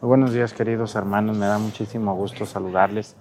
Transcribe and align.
Buenos 0.00 0.32
días 0.32 0.52
queridos 0.52 0.94
hermanos, 0.94 1.36
me 1.36 1.46
da 1.46 1.58
muchísimo 1.58 2.14
gusto 2.14 2.46
saludarles 2.46 3.16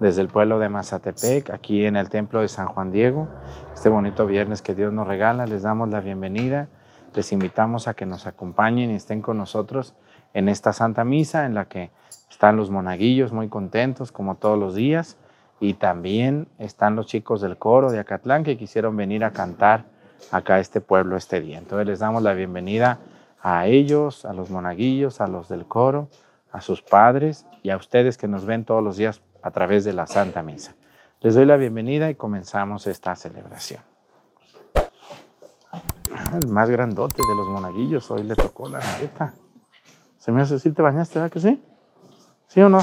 desde 0.00 0.22
el 0.22 0.28
pueblo 0.28 0.58
de 0.58 0.68
Mazatepec, 0.68 1.50
aquí 1.50 1.86
en 1.86 1.94
el 1.94 2.10
templo 2.10 2.40
de 2.40 2.48
San 2.48 2.66
Juan 2.66 2.90
Diego. 2.90 3.28
Este 3.72 3.88
bonito 3.88 4.26
viernes 4.26 4.60
que 4.60 4.74
Dios 4.74 4.92
nos 4.92 5.06
regala, 5.06 5.46
les 5.46 5.62
damos 5.62 5.88
la 5.88 6.00
bienvenida, 6.00 6.66
les 7.14 7.30
invitamos 7.30 7.86
a 7.86 7.94
que 7.94 8.06
nos 8.06 8.26
acompañen 8.26 8.90
y 8.90 8.94
estén 8.94 9.22
con 9.22 9.38
nosotros 9.38 9.94
en 10.34 10.48
esta 10.48 10.72
Santa 10.72 11.04
Misa 11.04 11.46
en 11.46 11.54
la 11.54 11.66
que 11.66 11.92
están 12.28 12.56
los 12.56 12.70
monaguillos 12.70 13.32
muy 13.32 13.48
contentos 13.48 14.10
como 14.10 14.34
todos 14.34 14.58
los 14.58 14.74
días 14.74 15.18
y 15.60 15.74
también 15.74 16.48
están 16.58 16.96
los 16.96 17.06
chicos 17.06 17.40
del 17.40 17.56
coro 17.56 17.92
de 17.92 18.00
Acatlán 18.00 18.42
que 18.42 18.58
quisieron 18.58 18.96
venir 18.96 19.22
a 19.22 19.30
cantar 19.30 19.84
acá 20.32 20.56
a 20.56 20.58
este 20.58 20.80
pueblo 20.80 21.16
este 21.16 21.40
día. 21.40 21.58
Entonces 21.58 21.86
les 21.86 22.00
damos 22.00 22.24
la 22.24 22.34
bienvenida 22.34 22.98
a 23.48 23.66
ellos, 23.66 24.24
a 24.24 24.32
los 24.32 24.50
monaguillos, 24.50 25.20
a 25.20 25.28
los 25.28 25.48
del 25.48 25.66
coro, 25.66 26.08
a 26.50 26.60
sus 26.60 26.82
padres 26.82 27.46
y 27.62 27.70
a 27.70 27.76
ustedes 27.76 28.18
que 28.18 28.26
nos 28.26 28.44
ven 28.44 28.64
todos 28.64 28.82
los 28.82 28.96
días 28.96 29.22
a 29.40 29.52
través 29.52 29.84
de 29.84 29.92
la 29.92 30.08
Santa 30.08 30.42
Misa. 30.42 30.74
Les 31.20 31.36
doy 31.36 31.46
la 31.46 31.56
bienvenida 31.56 32.10
y 32.10 32.16
comenzamos 32.16 32.88
esta 32.88 33.14
celebración. 33.14 33.80
El 36.34 36.48
más 36.48 36.68
grandote 36.70 37.22
de 37.22 37.36
los 37.36 37.46
monaguillos, 37.46 38.10
hoy 38.10 38.24
le 38.24 38.34
tocó 38.34 38.68
la 38.68 38.80
neta. 39.00 39.32
¿Se 40.18 40.32
me 40.32 40.42
hace 40.42 40.58
si 40.58 40.72
te 40.72 40.82
bañaste, 40.82 41.20
verdad 41.20 41.32
que 41.32 41.38
sí? 41.38 41.62
¿Sí 42.48 42.60
o 42.62 42.68
no? 42.68 42.80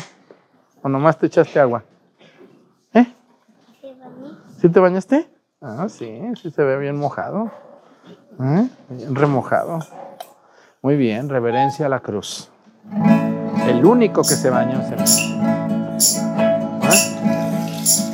¿O 0.82 0.88
nomás 0.88 1.18
te 1.18 1.26
echaste 1.26 1.60
agua? 1.60 1.84
¿Eh? 2.94 3.14
¿Sí 4.62 4.70
te 4.70 4.80
bañaste? 4.80 5.30
Ah, 5.60 5.90
sí, 5.90 6.22
sí 6.42 6.52
se 6.52 6.64
ve 6.64 6.78
bien 6.78 6.96
mojado. 6.96 7.52
¿Eh? 8.40 8.70
Bien 8.88 9.14
remojado. 9.14 9.80
Muy 10.84 10.98
bien, 10.98 11.30
reverencia 11.30 11.86
a 11.86 11.90
la 11.90 12.02
cruz. 12.02 12.50
El 13.70 13.86
único 13.86 14.22
que 14.22 14.36
se 14.36 14.50
bañó 14.50 14.82
se 14.86 14.98
Pues 16.82 18.12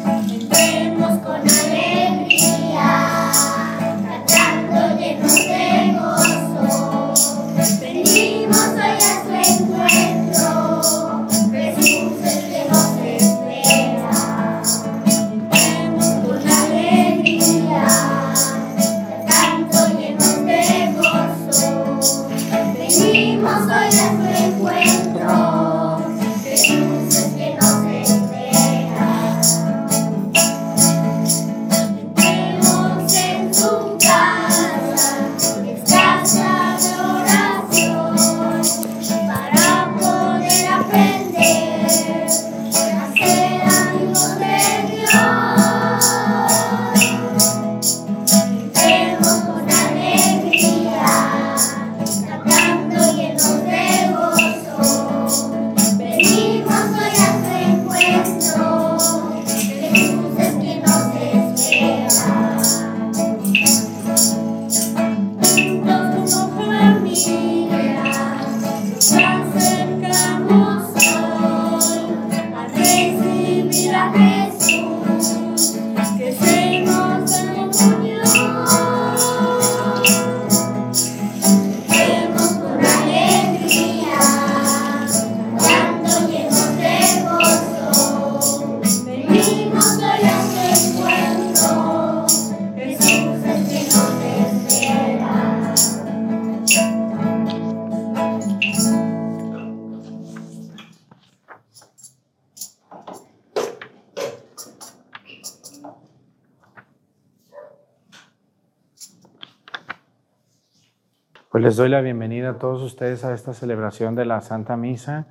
les 111.70 111.76
doy 111.76 111.90
la 111.90 112.02
bienvenida 112.02 112.50
a 112.50 112.54
todos 112.58 112.82
ustedes 112.82 113.24
a 113.24 113.32
esta 113.32 113.54
celebración 113.54 114.16
de 114.16 114.26
la 114.26 114.42
Santa 114.42 114.76
Misa. 114.76 115.28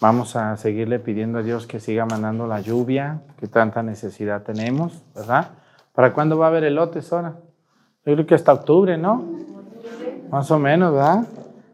Vamos 0.00 0.34
a 0.34 0.56
seguirle 0.56 0.98
pidiendo 0.98 1.38
a 1.38 1.42
Dios 1.44 1.68
que 1.68 1.78
siga 1.78 2.04
mandando 2.04 2.48
la 2.48 2.60
lluvia 2.60 3.20
que 3.38 3.46
tanta 3.46 3.84
necesidad 3.84 4.42
tenemos, 4.42 5.04
¿verdad? 5.14 5.50
¿Para 5.92 6.12
cuándo 6.12 6.36
va 6.36 6.46
a 6.46 6.48
haber 6.48 6.64
elotes 6.64 7.12
ahora? 7.12 7.36
Yo 8.04 8.14
creo 8.14 8.26
que 8.26 8.34
hasta 8.34 8.52
octubre, 8.54 8.98
¿no? 8.98 9.24
Más 10.32 10.50
o 10.50 10.58
menos, 10.58 10.94
¿verdad? 10.94 11.28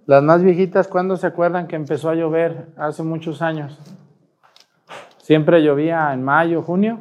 Las 0.05 0.23
más 0.23 0.43
viejitas, 0.43 0.87
¿cuándo 0.87 1.17
se 1.17 1.27
acuerdan 1.27 1.67
que 1.67 1.77
empezó 1.77 2.11
a 2.11 2.15
llover 2.15 2.75
hace 2.77 3.03
muchos 3.03 3.41
años? 3.41 3.79
Siempre 5.17 5.63
llovía 5.63 6.13
en 6.13 6.23
mayo, 6.23 6.61
junio, 6.61 6.99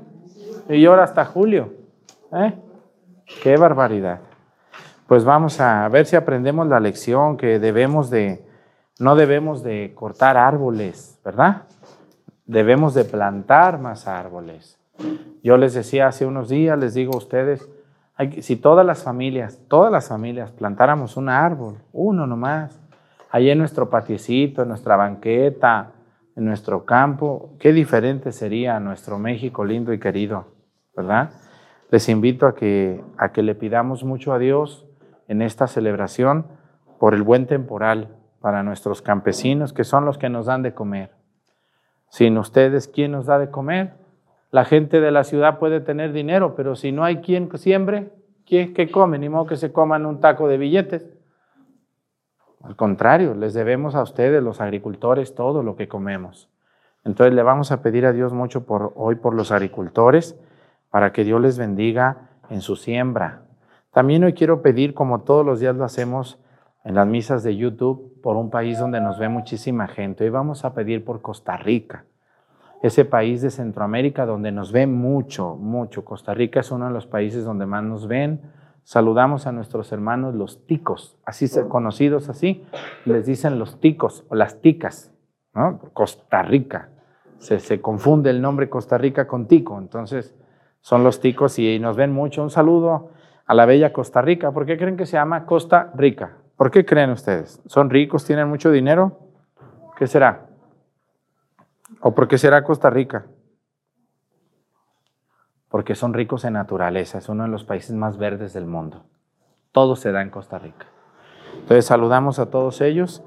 y 0.69 0.85
ahora 0.85 1.03
hasta 1.03 1.25
julio. 1.25 1.73
¿eh? 2.31 2.53
¡Qué 3.43 3.57
barbaridad! 3.57 4.21
Pues 5.13 5.25
vamos 5.25 5.59
a 5.59 5.87
ver 5.89 6.07
si 6.07 6.15
aprendemos 6.15 6.65
la 6.65 6.79
lección 6.79 7.37
que 7.37 7.59
debemos 7.59 8.09
de, 8.09 8.43
no 8.97 9.15
debemos 9.15 9.61
de 9.61 9.91
cortar 9.93 10.37
árboles, 10.37 11.21
¿verdad? 11.23 11.67
Debemos 12.47 12.95
de 12.95 13.05
plantar 13.05 13.77
más 13.77 14.07
árboles. 14.07 14.79
Yo 15.43 15.57
les 15.57 15.75
decía 15.75 16.07
hace 16.07 16.25
unos 16.25 16.49
días, 16.49 16.79
les 16.79 16.95
digo 16.95 17.13
a 17.13 17.17
ustedes, 17.17 17.69
si 18.41 18.55
todas 18.55 18.83
las 18.87 19.03
familias, 19.03 19.61
todas 19.67 19.91
las 19.91 20.07
familias 20.07 20.49
plantáramos 20.49 21.15
un 21.15 21.29
árbol, 21.29 21.75
uno 21.91 22.25
nomás, 22.25 22.81
ahí 23.29 23.51
en 23.51 23.59
nuestro 23.59 23.91
patiecito, 23.91 24.63
en 24.63 24.69
nuestra 24.69 24.95
banqueta, 24.95 25.91
en 26.35 26.43
nuestro 26.43 26.85
campo, 26.85 27.51
qué 27.59 27.71
diferente 27.71 28.31
sería 28.31 28.79
nuestro 28.79 29.19
México 29.19 29.63
lindo 29.63 29.93
y 29.93 29.99
querido, 29.99 30.47
¿verdad? 30.97 31.29
Les 31.91 32.09
invito 32.09 32.47
a 32.47 32.55
que, 32.55 33.03
a 33.19 33.31
que 33.31 33.43
le 33.43 33.53
pidamos 33.53 34.03
mucho 34.03 34.33
a 34.33 34.39
Dios 34.39 34.87
en 35.27 35.41
esta 35.41 35.67
celebración 35.67 36.47
por 36.99 37.13
el 37.13 37.23
buen 37.23 37.47
temporal 37.47 38.15
para 38.39 38.63
nuestros 38.63 39.01
campesinos, 39.01 39.73
que 39.73 39.83
son 39.83 40.05
los 40.05 40.17
que 40.17 40.29
nos 40.29 40.45
dan 40.47 40.63
de 40.63 40.73
comer. 40.73 41.11
Sin 42.09 42.37
ustedes, 42.37 42.87
¿quién 42.87 43.11
nos 43.11 43.25
da 43.25 43.39
de 43.39 43.49
comer? 43.49 43.93
La 44.51 44.65
gente 44.65 45.01
de 45.01 45.11
la 45.11 45.23
ciudad 45.23 45.59
puede 45.59 45.79
tener 45.79 46.13
dinero, 46.13 46.53
pero 46.55 46.75
si 46.75 46.91
no 46.91 47.03
hay 47.03 47.17
quien 47.21 47.49
siembre, 47.57 48.11
¿qué, 48.45 48.73
qué 48.73 48.91
come? 48.91 49.17
Ni 49.17 49.29
modo 49.29 49.47
que 49.47 49.55
se 49.55 49.71
coman 49.71 50.05
un 50.05 50.19
taco 50.19 50.47
de 50.47 50.57
billetes. 50.57 51.09
Al 52.61 52.75
contrario, 52.75 53.33
les 53.33 53.53
debemos 53.53 53.95
a 53.95 54.03
ustedes, 54.03 54.43
los 54.43 54.61
agricultores, 54.61 55.35
todo 55.35 55.63
lo 55.63 55.75
que 55.75 55.87
comemos. 55.87 56.49
Entonces 57.03 57.33
le 57.33 57.43
vamos 57.43 57.71
a 57.71 57.81
pedir 57.81 58.05
a 58.05 58.13
Dios 58.13 58.33
mucho 58.33 58.65
por 58.65 58.93
hoy 58.95 59.15
por 59.15 59.33
los 59.33 59.51
agricultores, 59.51 60.39
para 60.89 61.11
que 61.11 61.23
Dios 61.23 61.41
les 61.41 61.57
bendiga 61.57 62.29
en 62.49 62.61
su 62.61 62.75
siembra, 62.75 63.41
también 63.93 64.23
hoy 64.23 64.33
quiero 64.33 64.63
pedir, 64.63 64.95
como 64.95 65.21
todos 65.21 65.45
los 65.45 65.59
días 65.59 65.75
lo 65.75 65.85
hacemos 65.85 66.39
en 66.83 66.95
las 66.95 67.07
misas 67.07 67.43
de 67.43 67.55
YouTube, 67.55 68.19
por 68.23 68.35
un 68.37 68.49
país 68.49 68.79
donde 68.79 68.99
nos 68.99 69.19
ve 69.19 69.29
muchísima 69.29 69.87
gente. 69.87 70.23
Hoy 70.23 70.31
vamos 70.31 70.65
a 70.65 70.73
pedir 70.73 71.05
por 71.05 71.21
Costa 71.21 71.57
Rica, 71.57 72.05
ese 72.81 73.05
país 73.05 73.43
de 73.43 73.51
Centroamérica 73.51 74.25
donde 74.25 74.51
nos 74.51 74.71
ve 74.71 74.87
mucho, 74.87 75.55
mucho. 75.55 76.03
Costa 76.03 76.33
Rica 76.33 76.61
es 76.61 76.71
uno 76.71 76.87
de 76.87 76.91
los 76.91 77.05
países 77.05 77.45
donde 77.45 77.67
más 77.67 77.83
nos 77.83 78.07
ven. 78.07 78.41
Saludamos 78.83 79.45
a 79.45 79.51
nuestros 79.51 79.91
hermanos 79.91 80.33
los 80.33 80.65
ticos, 80.65 81.15
así 81.23 81.47
conocidos 81.69 82.29
así, 82.29 82.65
les 83.05 83.27
dicen 83.27 83.59
los 83.59 83.79
ticos 83.79 84.25
o 84.27 84.35
las 84.35 84.59
ticas, 84.59 85.13
¿no? 85.53 85.79
Costa 85.93 86.41
Rica. 86.41 86.89
Se, 87.37 87.59
se 87.59 87.79
confunde 87.79 88.31
el 88.31 88.41
nombre 88.41 88.69
Costa 88.69 88.97
Rica 88.97 89.27
con 89.27 89.47
tico, 89.47 89.77
entonces 89.77 90.35
son 90.81 91.03
los 91.03 91.19
ticos 91.19 91.59
y 91.59 91.77
nos 91.79 91.95
ven 91.95 92.11
mucho. 92.11 92.41
Un 92.41 92.49
saludo 92.49 93.11
a 93.53 93.55
la 93.55 93.67
bella 93.67 93.93
Costa 93.93 94.19
Rica. 94.21 94.51
¿Por 94.51 94.65
qué 94.65 94.77
creen 94.77 94.97
que 94.97 95.05
se 95.05 95.13
llama 95.13 95.45
Costa 95.45 95.91
Rica? 95.93 96.37
¿Por 96.57 96.71
qué 96.71 96.85
creen 96.85 97.11
ustedes? 97.11 97.61
¿Son 97.67 97.91
ricos? 97.91 98.25
¿Tienen 98.25 98.49
mucho 98.49 98.71
dinero? 98.71 99.19
¿Qué 99.95 100.07
será? 100.07 100.47
¿O 102.01 102.15
por 102.15 102.27
qué 102.27 102.39
será 102.39 102.63
Costa 102.63 102.89
Rica? 102.89 103.27
Porque 105.69 105.93
son 105.93 106.15
ricos 106.15 106.45
en 106.45 106.53
naturaleza, 106.53 107.19
es 107.19 107.29
uno 107.29 107.43
de 107.43 107.49
los 107.49 107.63
países 107.63 107.95
más 107.95 108.17
verdes 108.17 108.53
del 108.53 108.65
mundo. 108.65 109.03
Todo 109.71 109.95
se 109.95 110.11
da 110.11 110.23
en 110.23 110.31
Costa 110.31 110.57
Rica. 110.57 110.87
Entonces 111.53 111.85
saludamos 111.85 112.39
a 112.39 112.49
todos 112.49 112.81
ellos 112.81 113.23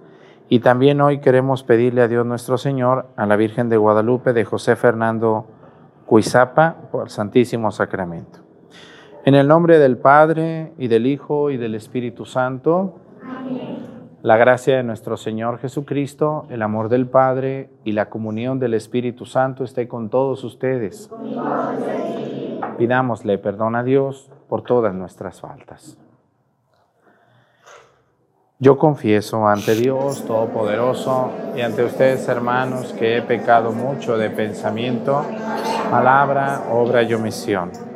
y 0.48 0.58
también 0.58 1.00
hoy 1.00 1.20
queremos 1.20 1.62
pedirle 1.62 2.02
a 2.02 2.08
Dios 2.08 2.26
nuestro 2.26 2.58
Señor, 2.58 3.06
a 3.16 3.26
la 3.26 3.36
Virgen 3.36 3.68
de 3.68 3.76
Guadalupe, 3.76 4.32
de 4.32 4.44
José 4.44 4.74
Fernando 4.74 5.46
Cuizapa, 6.04 6.74
por 6.90 7.04
el 7.04 7.10
Santísimo 7.10 7.70
Sacramento. 7.70 8.45
En 9.26 9.34
el 9.34 9.48
nombre 9.48 9.80
del 9.80 9.96
Padre 9.96 10.72
y 10.78 10.86
del 10.86 11.04
Hijo 11.04 11.50
y 11.50 11.56
del 11.56 11.74
Espíritu 11.74 12.24
Santo. 12.24 13.00
La 14.22 14.36
gracia 14.36 14.76
de 14.76 14.84
nuestro 14.84 15.16
Señor 15.16 15.58
Jesucristo, 15.58 16.46
el 16.48 16.62
amor 16.62 16.88
del 16.88 17.08
Padre 17.08 17.68
y 17.82 17.90
la 17.90 18.08
comunión 18.08 18.60
del 18.60 18.74
Espíritu 18.74 19.26
Santo 19.26 19.64
esté 19.64 19.88
con 19.88 20.10
todos 20.10 20.44
ustedes. 20.44 21.10
Pidámosle 22.78 23.38
perdón 23.38 23.74
a 23.74 23.82
Dios 23.82 24.30
por 24.48 24.62
todas 24.62 24.94
nuestras 24.94 25.40
faltas. 25.40 25.98
Yo 28.60 28.78
confieso 28.78 29.48
ante 29.48 29.74
Dios 29.74 30.24
Todopoderoso 30.24 31.32
y 31.56 31.62
ante 31.62 31.82
ustedes, 31.82 32.28
hermanos, 32.28 32.92
que 32.92 33.16
he 33.16 33.22
pecado 33.22 33.72
mucho 33.72 34.16
de 34.16 34.30
pensamiento, 34.30 35.24
palabra, 35.90 36.62
obra 36.70 37.02
y 37.02 37.12
omisión. 37.12 37.95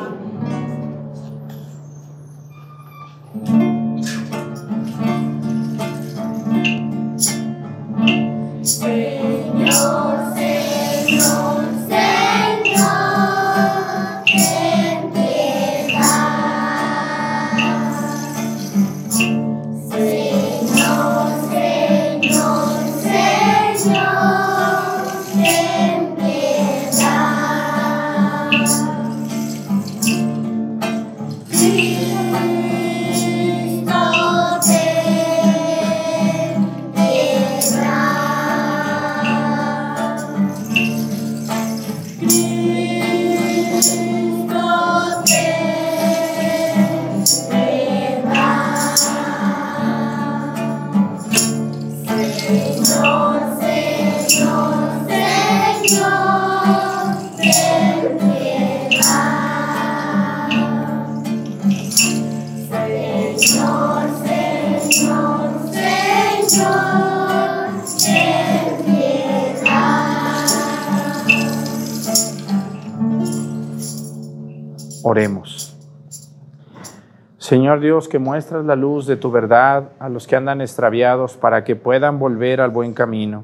Señor 77.51 77.81
Dios, 77.81 78.07
que 78.07 78.17
muestras 78.17 78.63
la 78.63 78.77
luz 78.77 79.05
de 79.07 79.17
tu 79.17 79.29
verdad 79.29 79.89
a 79.99 80.07
los 80.07 80.25
que 80.25 80.37
andan 80.37 80.61
extraviados 80.61 81.35
para 81.35 81.65
que 81.65 81.75
puedan 81.75 82.17
volver 82.17 82.61
al 82.61 82.69
buen 82.69 82.93
camino. 82.93 83.43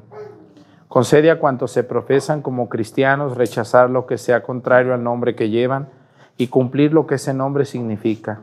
Concede 0.88 1.30
a 1.30 1.38
cuantos 1.38 1.72
se 1.72 1.84
profesan 1.84 2.40
como 2.40 2.70
cristianos 2.70 3.36
rechazar 3.36 3.90
lo 3.90 4.06
que 4.06 4.16
sea 4.16 4.42
contrario 4.42 4.94
al 4.94 5.04
nombre 5.04 5.34
que 5.34 5.50
llevan 5.50 5.90
y 6.38 6.46
cumplir 6.46 6.94
lo 6.94 7.06
que 7.06 7.16
ese 7.16 7.34
nombre 7.34 7.66
significa. 7.66 8.40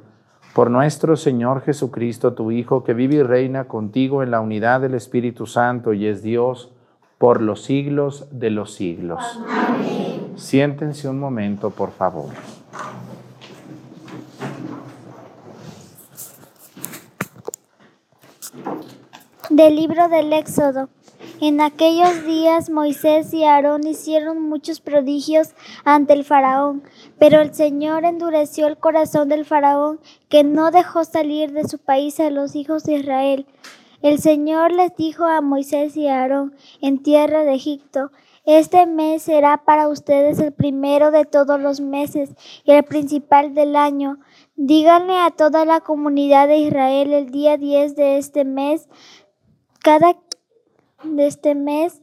Por 0.54 0.70
nuestro 0.70 1.16
Señor 1.16 1.62
Jesucristo, 1.62 2.34
tu 2.34 2.52
Hijo, 2.52 2.84
que 2.84 2.94
vive 2.94 3.16
y 3.16 3.24
reina 3.24 3.64
contigo 3.64 4.22
en 4.22 4.30
la 4.30 4.42
unidad 4.42 4.82
del 4.82 4.94
Espíritu 4.94 5.48
Santo 5.48 5.94
y 5.94 6.06
es 6.06 6.22
Dios 6.22 6.76
por 7.18 7.42
los 7.42 7.64
siglos 7.64 8.28
de 8.30 8.52
los 8.52 8.76
siglos. 8.76 9.42
Amén. 9.50 10.34
Siéntense 10.36 11.10
un 11.10 11.20
momento, 11.20 11.72
por 11.72 11.90
favor. 11.90 12.30
Del 19.56 19.78
libro 19.78 20.10
del 20.10 20.34
Éxodo. 20.34 20.90
En 21.40 21.62
aquellos 21.62 22.26
días 22.26 22.70
Moisés 22.70 23.34
y 23.34 23.46
Aarón 23.46 23.88
hicieron 23.88 24.42
muchos 24.42 24.82
prodigios 24.82 25.56
ante 25.86 26.12
el 26.12 26.26
faraón, 26.26 26.84
pero 27.18 27.40
el 27.40 27.54
Señor 27.54 28.04
endureció 28.04 28.68
el 28.68 28.76
corazón 28.76 29.30
del 29.30 29.46
faraón, 29.46 30.02
que 30.28 30.44
no 30.44 30.72
dejó 30.72 31.06
salir 31.06 31.54
de 31.54 31.70
su 31.70 31.78
país 31.78 32.20
a 32.20 32.30
los 32.32 32.54
hijos 32.54 32.84
de 32.84 32.96
Israel. 32.96 33.46
El 34.02 34.20
Señor 34.20 34.74
les 34.74 34.94
dijo 34.98 35.24
a 35.24 35.40
Moisés 35.40 35.96
y 35.96 36.10
Aarón 36.10 36.54
en 36.82 37.02
tierra 37.02 37.46
de 37.46 37.54
Egipto, 37.54 38.12
este 38.46 38.86
mes 38.86 39.24
será 39.24 39.64
para 39.64 39.88
ustedes 39.88 40.38
el 40.40 40.52
primero 40.52 41.12
de 41.12 41.24
todos 41.24 41.60
los 41.62 41.80
meses 41.80 42.36
y 42.64 42.74
el 42.74 42.84
principal 42.84 43.56
del 43.56 43.78
año. 43.78 44.20
Díganle 44.56 45.18
a 45.18 45.32
toda 45.32 45.66
la 45.66 45.80
comunidad 45.80 46.48
de 46.50 46.58
Israel 46.58 47.14
el 47.14 47.32
día 47.32 47.58
10 47.58 47.96
de 47.96 48.18
este 48.18 48.44
mes 48.44 48.88
cada 49.86 50.16
de 51.04 51.28
este 51.28 51.54
mes 51.54 52.02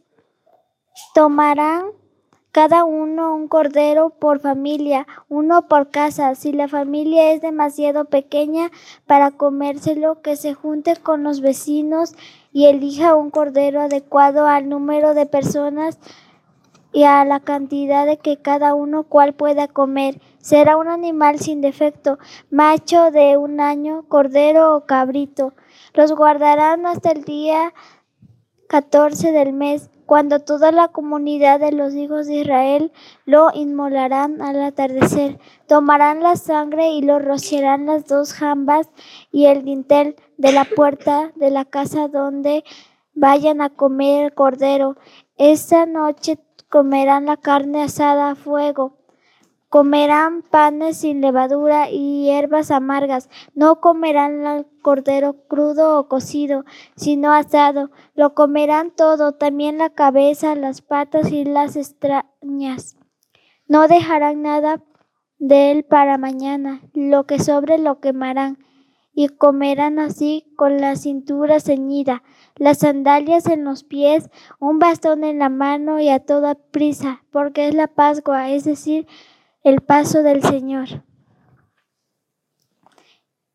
tomarán 1.16 1.86
cada 2.52 2.84
uno 2.84 3.34
un 3.34 3.48
cordero 3.48 4.10
por 4.10 4.38
familia, 4.38 5.08
uno 5.28 5.66
por 5.66 5.90
casa. 5.90 6.36
Si 6.36 6.52
la 6.52 6.68
familia 6.68 7.32
es 7.32 7.40
demasiado 7.40 8.04
pequeña 8.04 8.70
para 9.08 9.32
comérselo, 9.32 10.22
que 10.22 10.36
se 10.36 10.54
junte 10.54 10.94
con 10.94 11.24
los 11.24 11.40
vecinos 11.40 12.14
y 12.52 12.66
elija 12.66 13.16
un 13.16 13.30
cordero 13.30 13.80
adecuado 13.80 14.46
al 14.46 14.68
número 14.68 15.14
de 15.14 15.26
personas 15.26 15.98
y 16.92 17.02
a 17.02 17.24
la 17.24 17.40
cantidad 17.40 18.06
de 18.06 18.16
que 18.16 18.36
cada 18.36 18.74
uno 18.74 19.02
cual 19.02 19.32
pueda 19.32 19.66
comer. 19.66 20.20
Será 20.38 20.76
un 20.76 20.86
animal 20.86 21.40
sin 21.40 21.60
defecto, 21.60 22.20
macho 22.48 23.10
de 23.10 23.36
un 23.36 23.58
año, 23.58 24.04
cordero 24.06 24.76
o 24.76 24.84
cabrito. 24.86 25.52
Los 25.94 26.12
guardarán 26.12 26.86
hasta 26.86 27.10
el 27.10 27.24
día 27.24 27.74
14 28.68 29.32
del 29.32 29.52
mes, 29.52 29.90
cuando 30.06 30.40
toda 30.40 30.72
la 30.72 30.88
comunidad 30.88 31.60
de 31.60 31.72
los 31.72 31.94
hijos 31.94 32.26
de 32.26 32.40
Israel 32.40 32.92
lo 33.26 33.50
inmolarán 33.52 34.40
al 34.40 34.62
atardecer. 34.62 35.38
Tomarán 35.68 36.22
la 36.22 36.36
sangre 36.36 36.90
y 36.90 37.02
lo 37.02 37.18
rociarán 37.18 37.86
las 37.86 38.06
dos 38.06 38.32
jambas 38.32 38.88
y 39.30 39.46
el 39.46 39.64
dintel 39.64 40.16
de 40.38 40.52
la 40.52 40.64
puerta 40.64 41.32
de 41.36 41.50
la 41.50 41.66
casa 41.66 42.08
donde 42.08 42.64
vayan 43.14 43.60
a 43.60 43.68
comer 43.68 44.26
el 44.26 44.34
cordero. 44.34 44.96
Esa 45.36 45.84
noche 45.84 46.38
comerán 46.70 47.26
la 47.26 47.36
carne 47.36 47.82
asada 47.82 48.30
a 48.30 48.34
fuego 48.34 49.01
Comerán 49.72 50.42
panes 50.42 50.98
sin 50.98 51.22
levadura 51.22 51.88
y 51.88 52.24
hierbas 52.24 52.70
amargas. 52.70 53.30
No 53.54 53.80
comerán 53.80 54.44
el 54.44 54.66
cordero 54.82 55.46
crudo 55.48 55.98
o 55.98 56.08
cocido, 56.08 56.66
sino 56.94 57.32
asado. 57.32 57.90
Lo 58.14 58.34
comerán 58.34 58.90
todo, 58.90 59.32
también 59.32 59.78
la 59.78 59.88
cabeza, 59.88 60.54
las 60.56 60.82
patas 60.82 61.32
y 61.32 61.46
las 61.46 61.76
extrañas. 61.76 62.98
No 63.66 63.88
dejarán 63.88 64.42
nada 64.42 64.82
de 65.38 65.70
él 65.70 65.84
para 65.84 66.18
mañana. 66.18 66.82
Lo 66.92 67.24
que 67.24 67.38
sobre 67.38 67.78
lo 67.78 67.98
quemarán. 67.98 68.58
Y 69.14 69.28
comerán 69.28 69.98
así 69.98 70.52
con 70.54 70.82
la 70.82 70.96
cintura 70.96 71.60
ceñida, 71.60 72.22
las 72.56 72.80
sandalias 72.80 73.46
en 73.46 73.64
los 73.64 73.84
pies, 73.84 74.28
un 74.58 74.78
bastón 74.78 75.24
en 75.24 75.38
la 75.38 75.48
mano 75.48 75.98
y 75.98 76.10
a 76.10 76.20
toda 76.20 76.54
prisa, 76.54 77.22
porque 77.30 77.68
es 77.68 77.74
la 77.74 77.88
Pascua, 77.88 78.50
es 78.50 78.64
decir, 78.64 79.06
el 79.62 79.80
paso 79.80 80.22
del 80.22 80.42
Señor. 80.42 81.04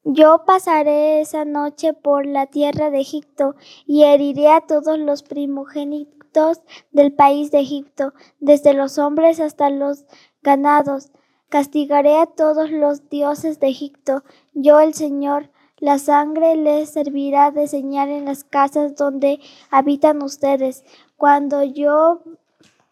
Yo 0.05 0.43
pasaré 0.45 1.19
esa 1.19 1.43
noche 1.43 1.93
por 1.93 2.25
la 2.25 2.45
tierra 2.45 2.89
de 2.89 3.01
Egipto 3.01 3.55
y 3.85 4.03
heriré 4.03 4.49
a 4.49 4.61
todos 4.61 4.97
los 4.97 5.21
primogénitos 5.21 6.61
del 6.91 7.11
país 7.11 7.51
de 7.51 7.59
Egipto, 7.59 8.13
desde 8.39 8.73
los 8.73 8.97
hombres 8.99 9.41
hasta 9.41 9.69
los 9.69 10.05
ganados. 10.41 11.11
Castigaré 11.49 12.17
a 12.19 12.25
todos 12.25 12.71
los 12.71 13.09
dioses 13.09 13.59
de 13.59 13.67
Egipto, 13.67 14.23
yo 14.53 14.79
el 14.79 14.93
Señor. 14.93 15.51
La 15.79 15.99
sangre 15.99 16.55
les 16.55 16.89
servirá 16.89 17.51
de 17.51 17.67
señal 17.67 18.09
en 18.09 18.25
las 18.25 18.43
casas 18.43 18.95
donde 18.95 19.39
habitan 19.69 20.23
ustedes. 20.23 20.83
Cuando 21.17 21.63
yo, 21.63 22.23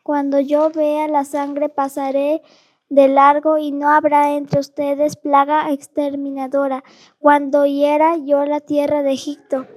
cuando 0.03 0.39
yo 0.39 0.69
vea 0.69 1.07
la 1.07 1.23
sangre 1.23 1.69
pasaré 1.69 2.43
de 2.89 3.07
largo 3.07 3.57
y 3.57 3.71
no 3.71 3.89
habrá 3.89 4.35
entre 4.35 4.59
ustedes 4.59 5.15
plaga 5.15 5.71
exterminadora 5.71 6.83
cuando 7.19 7.65
hiera 7.65 8.17
yo 8.17 8.45
la 8.45 8.59
tierra 8.59 9.03
de 9.03 9.13
Egipto. 9.13 9.67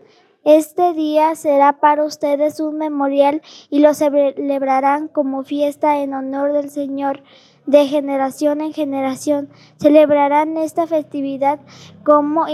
Este 0.44 0.94
día 0.94 1.34
será 1.34 1.80
para 1.80 2.04
ustedes 2.04 2.60
un 2.60 2.78
memorial 2.78 3.42
y 3.70 3.80
lo 3.80 3.92
celebrarán 3.92 5.08
como 5.08 5.42
fiesta 5.42 5.98
en 5.98 6.14
honor 6.14 6.52
del 6.52 6.70
Señor. 6.70 7.22
De 7.66 7.86
generación 7.86 8.62
en 8.62 8.72
generación 8.72 9.50
celebrarán 9.76 10.56
esta 10.56 10.86
festividad 10.86 11.60
como 12.02 12.46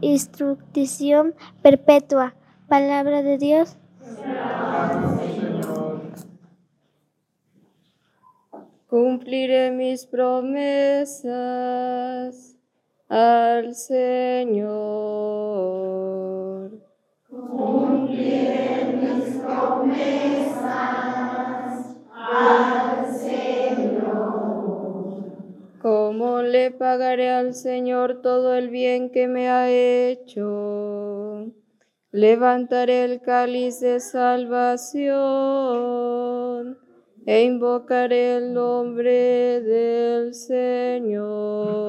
instrucción 0.00 1.34
perpetua. 1.62 2.34
Palabra 2.66 3.22
de 3.22 3.38
Dios. 3.38 3.76
Cumpliré 8.92 9.70
mis 9.70 10.04
promesas 10.04 11.32
al 13.08 13.74
Señor. 13.74 14.68
Cumpliré 17.26 18.92
mis 19.00 19.36
promesas 19.38 20.66
al 22.12 23.14
Señor. 23.16 24.12
¿Cómo 25.80 26.42
le 26.42 26.70
pagaré 26.70 27.30
al 27.30 27.54
Señor 27.54 28.20
todo 28.20 28.54
el 28.54 28.68
bien 28.68 29.08
que 29.08 29.26
me 29.26 29.48
ha 29.48 29.70
hecho? 29.70 31.46
Levantaré 32.10 33.04
el 33.04 33.22
cáliz 33.22 33.80
de 33.80 34.00
salvación 34.00 35.62
e 37.26 37.44
invocaré 37.44 38.36
el 38.36 38.52
nombre 38.52 39.60
del 39.60 40.34
Señor. 40.34 41.82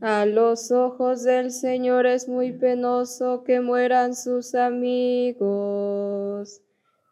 A 0.00 0.24
los 0.24 0.70
ojos 0.70 1.24
del 1.24 1.50
Señor 1.50 2.06
es 2.06 2.28
muy 2.28 2.52
penoso 2.52 3.42
que 3.44 3.60
mueran 3.60 4.14
sus 4.14 4.54
amigos. 4.54 5.42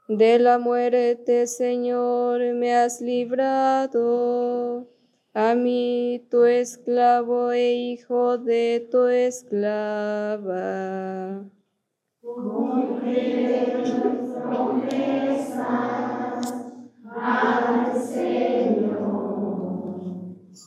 De 0.06 0.38
la 0.38 0.58
muerte, 0.58 1.46
Señor, 1.46 2.40
me 2.54 2.74
has 2.74 3.00
librado 3.00 4.86
a 5.34 5.54
mí 5.56 6.24
tu 6.30 6.44
esclavo 6.44 7.50
e 7.50 7.74
hijo 7.74 8.38
de 8.38 8.86
tu 8.88 9.08
esclava. 9.08 10.62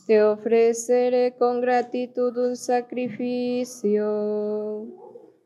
Te 0.06 0.22
ofreceré 0.22 1.34
con 1.38 1.60
gratitud 1.62 2.36
un 2.36 2.54
sacrificio 2.56 4.06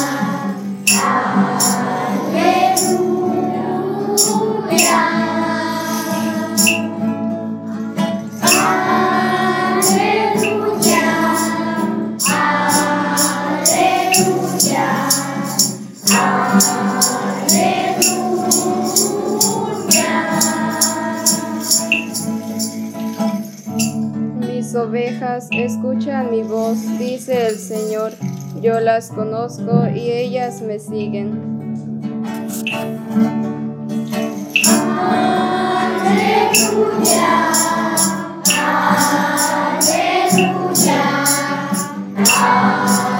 Ovejas 24.74 25.48
escuchan 25.50 26.30
mi 26.30 26.42
voz, 26.42 26.78
dice 26.98 27.48
el 27.48 27.58
Señor. 27.58 28.12
Yo 28.62 28.78
las 28.78 29.10
conozco 29.10 29.88
y 29.88 30.10
ellas 30.10 30.60
me 30.62 30.78
siguen. 30.78 31.50
aleluya, 36.70 37.52
aleluya, 39.78 41.24
aleluya. 42.14 43.19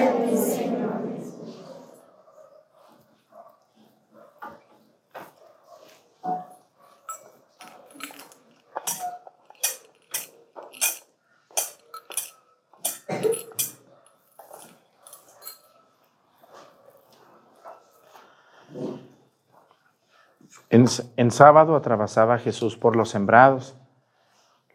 Sábado 21.31 21.75
atravesaba 21.75 22.37
Jesús 22.37 22.77
por 22.77 22.95
los 22.95 23.09
sembrados. 23.09 23.75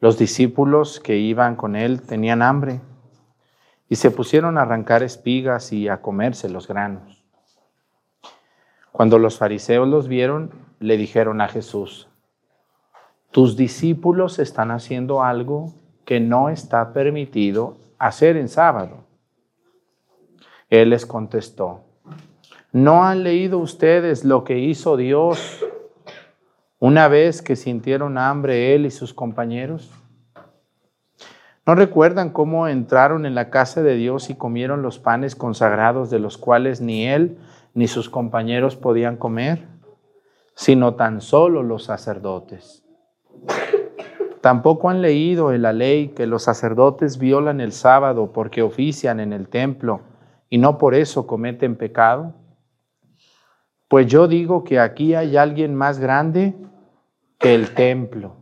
Los 0.01 0.19
discípulos 0.19 1.01
que 1.01 1.17
iban 1.17 1.57
con 1.57 1.77
él 1.77 2.03
tenían 2.03 2.43
hambre 2.43 2.81
y 3.89 3.97
se 3.97 4.11
pusieron 4.11 4.59
a 4.59 4.63
arrancar 4.63 5.03
espigas 5.03 5.73
y 5.73 5.89
a 5.89 6.03
comerse 6.03 6.49
los 6.49 6.69
granos. 6.69 7.25
Cuando 8.93 9.19
los 9.19 9.39
fariseos 9.39 9.89
los 9.89 10.09
vieron, 10.09 10.51
le 10.81 10.97
dijeron 10.97 11.41
a 11.41 11.49
Jesús, 11.49 12.09
tus 13.31 13.57
discípulos 13.57 14.39
están 14.39 14.71
haciendo 14.71 15.23
algo 15.23 15.75
que 16.05 16.21
no 16.21 16.49
está 16.49 16.93
permitido 16.93 17.77
hacer 17.99 18.37
en 18.37 18.49
sábado. 18.49 19.05
Él 20.71 20.91
les 20.91 21.07
contestó, 21.07 21.85
¿no 22.73 23.05
han 23.05 23.23
leído 23.23 23.59
ustedes 23.59 24.25
lo 24.25 24.45
que 24.45 24.59
hizo 24.59 24.97
Dios 24.97 25.65
una 26.79 27.09
vez 27.09 27.43
que 27.43 27.57
sintieron 27.57 28.19
hambre 28.19 28.75
él 28.75 28.87
y 28.87 28.91
sus 28.91 29.15
compañeros? 29.15 29.91
¿No 31.67 31.75
recuerdan 31.75 32.31
cómo 32.31 32.69
entraron 32.69 33.27
en 33.27 33.35
la 33.35 33.51
casa 33.51 33.83
de 33.83 33.97
Dios 33.97 34.31
y 34.31 34.37
comieron 34.37 34.83
los 34.83 34.99
panes 34.99 35.35
consagrados 35.35 36.11
de 36.11 36.21
los 36.21 36.39
cuales 36.39 36.81
ni 36.81 37.09
él 37.09 37.39
ni 37.77 37.89
sus 37.89 38.09
compañeros 38.09 38.75
podían 38.75 39.19
comer, 39.19 39.67
sino 40.55 40.95
tan 40.95 41.21
solo 41.21 41.63
los 41.63 41.85
sacerdotes. 41.85 42.83
Tampoco 44.41 44.89
han 44.89 45.03
leído 45.03 45.53
en 45.53 45.61
la 45.61 45.75
ley 45.75 46.09
que 46.09 46.27
los 46.27 46.45
sacerdotes 46.45 47.19
violan 47.19 47.61
el 47.61 47.73
sábado 47.73 48.33
porque 48.33 48.63
ofician 48.63 49.21
en 49.21 49.35
el 49.35 49.49
templo 49.49 50.01
y 50.49 50.57
no 50.57 50.79
por 50.79 50.95
eso 50.95 51.27
cometen 51.27 51.77
pecado. 51.77 52.33
Pues 53.89 54.07
yo 54.07 54.27
digo 54.27 54.65
que 54.65 54.81
aquí 54.81 55.15
hay 55.15 55.37
alguien 55.37 55.75
más 55.75 55.99
grande 55.99 56.55
que 57.39 57.55
el 57.55 57.75
templo. 57.75 58.37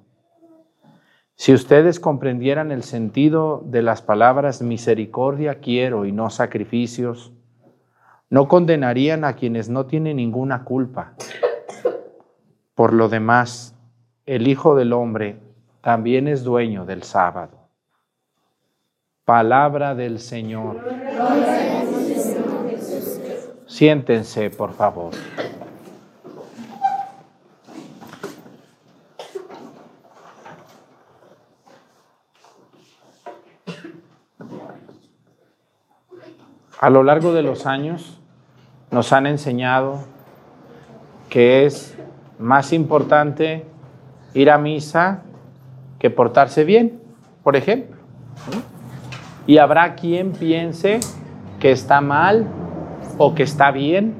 Si 1.36 1.52
ustedes 1.52 2.00
comprendieran 2.00 2.70
el 2.70 2.82
sentido 2.82 3.62
de 3.66 3.82
las 3.82 4.00
palabras 4.02 4.62
misericordia 4.62 5.56
quiero 5.56 6.06
y 6.06 6.12
no 6.12 6.30
sacrificios, 6.30 7.32
no 8.30 8.48
condenarían 8.48 9.24
a 9.24 9.34
quienes 9.34 9.68
no 9.68 9.86
tienen 9.86 10.16
ninguna 10.16 10.64
culpa. 10.64 11.14
Por 12.74 12.92
lo 12.92 13.08
demás, 13.08 13.76
el 14.26 14.48
Hijo 14.48 14.74
del 14.74 14.92
Hombre 14.92 15.38
también 15.82 16.28
es 16.28 16.44
dueño 16.44 16.86
del 16.86 17.02
sábado. 17.02 17.68
Palabra 19.24 19.94
del 19.94 20.20
Señor. 20.20 20.80
Siéntense, 23.74 24.50
por 24.50 24.72
favor. 24.72 25.10
A 36.78 36.88
lo 36.88 37.02
largo 37.02 37.32
de 37.32 37.42
los 37.42 37.66
años 37.66 38.20
nos 38.92 39.12
han 39.12 39.26
enseñado 39.26 40.04
que 41.28 41.66
es 41.66 41.98
más 42.38 42.72
importante 42.72 43.66
ir 44.34 44.52
a 44.52 44.58
misa 44.58 45.22
que 45.98 46.10
portarse 46.10 46.62
bien, 46.62 47.02
por 47.42 47.56
ejemplo. 47.56 47.96
Y 49.48 49.58
habrá 49.58 49.96
quien 49.96 50.30
piense 50.30 51.00
que 51.58 51.72
está 51.72 52.00
mal 52.00 52.46
o 53.18 53.34
que 53.34 53.42
está 53.42 53.70
bien. 53.70 54.14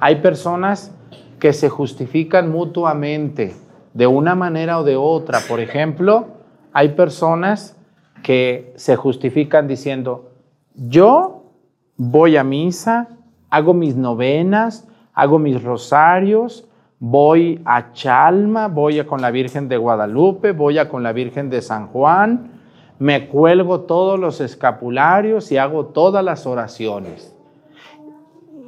Hay 0.00 0.16
personas 0.16 0.94
que 1.38 1.52
se 1.52 1.68
justifican 1.68 2.50
mutuamente 2.50 3.54
de 3.94 4.06
una 4.06 4.34
manera 4.34 4.78
o 4.78 4.84
de 4.84 4.96
otra. 4.96 5.40
Por 5.48 5.60
ejemplo, 5.60 6.26
hay 6.72 6.90
personas 6.90 7.76
que 8.22 8.72
se 8.76 8.96
justifican 8.96 9.68
diciendo, 9.68 10.32
yo 10.74 11.52
voy 11.96 12.36
a 12.36 12.44
misa, 12.44 13.08
hago 13.50 13.72
mis 13.72 13.96
novenas, 13.96 14.88
hago 15.14 15.38
mis 15.38 15.62
rosarios, 15.62 16.68
voy 16.98 17.62
a 17.64 17.92
Chalma, 17.92 18.68
voy 18.68 18.98
a 18.98 19.06
con 19.06 19.20
la 19.20 19.30
Virgen 19.30 19.68
de 19.68 19.76
Guadalupe, 19.76 20.52
voy 20.52 20.78
a 20.78 20.88
con 20.88 21.02
la 21.02 21.12
Virgen 21.12 21.50
de 21.50 21.62
San 21.62 21.88
Juan, 21.88 22.52
me 22.98 23.28
cuelgo 23.28 23.82
todos 23.82 24.18
los 24.18 24.40
escapularios 24.40 25.52
y 25.52 25.58
hago 25.58 25.86
todas 25.86 26.24
las 26.24 26.46
oraciones. 26.46 27.35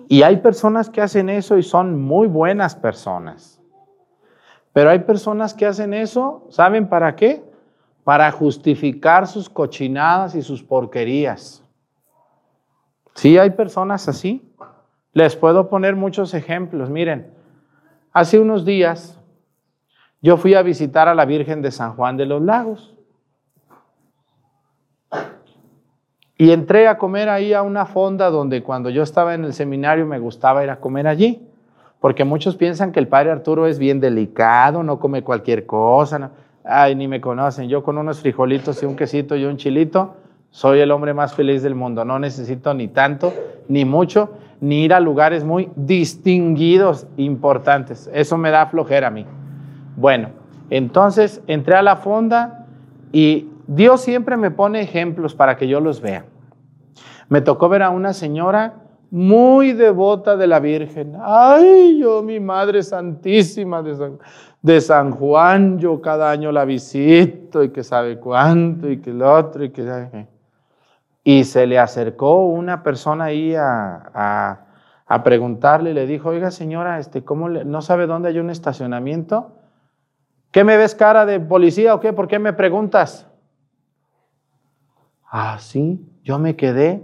Y 0.09 0.23
hay 0.23 0.39
personas 0.39 0.89
que 0.89 1.03
hacen 1.03 1.29
eso 1.29 1.59
y 1.59 1.63
son 1.63 2.01
muy 2.01 2.29
buenas 2.29 2.75
personas. 2.75 3.61
Pero 4.73 4.91
hay 4.91 5.01
personas 5.01 5.53
que 5.53 5.67
hacen 5.67 5.93
eso, 5.93 6.47
¿saben 6.49 6.89
para 6.89 7.15
qué? 7.15 7.45
Para 8.05 8.31
justificar 8.33 9.27
sus 9.27 9.51
cochinadas 9.51 10.35
y 10.35 10.41
sus 10.41 10.63
porquerías. 10.63 11.63
Sí, 13.15 13.37
hay 13.37 13.51
personas 13.51 14.09
así. 14.09 14.51
Les 15.13 15.37
puedo 15.37 15.69
poner 15.69 15.95
muchos 15.95 16.33
ejemplos. 16.33 16.89
Miren, 16.89 17.31
hace 18.13 18.39
unos 18.39 18.65
días 18.65 19.19
yo 20.23 20.37
fui 20.39 20.55
a 20.55 20.63
visitar 20.63 21.09
a 21.09 21.15
la 21.15 21.27
Virgen 21.27 21.61
de 21.61 21.71
San 21.71 21.95
Juan 21.97 22.17
de 22.17 22.27
los 22.27 22.41
Lagos. 22.41 22.97
Y 26.41 26.53
entré 26.53 26.87
a 26.87 26.99
comer 26.99 27.29
ahí 27.29 27.53
a 27.53 27.63
una 27.63 27.85
fonda 27.85 28.31
donde 28.31 28.63
cuando 28.63 28.91
yo 28.91 29.03
estaba 29.03 29.35
en 29.35 29.45
el 29.45 29.53
seminario 29.53 30.07
me 30.07 30.21
gustaba 30.21 30.63
ir 30.63 30.71
a 30.71 30.77
comer 30.77 31.09
allí. 31.09 31.43
Porque 31.99 32.25
muchos 32.25 32.55
piensan 32.55 32.93
que 32.93 33.01
el 33.01 33.09
padre 33.09 33.33
Arturo 33.33 33.67
es 33.67 33.81
bien 33.81 33.99
delicado, 33.99 34.85
no 34.85 35.01
come 35.01 35.23
cualquier 35.23 35.67
cosa. 35.67 36.31
Ay, 36.65 36.95
ni 36.95 37.09
me 37.09 37.21
conocen. 37.21 37.69
Yo 37.69 37.83
con 37.83 37.99
unos 37.99 38.21
frijolitos 38.21 38.81
y 38.85 38.87
un 38.87 38.95
quesito 38.95 39.35
y 39.35 39.45
un 39.47 39.57
chilito, 39.57 40.15
soy 40.51 40.79
el 40.79 40.93
hombre 40.93 41.13
más 41.13 41.35
feliz 41.35 41.65
del 41.65 41.75
mundo. 41.75 42.05
No 42.05 42.21
necesito 42.21 42.73
ni 42.73 42.87
tanto, 42.87 43.33
ni 43.67 43.85
mucho, 43.85 44.31
ni 44.61 44.85
ir 44.85 44.95
a 44.95 45.01
lugares 45.01 45.43
muy 45.43 45.71
distinguidos, 45.75 47.09
importantes. 47.17 48.09
Eso 48.15 48.39
me 48.39 48.53
da 48.53 48.67
flojera 48.67 49.09
a 49.09 49.11
mí. 49.11 49.27
Bueno, 49.97 50.29
entonces 50.71 51.43
entré 51.49 51.75
a 51.75 51.83
la 51.83 51.97
fonda 51.97 52.67
y 53.11 53.49
Dios 53.69 54.01
siempre 54.01 54.39
me 54.39 54.51
pone 54.51 54.81
ejemplos 54.81 55.35
para 55.35 55.59
que 55.59 55.69
yo 55.69 55.79
los 55.79 56.01
vea. 56.01 56.25
Me 57.29 57.43
tocó 57.43 57.69
ver 57.69 57.83
a 57.83 57.91
una 57.91 58.15
señora 58.15 58.77
muy 59.11 59.75
devota 59.75 60.39
de 60.39 60.47
la 60.47 60.59
Virgen. 60.59 61.19
Ay, 61.21 61.99
yo, 61.99 62.23
mi 62.23 62.41
Madre 62.41 62.83
Santísima 62.83 63.83
de 64.63 64.81
San, 64.81 65.11
Juan, 65.11 65.79
yo 65.79 66.01
cada 66.01 66.31
año 66.31 66.51
la 66.51 66.65
visito 66.65 67.63
y 67.63 67.69
que 67.69 67.85
sabe 67.85 68.19
cuánto 68.19 68.89
y 68.89 69.03
que 69.03 69.11
el 69.11 69.21
otro 69.21 69.63
y 69.63 69.71
que... 69.71 70.27
Y 71.23 71.45
se 71.45 71.67
le 71.67 71.79
acercó 71.79 72.47
una 72.47 72.83
persona 72.83 73.25
ahí 73.25 73.55
a, 73.55 74.65
a, 75.07 75.23
preguntarle 75.23 75.91
y 75.91 75.95
le 75.95 76.07
dijo, 76.07 76.31
oiga 76.31 76.51
señora, 76.51 76.99
este, 76.99 77.23
¿cómo 77.23 77.51
¿no 77.51 77.83
sabe 77.83 78.07
dónde 78.07 78.31
hay 78.31 78.39
un 78.39 78.49
estacionamiento? 78.49 79.53
¿Qué 80.53 80.65
me 80.65 80.79
ves 80.79 80.95
cara 80.95 81.27
de 81.27 81.39
policía 81.39 81.95
o 81.95 82.01
qué? 82.01 82.15
¿Por 82.15 82.29
qué 82.29 82.39
me 82.39 82.55
preguntas? 82.55 83.28
Ah, 85.31 85.59
sí, 85.61 86.01
yo 86.23 86.39
me 86.39 86.57
quedé. 86.57 87.03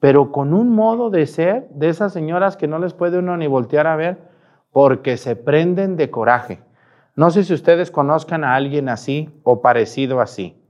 Pero 0.00 0.30
con 0.30 0.54
un 0.54 0.70
modo 0.70 1.10
de 1.10 1.26
ser 1.26 1.68
de 1.70 1.88
esas 1.88 2.12
señoras 2.12 2.56
que 2.56 2.68
no 2.68 2.78
les 2.78 2.94
puede 2.94 3.18
uno 3.18 3.36
ni 3.36 3.48
voltear 3.48 3.88
a 3.88 3.96
ver 3.96 4.18
porque 4.70 5.16
se 5.16 5.34
prenden 5.34 5.96
de 5.96 6.10
coraje. 6.10 6.60
No 7.16 7.30
sé 7.30 7.42
si 7.42 7.52
ustedes 7.52 7.90
conozcan 7.90 8.44
a 8.44 8.54
alguien 8.54 8.88
así 8.88 9.28
o 9.42 9.60
parecido 9.60 10.20
así. 10.20 10.62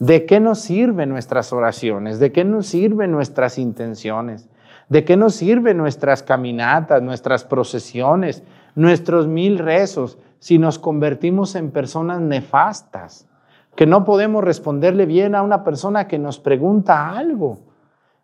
¿De 0.00 0.26
qué 0.26 0.40
nos 0.40 0.58
sirven 0.58 1.10
nuestras 1.10 1.52
oraciones? 1.52 2.18
¿De 2.18 2.32
qué 2.32 2.44
nos 2.44 2.66
sirven 2.66 3.12
nuestras 3.12 3.56
intenciones? 3.56 4.48
¿De 4.88 5.04
qué 5.04 5.16
nos 5.16 5.36
sirven 5.36 5.76
nuestras 5.76 6.24
caminatas, 6.24 7.02
nuestras 7.02 7.44
procesiones, 7.44 8.42
nuestros 8.74 9.28
mil 9.28 9.58
rezos 9.58 10.18
si 10.40 10.58
nos 10.58 10.80
convertimos 10.80 11.54
en 11.54 11.70
personas 11.70 12.20
nefastas? 12.20 13.29
Que 13.74 13.86
no 13.86 14.04
podemos 14.04 14.44
responderle 14.44 15.06
bien 15.06 15.34
a 15.34 15.42
una 15.42 15.64
persona 15.64 16.06
que 16.06 16.18
nos 16.18 16.38
pregunta 16.38 17.10
algo. 17.10 17.58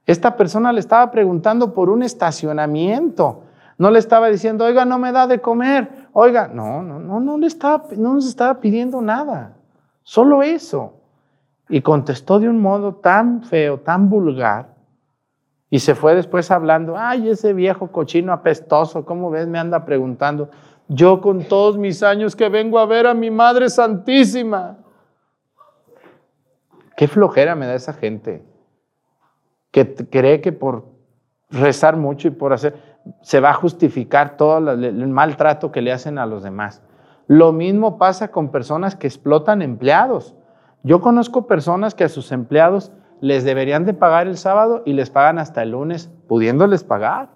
Esta 0.07 0.37
persona 0.37 0.73
le 0.73 0.81
estaba 0.81 1.11
preguntando 1.11 1.73
por 1.75 1.91
un 1.91 2.03
estacionamiento. 2.03 3.43
No 3.79 3.91
le 3.91 3.99
estaba 3.99 4.29
diciendo, 4.29 4.65
oiga, 4.65 4.85
no 4.85 4.99
me 4.99 5.13
da 5.13 5.27
de 5.27 5.41
comer. 5.41 6.09
Oiga, 6.13 6.49
no, 6.49 6.83
no, 6.83 6.99
no, 6.99 7.21
no, 7.21 7.39
le 7.39 7.47
estaba, 7.47 7.85
no 7.97 8.15
nos 8.15 8.27
estaba 8.27 8.61
pidiendo 8.61 9.03
nada. 9.03 9.57
Solo 10.03 10.43
eso. 10.43 10.95
Y 11.69 11.81
contestó 11.81 12.39
de 12.39 12.49
un 12.49 12.61
modo 12.61 12.95
tan 12.95 13.43
feo, 13.43 13.81
tan 13.81 14.09
vulgar. 14.09 14.77
Y 15.69 15.81
se 15.81 15.97
fue 15.97 16.15
después 16.15 16.51
hablando, 16.53 16.97
ay, 16.97 17.29
ese 17.29 17.53
viejo 17.53 17.89
cochino 17.89 18.33
apestoso, 18.33 19.05
¿cómo 19.05 19.31
ves? 19.31 19.49
Me 19.49 19.59
anda 19.59 19.85
preguntando. 19.85 20.49
Yo 20.89 21.21
con 21.21 21.45
todos 21.45 21.77
mis 21.77 22.05
años 22.05 22.37
que 22.37 22.49
vengo 22.49 22.79
a 22.79 22.87
ver 22.87 23.09
a 23.09 23.15
mi 23.15 23.33
Madre 23.33 23.69
Santísima. 23.69 24.79
Qué 26.97 27.09
flojera 27.09 27.55
me 27.55 27.67
da 27.67 27.75
esa 27.75 27.93
gente 27.93 28.45
que 29.71 29.95
cree 29.95 30.41
que 30.41 30.53
por 30.53 30.87
rezar 31.51 31.97
mucho 31.97 32.29
y 32.29 32.31
por 32.31 32.53
hacer, 32.53 32.75
se 33.23 33.41
va 33.41 33.51
a 33.51 33.55
justificar 33.55 34.37
todo 34.37 34.73
el 34.73 35.09
maltrato 35.09 35.71
que 35.71 35.83
le 35.83 35.93
hacen 35.93 36.19
a 36.19 36.27
los 36.27 36.43
demás. 36.43 36.83
Lo 37.27 37.53
mismo 37.53 37.99
pasa 37.99 38.29
con 38.29 38.51
personas 38.51 38.97
que 38.97 39.07
explotan 39.07 39.63
empleados. 39.63 40.35
Yo 40.83 41.01
conozco 41.01 41.47
personas 41.47 41.95
que 41.95 42.05
a 42.05 42.09
sus 42.09 42.33
empleados 42.33 42.93
les 43.21 43.45
deberían 43.45 43.85
de 43.85 43.95
pagar 43.95 44.27
el 44.27 44.37
sábado 44.37 44.83
y 44.87 44.93
les 44.93 45.11
pagan 45.11 45.39
hasta 45.39 45.63
el 45.63 45.73
lunes, 45.73 46.11
pudiéndoles 46.29 46.85
pagar. 46.85 47.31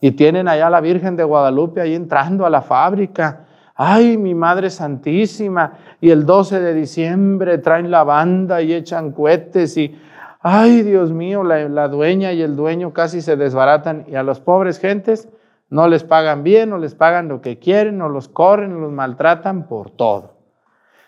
Y 0.00 0.12
tienen 0.12 0.48
allá 0.48 0.66
a 0.66 0.70
la 0.70 0.80
Virgen 0.80 1.16
de 1.16 1.24
Guadalupe 1.24 1.80
ahí 1.80 1.94
entrando 1.94 2.44
a 2.44 2.50
la 2.50 2.62
fábrica 2.62 3.43
ay, 3.74 4.16
mi 4.16 4.34
Madre 4.34 4.70
Santísima, 4.70 5.78
y 6.00 6.10
el 6.10 6.26
12 6.26 6.60
de 6.60 6.74
diciembre 6.74 7.58
traen 7.58 7.90
la 7.90 8.04
banda 8.04 8.62
y 8.62 8.72
echan 8.72 9.12
cohetes 9.12 9.76
y, 9.76 9.98
ay, 10.40 10.82
Dios 10.82 11.12
mío, 11.12 11.42
la, 11.42 11.68
la, 11.68 11.88
dueña 11.88 12.32
y 12.32 12.42
el 12.42 12.56
dueño 12.56 12.92
casi 12.92 13.20
se 13.20 13.36
desbaratan 13.36 14.04
y 14.08 14.14
a 14.14 14.22
los 14.22 14.40
pobres 14.40 14.78
gentes 14.78 15.28
no 15.70 15.88
les 15.88 16.04
pagan 16.04 16.44
bien, 16.44 16.70
no 16.70 16.78
les 16.78 16.94
pagan 16.94 17.28
lo 17.28 17.40
que 17.40 17.58
quieren, 17.58 17.98
no 17.98 18.08
los 18.08 18.28
corren, 18.28 18.74
no 18.74 18.80
los 18.80 18.92
maltratan 18.92 19.66
por 19.66 19.90
todo. 19.90 20.34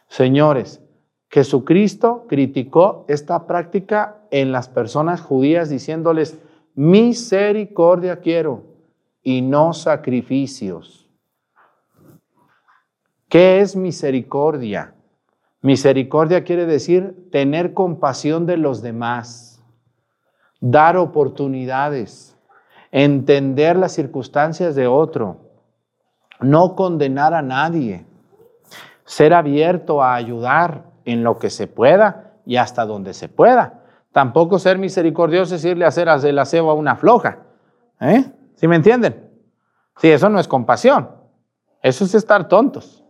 Señores, 0.08 0.80
Jesucristo 1.28 2.24
criticó 2.28 3.04
esta 3.08 3.46
práctica 3.46 4.16
en 4.30 4.52
las 4.52 4.68
personas 4.68 5.20
judías 5.20 5.68
diciéndoles, 5.68 6.38
misericordia 6.74 8.20
quiero 8.20 8.62
y 9.22 9.42
no 9.42 9.72
sacrificios. 9.72 10.95
¿Qué 13.28 13.60
es 13.60 13.74
misericordia? 13.74 14.94
Misericordia 15.60 16.44
quiere 16.44 16.64
decir 16.64 17.28
tener 17.32 17.74
compasión 17.74 18.46
de 18.46 18.56
los 18.56 18.82
demás, 18.82 19.60
dar 20.60 20.96
oportunidades, 20.96 22.36
entender 22.92 23.76
las 23.76 23.92
circunstancias 23.92 24.76
de 24.76 24.86
otro, 24.86 25.38
no 26.40 26.76
condenar 26.76 27.34
a 27.34 27.42
nadie, 27.42 28.06
ser 29.04 29.34
abierto 29.34 30.04
a 30.04 30.14
ayudar 30.14 30.84
en 31.04 31.24
lo 31.24 31.38
que 31.38 31.50
se 31.50 31.66
pueda 31.66 32.34
y 32.44 32.56
hasta 32.56 32.86
donde 32.86 33.12
se 33.12 33.28
pueda. 33.28 33.82
Tampoco 34.12 34.60
ser 34.60 34.78
misericordioso 34.78 35.56
es 35.56 35.64
irle 35.64 35.84
a 35.84 35.88
hacer 35.88 36.08
el 36.08 36.38
aseo 36.38 36.70
a 36.70 36.74
una 36.74 36.94
floja. 36.94 37.38
¿Eh? 38.00 38.24
¿Sí 38.54 38.68
me 38.68 38.76
entienden? 38.76 39.30
Sí, 39.96 40.10
eso 40.10 40.28
no 40.28 40.38
es 40.38 40.46
compasión. 40.46 41.10
Eso 41.82 42.04
es 42.04 42.14
estar 42.14 42.48
tontos. 42.48 43.05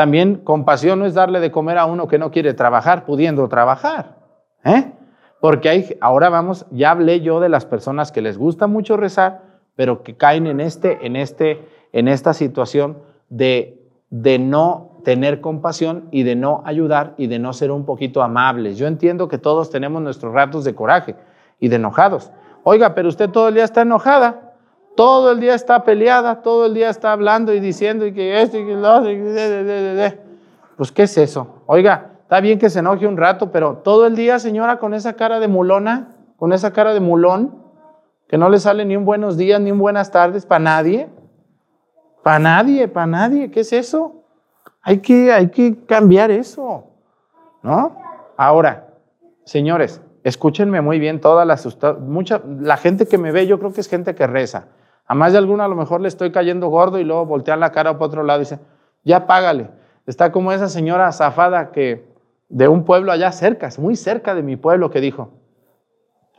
También 0.00 0.36
compasión 0.36 1.00
no 1.00 1.04
es 1.04 1.12
darle 1.12 1.40
de 1.40 1.50
comer 1.50 1.76
a 1.76 1.84
uno 1.84 2.08
que 2.08 2.16
no 2.16 2.30
quiere 2.30 2.54
trabajar, 2.54 3.04
pudiendo 3.04 3.46
trabajar. 3.50 4.16
¿eh? 4.64 4.94
Porque 5.42 5.68
hay, 5.68 5.98
ahora 6.00 6.30
vamos, 6.30 6.64
ya 6.70 6.92
hablé 6.92 7.20
yo 7.20 7.38
de 7.38 7.50
las 7.50 7.66
personas 7.66 8.10
que 8.10 8.22
les 8.22 8.38
gusta 8.38 8.66
mucho 8.66 8.96
rezar, 8.96 9.42
pero 9.76 10.02
que 10.02 10.16
caen 10.16 10.46
en, 10.46 10.60
este, 10.60 11.06
en, 11.06 11.16
este, 11.16 11.68
en 11.92 12.08
esta 12.08 12.32
situación 12.32 12.96
de, 13.28 13.90
de 14.08 14.38
no 14.38 15.02
tener 15.04 15.42
compasión 15.42 16.08
y 16.10 16.22
de 16.22 16.34
no 16.34 16.62
ayudar 16.64 17.12
y 17.18 17.26
de 17.26 17.38
no 17.38 17.52
ser 17.52 17.70
un 17.70 17.84
poquito 17.84 18.22
amables. 18.22 18.78
Yo 18.78 18.86
entiendo 18.86 19.28
que 19.28 19.36
todos 19.36 19.68
tenemos 19.68 20.00
nuestros 20.00 20.32
ratos 20.32 20.64
de 20.64 20.74
coraje 20.74 21.14
y 21.58 21.68
de 21.68 21.76
enojados. 21.76 22.32
Oiga, 22.62 22.94
pero 22.94 23.10
usted 23.10 23.28
todo 23.28 23.48
el 23.48 23.54
día 23.54 23.64
está 23.64 23.82
enojada. 23.82 24.49
Todo 24.96 25.32
el 25.32 25.40
día 25.40 25.54
está 25.54 25.84
peleada, 25.84 26.42
todo 26.42 26.66
el 26.66 26.74
día 26.74 26.90
está 26.90 27.12
hablando 27.12 27.54
y 27.54 27.60
diciendo 27.60 28.06
y 28.06 28.12
que 28.12 28.42
esto 28.42 28.58
y 28.58 28.66
que 28.66 28.74
lo 28.74 28.96
otro. 28.96 29.10
Pues, 30.76 30.92
¿qué 30.92 31.04
es 31.04 31.16
eso? 31.18 31.62
Oiga, 31.66 32.12
está 32.22 32.40
bien 32.40 32.58
que 32.58 32.70
se 32.70 32.80
enoje 32.80 33.06
un 33.06 33.16
rato, 33.16 33.50
pero 33.52 33.78
todo 33.78 34.06
el 34.06 34.16
día, 34.16 34.38
señora, 34.38 34.78
con 34.78 34.94
esa 34.94 35.14
cara 35.14 35.40
de 35.40 35.48
mulona, 35.48 36.16
con 36.36 36.52
esa 36.52 36.72
cara 36.72 36.92
de 36.94 37.00
mulón, 37.00 37.60
que 38.28 38.38
no 38.38 38.48
le 38.48 38.58
sale 38.58 38.84
ni 38.84 38.96
un 38.96 39.04
buenos 39.04 39.36
días 39.36 39.60
ni 39.60 39.72
un 39.72 39.78
buenas 39.78 40.10
tardes 40.10 40.46
para 40.46 40.60
nadie. 40.60 41.08
Para 42.22 42.38
nadie, 42.38 42.86
para 42.86 43.06
nadie. 43.06 43.50
¿Qué 43.50 43.60
es 43.60 43.72
eso? 43.72 44.24
Hay 44.82 44.98
que, 44.98 45.32
hay 45.32 45.48
que 45.48 45.84
cambiar 45.84 46.30
eso. 46.30 46.84
¿No? 47.62 47.96
Ahora, 48.36 48.94
señores, 49.44 50.00
escúchenme 50.24 50.80
muy 50.80 50.98
bien, 50.98 51.20
toda 51.20 51.44
la, 51.44 51.58
mucha, 52.00 52.42
la 52.60 52.76
gente 52.76 53.06
que 53.06 53.18
me 53.18 53.32
ve, 53.32 53.46
yo 53.46 53.58
creo 53.58 53.72
que 53.72 53.80
es 53.80 53.88
gente 53.88 54.14
que 54.14 54.26
reza. 54.26 54.66
A 55.06 55.14
más 55.14 55.32
de 55.32 55.38
alguna 55.38 55.64
a 55.64 55.68
lo 55.68 55.76
mejor 55.76 56.00
le 56.00 56.08
estoy 56.08 56.30
cayendo 56.30 56.68
gordo 56.68 56.98
y 56.98 57.04
luego 57.04 57.26
voltean 57.26 57.60
la 57.60 57.72
cara 57.72 57.94
para 57.94 58.06
otro 58.06 58.22
lado 58.22 58.40
y 58.40 58.44
dicen, 58.44 58.60
ya 59.04 59.26
págale. 59.26 59.70
Está 60.06 60.32
como 60.32 60.52
esa 60.52 60.68
señora 60.68 61.10
zafada 61.12 61.72
que 61.72 62.08
de 62.48 62.68
un 62.68 62.84
pueblo 62.84 63.12
allá 63.12 63.32
cerca, 63.32 63.68
muy 63.78 63.96
cerca 63.96 64.34
de 64.34 64.42
mi 64.42 64.56
pueblo, 64.56 64.90
que 64.90 65.00
dijo, 65.00 65.30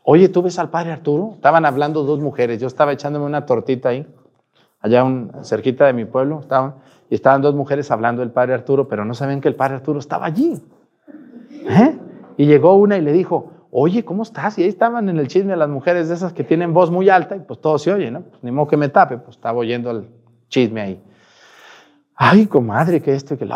oye, 0.03 0.29
¿tú 0.29 0.41
ves 0.41 0.59
al 0.59 0.69
padre 0.69 0.91
Arturo? 0.91 1.31
Estaban 1.35 1.65
hablando 1.65 2.03
dos 2.03 2.19
mujeres, 2.19 2.59
yo 2.59 2.67
estaba 2.67 2.91
echándome 2.91 3.25
una 3.25 3.45
tortita 3.45 3.89
ahí, 3.89 4.05
allá 4.81 5.03
un, 5.03 5.31
cerquita 5.43 5.85
de 5.85 5.93
mi 5.93 6.05
pueblo, 6.05 6.41
estaban, 6.41 6.75
y 7.09 7.15
estaban 7.15 7.41
dos 7.41 7.55
mujeres 7.55 7.91
hablando 7.91 8.21
del 8.21 8.31
padre 8.31 8.53
Arturo, 8.53 8.87
pero 8.87 9.05
no 9.05 9.13
sabían 9.13 9.41
que 9.41 9.47
el 9.47 9.55
padre 9.55 9.75
Arturo 9.75 9.99
estaba 9.99 10.25
allí. 10.25 10.61
¿Eh? 11.49 11.97
Y 12.37 12.45
llegó 12.45 12.73
una 12.75 12.97
y 12.97 13.01
le 13.01 13.13
dijo, 13.13 13.51
oye, 13.71 14.05
¿cómo 14.05 14.23
estás? 14.23 14.57
Y 14.59 14.63
ahí 14.63 14.69
estaban 14.69 15.09
en 15.09 15.17
el 15.17 15.27
chisme 15.27 15.55
las 15.55 15.69
mujeres 15.69 16.09
de 16.09 16.15
esas 16.15 16.33
que 16.33 16.43
tienen 16.43 16.73
voz 16.73 16.91
muy 16.91 17.09
alta 17.09 17.35
y 17.35 17.39
pues 17.39 17.59
todo 17.61 17.77
se 17.77 17.91
oye, 17.91 18.11
¿no? 18.11 18.21
Pues, 18.21 18.43
ni 18.43 18.51
modo 18.51 18.67
que 18.67 18.77
me 18.77 18.89
tape, 18.89 19.17
pues 19.17 19.37
estaba 19.37 19.57
oyendo 19.57 19.91
el 19.91 20.07
chisme 20.49 20.81
ahí. 20.81 21.03
Ay, 22.15 22.45
comadre, 22.45 23.01
que 23.01 23.13
esto 23.13 23.33
y 23.33 23.37
que 23.37 23.45
lo. 23.45 23.55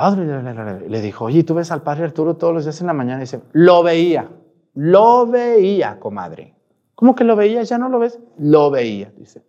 Le 0.87 1.01
dijo, 1.01 1.25
oye, 1.25 1.43
¿tú 1.43 1.53
ves 1.53 1.71
al 1.71 1.83
padre 1.83 2.05
Arturo 2.05 2.35
todos 2.35 2.53
los 2.53 2.63
días 2.63 2.81
en 2.81 2.87
la 2.87 2.93
mañana? 2.93 3.19
Y 3.19 3.25
dice, 3.25 3.41
lo 3.51 3.83
veía, 3.83 4.29
lo 4.73 5.27
veía, 5.27 5.99
comadre. 5.99 6.55
¿Cómo 6.95 7.13
que 7.13 7.25
lo 7.25 7.35
veía? 7.35 7.61
¿Ya 7.63 7.77
no 7.77 7.89
lo 7.89 7.99
ves? 7.99 8.19
Lo 8.39 8.71
veía, 8.71 9.11
dice. 9.17 9.43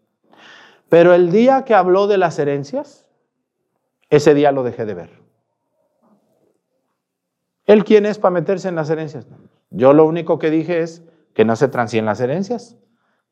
Pero 0.89 1.15
el 1.15 1.31
día 1.31 1.65
que 1.65 1.75
habló 1.75 2.07
de 2.09 2.19
las 2.19 2.39
herencias, 2.39 3.07
ese 4.11 4.35
día 4.35 4.53
lo 4.53 4.65
dejé 4.65 4.85
de 4.85 4.95
ver. 4.95 5.11
¿Él 7.65 7.85
quién 7.85 8.07
es 8.07 8.19
para 8.19 8.33
meterse 8.33 8.69
en 8.69 8.77
las 8.77 8.91
herencias? 8.91 9.27
Yo 9.71 9.93
lo 9.93 10.07
único 10.07 10.39
que 10.39 10.51
dije 10.51 10.81
es 10.81 11.05
que 11.35 11.45
no 11.45 11.57
se 11.57 11.69
transien 11.69 12.07
las 12.07 12.21
herencias, 12.21 12.79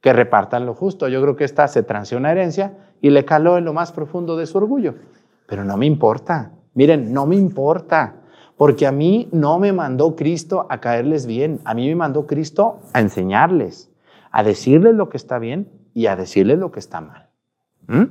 que 0.01 0.13
repartan 0.13 0.67
lo 0.67 0.75
justo. 0.75 1.09
Yo 1.09 1.23
creo 1.23 1.37
que 1.37 1.45
esta 1.45 1.67
se 1.69 1.83
transió 1.83 2.19
una 2.19 2.33
herencia 2.33 2.77
y 3.01 3.11
le 3.11 3.25
caló 3.25 3.57
en 3.57 3.65
lo 3.65 3.73
más 3.73 3.93
profundo 3.93 4.37
de 4.37 4.47
su 4.47 4.59
orgullo. 4.59 4.97
Pero 5.47 5.65
no 5.65 5.77
me 5.77 5.87
importa. 5.87 6.53
Miren, 6.75 7.13
no 7.13 7.27
me 7.27 7.37
importa. 7.37 8.17
Porque 8.57 8.87
a 8.87 8.93
mí 8.93 9.29
no 9.33 9.59
me 9.59 9.73
mandó 9.73 10.15
Cristo 10.15 10.67
a 10.69 10.81
caerles 10.81 11.27
bien. 11.27 11.61
A 11.65 11.75
mí 11.75 11.89
me 11.89 11.95
mandó 11.95 12.27
Cristo 12.27 12.81
a 12.93 13.01
enseñarles, 13.01 13.91
a 14.31 14.43
decirles 14.43 14.95
lo 14.95 15.09
que 15.09 15.17
está 15.17 15.39
bien 15.39 15.71
y 15.95 16.07
a 16.07 16.17
decirles 16.17 16.59
lo 16.59 16.71
que 16.71 16.81
está 16.81 17.01
mal. 17.01 17.31
¿Mm? 17.87 18.05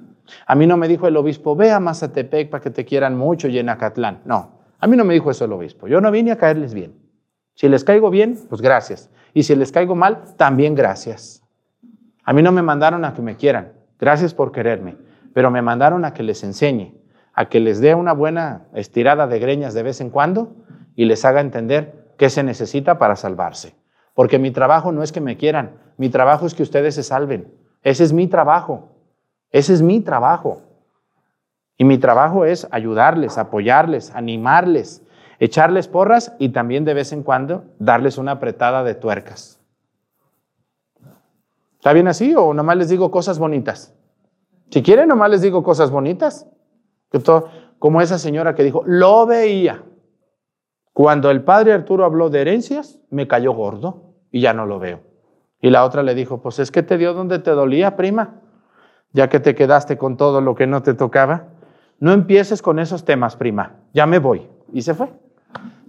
A 0.48 0.56
mí 0.56 0.68
no 0.68 0.78
me 0.78 0.88
dijo 0.88 1.08
el 1.08 1.18
obispo, 1.18 1.56
ve 1.56 1.72
a 1.72 1.80
Mazatepec 1.80 2.50
para 2.50 2.64
que 2.64 2.70
te 2.72 2.86
quieran 2.86 3.18
mucho 3.18 3.48
y 3.48 3.60
en 3.60 3.70
Acatlán. 3.70 4.22
No, 4.26 4.52
a 4.80 4.88
mí 4.88 4.98
no 4.98 5.06
me 5.06 5.14
dijo 5.14 5.32
eso 5.32 5.46
el 5.46 5.54
obispo. 5.54 5.88
Yo 5.88 6.02
no 6.02 6.12
vine 6.12 6.32
a 6.32 6.38
caerles 6.38 6.74
bien. 6.74 7.03
Si 7.56 7.70
les 7.70 7.84
caigo 7.84 8.10
bien, 8.10 8.38
pues 8.50 8.62
gracias. 8.62 9.10
Y 9.34 9.44
si 9.44 9.56
les 9.56 9.72
caigo 9.72 9.96
mal, 9.96 10.36
también 10.38 10.76
gracias. 10.76 11.44
A 12.24 12.34
mí 12.34 12.42
no 12.42 12.52
me 12.52 12.62
mandaron 12.62 13.06
a 13.06 13.14
que 13.14 13.22
me 13.22 13.36
quieran. 13.36 13.74
Gracias 14.00 14.34
por 14.34 14.52
quererme. 14.52 14.98
Pero 15.34 15.52
me 15.52 15.62
mandaron 15.62 16.06
a 16.06 16.14
que 16.14 16.24
les 16.24 16.44
enseñe, 16.44 16.94
a 17.34 17.50
que 17.50 17.60
les 17.60 17.80
dé 17.80 17.96
una 17.96 18.14
buena 18.14 18.68
estirada 18.74 19.28
de 19.28 19.40
greñas 19.40 19.74
de 19.74 19.84
vez 19.84 20.02
en 20.02 20.10
cuando 20.10 20.56
y 20.96 21.06
les 21.06 21.26
haga 21.26 21.42
entender 21.42 22.14
qué 22.18 22.30
se 22.30 22.44
necesita 22.44 22.98
para 22.98 23.16
salvarse. 23.16 23.76
Porque 24.14 24.40
mi 24.40 24.52
trabajo 24.52 24.92
no 24.92 25.02
es 25.02 25.12
que 25.12 25.22
me 25.22 25.38
quieran, 25.38 25.78
mi 25.98 26.10
trabajo 26.10 26.46
es 26.46 26.54
que 26.54 26.64
ustedes 26.64 26.96
se 26.96 27.04
salven. 27.04 27.54
Ese 27.82 28.04
es 28.04 28.14
mi 28.14 28.28
trabajo. 28.28 28.90
Ese 29.52 29.74
es 29.74 29.82
mi 29.82 30.00
trabajo. 30.02 30.62
Y 31.78 31.86
mi 31.86 31.98
trabajo 31.98 32.46
es 32.46 32.68
ayudarles, 32.72 33.38
apoyarles, 33.38 34.12
animarles, 34.16 35.03
echarles 35.44 35.90
porras 35.90 36.34
y 36.40 36.50
también 36.50 36.86
de 36.86 36.94
vez 36.94 37.12
en 37.12 37.22
cuando 37.22 37.66
darles 37.78 38.18
una 38.18 38.32
apretada 38.32 38.84
de 38.86 38.96
tuercas. 38.96 39.60
¿Está 41.76 41.92
bien 41.92 42.08
así 42.08 42.34
o 42.34 42.54
nomás 42.54 42.78
les 42.78 42.88
digo 42.88 43.12
cosas 43.12 43.40
bonitas? 43.40 43.94
Si 44.70 44.82
quieren, 44.82 45.10
nomás 45.10 45.30
les 45.30 45.42
digo 45.42 45.62
cosas 45.62 45.92
bonitas. 45.92 46.48
Como 47.78 48.00
esa 48.00 48.18
señora 48.18 48.56
que 48.56 48.64
dijo, 48.64 48.84
lo 48.86 49.26
veía. 49.26 49.84
Cuando 50.94 51.30
el 51.30 51.44
padre 51.44 51.74
Arturo 51.74 52.06
habló 52.06 52.30
de 52.30 52.40
herencias, 52.40 53.02
me 53.10 53.28
cayó 53.28 53.52
gordo 53.52 54.14
y 54.32 54.40
ya 54.40 54.54
no 54.54 54.66
lo 54.66 54.80
veo. 54.80 55.02
Y 55.60 55.72
la 55.72 55.84
otra 55.84 56.04
le 56.04 56.16
dijo, 56.16 56.42
pues 56.42 56.60
es 56.60 56.72
que 56.72 56.84
te 56.84 56.98
dio 56.98 57.14
donde 57.14 57.40
te 57.40 57.52
dolía, 57.52 57.98
prima, 57.98 58.40
ya 59.12 59.28
que 59.28 59.42
te 59.42 59.56
quedaste 59.56 59.98
con 59.98 60.16
todo 60.16 60.40
lo 60.40 60.56
que 60.56 60.68
no 60.68 60.84
te 60.84 60.94
tocaba. 60.94 61.48
No 62.00 62.14
empieces 62.14 62.62
con 62.62 62.80
esos 62.80 63.04
temas, 63.04 63.36
prima, 63.36 63.76
ya 63.94 64.06
me 64.06 64.20
voy. 64.20 64.48
Y 64.72 64.84
se 64.84 64.94
fue. 64.94 65.10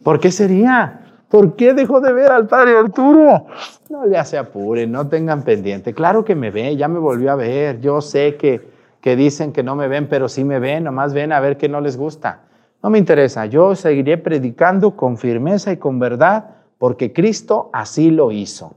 ¿Por 0.05 0.21
qué 0.21 0.31
sería? 0.31 1.01
¿Por 1.31 1.57
qué 1.57 1.73
dejó 1.73 2.01
de 2.01 2.12
ver 2.12 2.31
al 2.31 2.47
padre 2.47 2.77
Arturo? 2.77 3.47
No 3.88 4.05
le 4.05 4.19
hace 4.19 4.37
apure, 4.37 4.87
no 4.87 5.09
tengan 5.09 5.43
pendiente. 5.43 5.95
Claro 5.95 6.25
que 6.25 6.35
me 6.35 6.51
ve, 6.51 6.77
ya 6.77 6.88
me 6.88 6.99
volvió 6.99 7.33
a 7.33 7.37
ver. 7.37 7.81
Yo 7.81 8.03
sé 8.03 8.37
que, 8.37 8.69
que 9.01 9.17
dicen 9.17 9.53
que 9.53 9.62
no 9.62 9.75
me 9.75 9.88
ven, 9.88 10.07
pero 10.09 10.29
sí 10.29 10.45
me 10.45 10.61
ven, 10.61 10.85
nomás 10.85 11.14
ven 11.14 11.33
a 11.33 11.40
ver 11.40 11.57
qué 11.57 11.71
no 11.71 11.81
les 11.81 11.97
gusta. 11.97 12.43
No 12.83 12.90
me 12.90 12.99
interesa, 12.99 13.47
yo 13.47 13.75
seguiré 13.75 14.19
predicando 14.19 14.95
con 14.95 15.17
firmeza 15.17 15.73
y 15.73 15.79
con 15.79 15.99
verdad, 15.99 16.51
porque 16.77 17.14
Cristo 17.14 17.71
así 17.73 18.11
lo 18.11 18.31
hizo. 18.31 18.77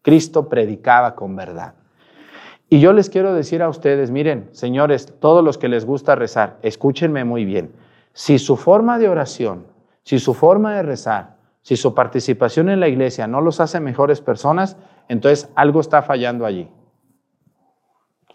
Cristo 0.00 0.48
predicaba 0.48 1.14
con 1.14 1.36
verdad. 1.36 1.74
Y 2.70 2.80
yo 2.80 2.94
les 2.94 3.10
quiero 3.10 3.34
decir 3.34 3.62
a 3.62 3.68
ustedes, 3.68 4.10
miren, 4.10 4.48
señores, 4.52 5.12
todos 5.20 5.44
los 5.44 5.58
que 5.58 5.68
les 5.68 5.84
gusta 5.84 6.14
rezar, 6.14 6.56
escúchenme 6.62 7.24
muy 7.24 7.44
bien. 7.44 7.72
Si 8.14 8.38
su 8.38 8.56
forma 8.56 8.98
de 8.98 9.10
oración 9.10 9.71
si 10.04 10.18
su 10.18 10.34
forma 10.34 10.74
de 10.74 10.82
rezar, 10.82 11.36
si 11.62 11.76
su 11.76 11.94
participación 11.94 12.68
en 12.68 12.80
la 12.80 12.88
iglesia 12.88 13.26
no 13.26 13.40
los 13.40 13.60
hace 13.60 13.80
mejores 13.80 14.20
personas, 14.20 14.76
entonces 15.08 15.48
algo 15.54 15.80
está 15.80 16.02
fallando 16.02 16.44
allí. 16.44 16.68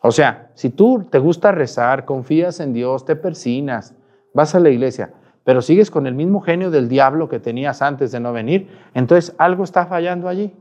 O 0.02 0.12
sea, 0.12 0.52
si 0.54 0.70
tú 0.70 1.08
te 1.10 1.20
gusta 1.20 1.52
rezar, 1.52 2.06
confías 2.06 2.60
en 2.60 2.74
Dios, 2.74 3.06
te 3.06 3.16
persinas, 3.16 3.96
vas 4.34 4.56
a 4.56 4.60
la 4.60 4.70
iglesia, 4.70 5.12
pero 5.44 5.62
sigues 5.62 5.92
con 5.92 6.08
el 6.08 6.14
mismo 6.14 6.40
genio 6.42 6.72
del 6.72 6.88
diablo 6.88 7.28
que 7.28 7.40
tenías 7.40 7.82
antes 7.82 8.12
de 8.12 8.20
no 8.20 8.32
venir, 8.32 8.70
entonces 8.94 9.36
algo 9.38 9.64
está 9.64 9.86
fallando 9.86 10.30
allí. 10.30 10.54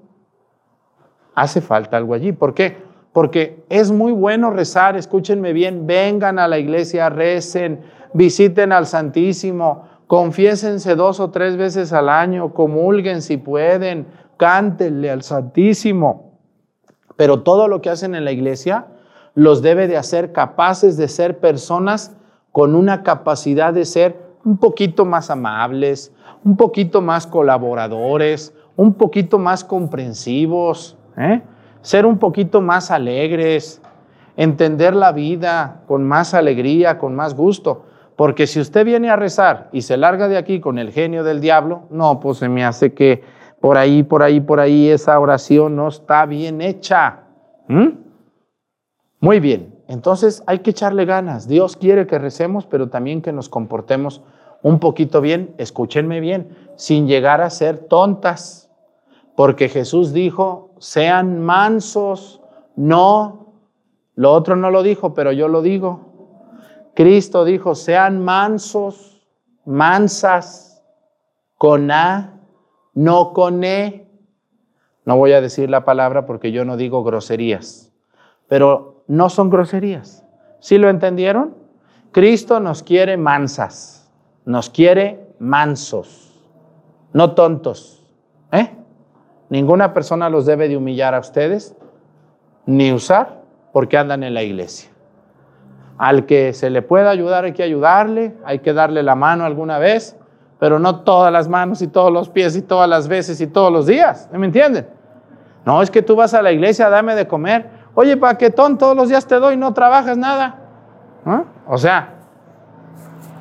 Hace 1.34 1.60
falta 1.60 1.96
algo 1.96 2.14
allí. 2.14 2.32
¿Por 2.32 2.54
qué? 2.54 2.78
Porque 3.12 3.64
es 3.68 3.90
muy 3.90 4.12
bueno 4.12 4.50
rezar, 4.50 4.96
escúchenme 4.96 5.52
bien, 5.52 5.86
vengan 5.86 6.38
a 6.38 6.48
la 6.48 6.58
iglesia, 6.58 7.10
recen, 7.10 7.80
visiten 8.14 8.72
al 8.72 8.86
Santísimo, 8.86 9.88
Confiésense 10.06 10.94
dos 10.94 11.18
o 11.18 11.30
tres 11.30 11.56
veces 11.56 11.92
al 11.92 12.08
año, 12.08 12.54
comulguen 12.54 13.22
si 13.22 13.36
pueden, 13.36 14.06
cántenle 14.36 15.10
al 15.10 15.22
Santísimo. 15.22 16.38
Pero 17.16 17.42
todo 17.42 17.66
lo 17.66 17.80
que 17.80 17.90
hacen 17.90 18.14
en 18.14 18.24
la 18.24 18.32
iglesia 18.32 18.86
los 19.34 19.62
debe 19.62 19.88
de 19.88 19.96
hacer 19.96 20.32
capaces 20.32 20.96
de 20.96 21.08
ser 21.08 21.38
personas 21.38 22.16
con 22.52 22.74
una 22.74 23.02
capacidad 23.02 23.74
de 23.74 23.84
ser 23.84 24.16
un 24.44 24.58
poquito 24.58 25.04
más 25.04 25.28
amables, 25.30 26.12
un 26.44 26.56
poquito 26.56 27.02
más 27.02 27.26
colaboradores, 27.26 28.54
un 28.76 28.94
poquito 28.94 29.38
más 29.38 29.64
comprensivos, 29.64 30.96
¿eh? 31.16 31.42
ser 31.82 32.06
un 32.06 32.18
poquito 32.18 32.60
más 32.60 32.90
alegres, 32.90 33.82
entender 34.36 34.94
la 34.94 35.12
vida 35.12 35.82
con 35.86 36.04
más 36.04 36.32
alegría, 36.32 36.98
con 36.98 37.14
más 37.14 37.34
gusto. 37.34 37.82
Porque 38.16 38.46
si 38.46 38.60
usted 38.60 38.84
viene 38.84 39.10
a 39.10 39.16
rezar 39.16 39.68
y 39.72 39.82
se 39.82 39.96
larga 39.96 40.26
de 40.28 40.38
aquí 40.38 40.58
con 40.58 40.78
el 40.78 40.90
genio 40.90 41.22
del 41.22 41.40
diablo, 41.40 41.82
no, 41.90 42.18
pues 42.18 42.38
se 42.38 42.48
me 42.48 42.64
hace 42.64 42.94
que 42.94 43.22
por 43.60 43.76
ahí, 43.76 44.02
por 44.02 44.22
ahí, 44.22 44.40
por 44.40 44.58
ahí 44.58 44.88
esa 44.88 45.18
oración 45.20 45.76
no 45.76 45.88
está 45.88 46.24
bien 46.24 46.62
hecha. 46.62 47.24
¿Mm? 47.68 47.88
Muy 49.20 49.40
bien, 49.40 49.74
entonces 49.88 50.42
hay 50.46 50.60
que 50.60 50.70
echarle 50.70 51.04
ganas. 51.04 51.46
Dios 51.46 51.76
quiere 51.76 52.06
que 52.06 52.18
recemos, 52.18 52.66
pero 52.66 52.88
también 52.88 53.22
que 53.22 53.32
nos 53.32 53.48
comportemos 53.48 54.22
un 54.62 54.78
poquito 54.78 55.20
bien, 55.20 55.54
escúchenme 55.58 56.20
bien, 56.20 56.56
sin 56.76 57.06
llegar 57.06 57.40
a 57.40 57.50
ser 57.50 57.78
tontas. 57.78 58.70
Porque 59.34 59.68
Jesús 59.68 60.12
dijo, 60.12 60.70
sean 60.78 61.40
mansos, 61.40 62.40
no, 62.74 63.52
lo 64.14 64.32
otro 64.32 64.56
no 64.56 64.70
lo 64.70 64.82
dijo, 64.82 65.12
pero 65.12 65.32
yo 65.32 65.48
lo 65.48 65.60
digo. 65.60 66.05
Cristo 66.96 67.44
dijo, 67.44 67.74
sean 67.74 68.24
mansos, 68.24 69.22
mansas, 69.66 70.82
con 71.58 71.90
A, 71.90 72.40
no 72.94 73.34
con 73.34 73.62
E. 73.64 74.08
No 75.04 75.18
voy 75.18 75.32
a 75.32 75.42
decir 75.42 75.68
la 75.68 75.84
palabra 75.84 76.24
porque 76.24 76.52
yo 76.52 76.64
no 76.64 76.78
digo 76.78 77.04
groserías, 77.04 77.92
pero 78.48 79.04
no 79.08 79.28
son 79.28 79.50
groserías. 79.50 80.24
¿Sí 80.58 80.78
lo 80.78 80.88
entendieron? 80.88 81.54
Cristo 82.12 82.60
nos 82.60 82.82
quiere 82.82 83.18
mansas, 83.18 84.10
nos 84.46 84.70
quiere 84.70 85.34
mansos, 85.38 86.48
no 87.12 87.34
tontos. 87.34 88.06
¿eh? 88.52 88.74
Ninguna 89.50 89.92
persona 89.92 90.30
los 90.30 90.46
debe 90.46 90.66
de 90.66 90.78
humillar 90.78 91.14
a 91.14 91.20
ustedes, 91.20 91.76
ni 92.64 92.90
usar, 92.90 93.42
porque 93.74 93.98
andan 93.98 94.22
en 94.22 94.32
la 94.32 94.42
iglesia. 94.42 94.95
Al 95.98 96.26
que 96.26 96.52
se 96.52 96.70
le 96.70 96.82
pueda 96.82 97.10
ayudar 97.10 97.44
hay 97.44 97.52
que 97.52 97.62
ayudarle, 97.62 98.34
hay 98.44 98.58
que 98.58 98.72
darle 98.72 99.02
la 99.02 99.14
mano 99.14 99.44
alguna 99.44 99.78
vez, 99.78 100.16
pero 100.58 100.78
no 100.78 101.00
todas 101.00 101.32
las 101.32 101.48
manos 101.48 101.82
y 101.82 101.88
todos 101.88 102.12
los 102.12 102.28
pies 102.28 102.56
y 102.56 102.62
todas 102.62 102.88
las 102.88 103.08
veces 103.08 103.40
y 103.40 103.46
todos 103.46 103.72
los 103.72 103.86
días. 103.86 104.28
¿Me 104.32 104.46
entienden? 104.46 104.86
No, 105.64 105.82
es 105.82 105.90
que 105.90 106.02
tú 106.02 106.14
vas 106.16 106.34
a 106.34 106.42
la 106.42 106.52
iglesia, 106.52 106.88
dame 106.88 107.14
de 107.14 107.26
comer. 107.26 107.68
Oye, 107.94 108.16
paquetón, 108.16 108.78
todos 108.78 108.96
los 108.96 109.08
días 109.08 109.26
te 109.26 109.36
doy, 109.36 109.56
no 109.56 109.72
trabajas 109.72 110.16
nada. 110.16 110.56
¿Ah? 111.24 111.44
O 111.66 111.78
sea, 111.78 112.14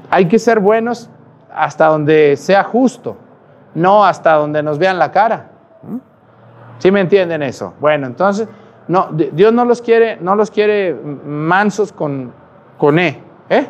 hay 0.09 0.27
que 0.27 0.39
ser 0.39 0.59
buenos 0.59 1.09
hasta 1.53 1.87
donde 1.87 2.35
sea 2.37 2.63
justo, 2.63 3.17
no 3.73 4.05
hasta 4.05 4.33
donde 4.33 4.63
nos 4.63 4.79
vean 4.79 4.97
la 4.97 5.11
cara. 5.11 5.51
¿Sí 6.79 6.91
me 6.91 7.01
entienden 7.01 7.43
eso? 7.43 7.73
Bueno, 7.79 8.07
entonces, 8.07 8.47
no, 8.87 9.09
Dios 9.11 9.53
no 9.53 9.65
los 9.65 9.81
quiere, 9.81 10.17
no 10.17 10.35
los 10.35 10.51
quiere 10.51 10.93
mansos 10.93 11.91
con, 11.91 12.33
con 12.77 12.99
E, 12.99 13.21
¿eh? 13.49 13.67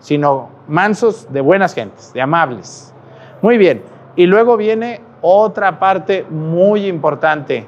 sino 0.00 0.50
mansos 0.68 1.32
de 1.32 1.40
buenas 1.40 1.74
gentes, 1.74 2.12
de 2.12 2.20
amables. 2.20 2.94
Muy 3.42 3.58
bien, 3.58 3.82
y 4.16 4.26
luego 4.26 4.56
viene 4.56 5.00
otra 5.20 5.78
parte 5.78 6.26
muy 6.28 6.86
importante 6.86 7.66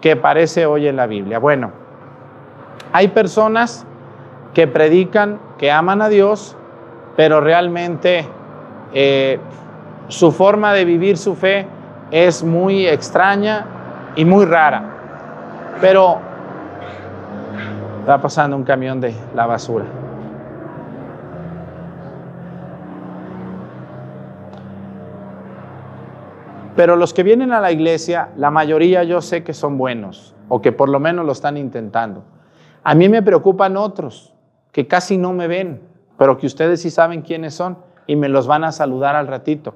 que 0.00 0.12
aparece 0.12 0.66
hoy 0.66 0.88
en 0.88 0.96
la 0.96 1.06
Biblia. 1.06 1.38
Bueno, 1.38 1.72
hay 2.92 3.08
personas 3.08 3.86
que 4.54 4.66
predican 4.66 5.38
que 5.58 5.70
aman 5.70 6.02
a 6.02 6.08
Dios, 6.08 6.56
pero 7.16 7.40
realmente 7.40 8.26
eh, 8.92 9.38
su 10.08 10.32
forma 10.32 10.72
de 10.72 10.84
vivir 10.84 11.16
su 11.16 11.34
fe 11.34 11.66
es 12.10 12.42
muy 12.42 12.86
extraña 12.86 13.66
y 14.16 14.24
muy 14.24 14.44
rara. 14.44 14.82
Pero 15.80 16.18
está 18.00 18.20
pasando 18.20 18.56
un 18.56 18.64
camión 18.64 19.00
de 19.00 19.14
la 19.34 19.46
basura. 19.46 19.84
Pero 26.80 26.96
los 26.96 27.12
que 27.12 27.22
vienen 27.22 27.52
a 27.52 27.60
la 27.60 27.72
iglesia, 27.72 28.30
la 28.38 28.50
mayoría 28.50 29.04
yo 29.04 29.20
sé 29.20 29.44
que 29.44 29.52
son 29.52 29.76
buenos 29.76 30.34
o 30.48 30.62
que 30.62 30.72
por 30.72 30.88
lo 30.88 30.98
menos 30.98 31.26
lo 31.26 31.32
están 31.32 31.58
intentando. 31.58 32.24
A 32.82 32.94
mí 32.94 33.10
me 33.10 33.20
preocupan 33.20 33.76
otros 33.76 34.32
que 34.72 34.88
casi 34.88 35.18
no 35.18 35.34
me 35.34 35.46
ven, 35.46 35.82
pero 36.16 36.38
que 36.38 36.46
ustedes 36.46 36.80
sí 36.80 36.88
saben 36.88 37.20
quiénes 37.20 37.52
son 37.52 37.76
y 38.06 38.16
me 38.16 38.30
los 38.30 38.46
van 38.46 38.64
a 38.64 38.72
saludar 38.72 39.14
al 39.14 39.26
ratito. 39.26 39.74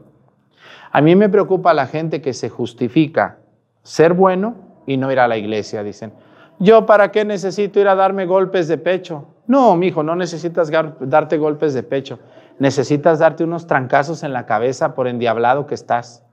A 0.92 1.02
mí 1.02 1.14
me 1.14 1.28
preocupa 1.28 1.74
la 1.74 1.86
gente 1.86 2.22
que 2.22 2.32
se 2.32 2.48
justifica 2.48 3.36
ser 3.82 4.14
bueno 4.14 4.54
y 4.86 4.96
no 4.96 5.12
ir 5.12 5.20
a 5.20 5.28
la 5.28 5.36
iglesia, 5.36 5.82
dicen. 5.82 6.14
¿Yo 6.58 6.86
para 6.86 7.12
qué 7.12 7.26
necesito 7.26 7.80
ir 7.80 7.88
a 7.88 7.94
darme 7.94 8.24
golpes 8.24 8.66
de 8.66 8.78
pecho? 8.78 9.26
No, 9.46 9.76
mijo, 9.76 10.02
no 10.02 10.16
necesitas 10.16 10.70
darte 11.00 11.36
golpes 11.36 11.74
de 11.74 11.82
pecho. 11.82 12.18
Necesitas 12.58 13.18
darte 13.18 13.44
unos 13.44 13.66
trancazos 13.66 14.22
en 14.22 14.32
la 14.32 14.46
cabeza 14.46 14.94
por 14.94 15.06
endiablado 15.06 15.66
que 15.66 15.74
estás. 15.74 16.23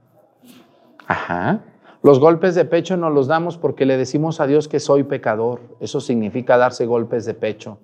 Ajá. 1.11 1.59
Los 2.03 2.21
golpes 2.21 2.55
de 2.55 2.63
pecho 2.63 2.95
nos 2.95 3.13
los 3.13 3.27
damos 3.27 3.57
porque 3.57 3.85
le 3.85 3.97
decimos 3.97 4.39
a 4.39 4.47
Dios 4.47 4.69
que 4.69 4.79
soy 4.79 5.03
pecador. 5.03 5.59
Eso 5.81 5.99
significa 5.99 6.57
darse 6.57 6.85
golpes 6.85 7.25
de 7.25 7.33
pecho. 7.33 7.79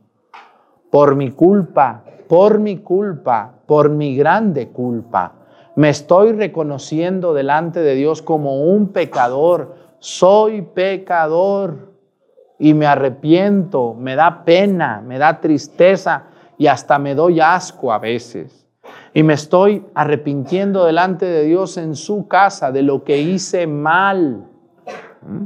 Por 0.89 1.17
mi 1.17 1.31
culpa, 1.31 2.03
por 2.29 2.59
mi 2.59 2.77
culpa, 2.77 3.53
por 3.65 3.89
mi 3.89 4.15
grande 4.15 4.69
culpa. 4.69 5.33
Me 5.75 5.89
estoy 5.89 6.31
reconociendo 6.31 7.33
delante 7.33 7.81
de 7.81 7.95
Dios 7.95 8.21
como 8.21 8.63
un 8.63 8.93
pecador. 8.93 9.75
Soy 9.99 10.61
pecador 10.61 11.91
y 12.57 12.73
me 12.73 12.85
arrepiento, 12.85 13.93
me 13.93 14.15
da 14.15 14.45
pena, 14.45 15.03
me 15.05 15.17
da 15.19 15.41
tristeza 15.41 16.23
y 16.57 16.67
hasta 16.67 16.97
me 16.97 17.13
doy 17.13 17.41
asco 17.41 17.91
a 17.91 17.99
veces 17.99 18.66
y 19.17 19.23
me 19.23 19.33
estoy 19.33 19.83
arrepintiendo 19.95 20.85
delante 20.85 21.25
de 21.25 21.43
Dios 21.43 21.77
en 21.77 21.95
su 21.95 22.27
casa 22.27 22.71
de 22.71 22.83
lo 22.83 23.03
que 23.03 23.17
hice 23.17 23.65
mal. 23.65 24.47
¿Mm? 25.23 25.45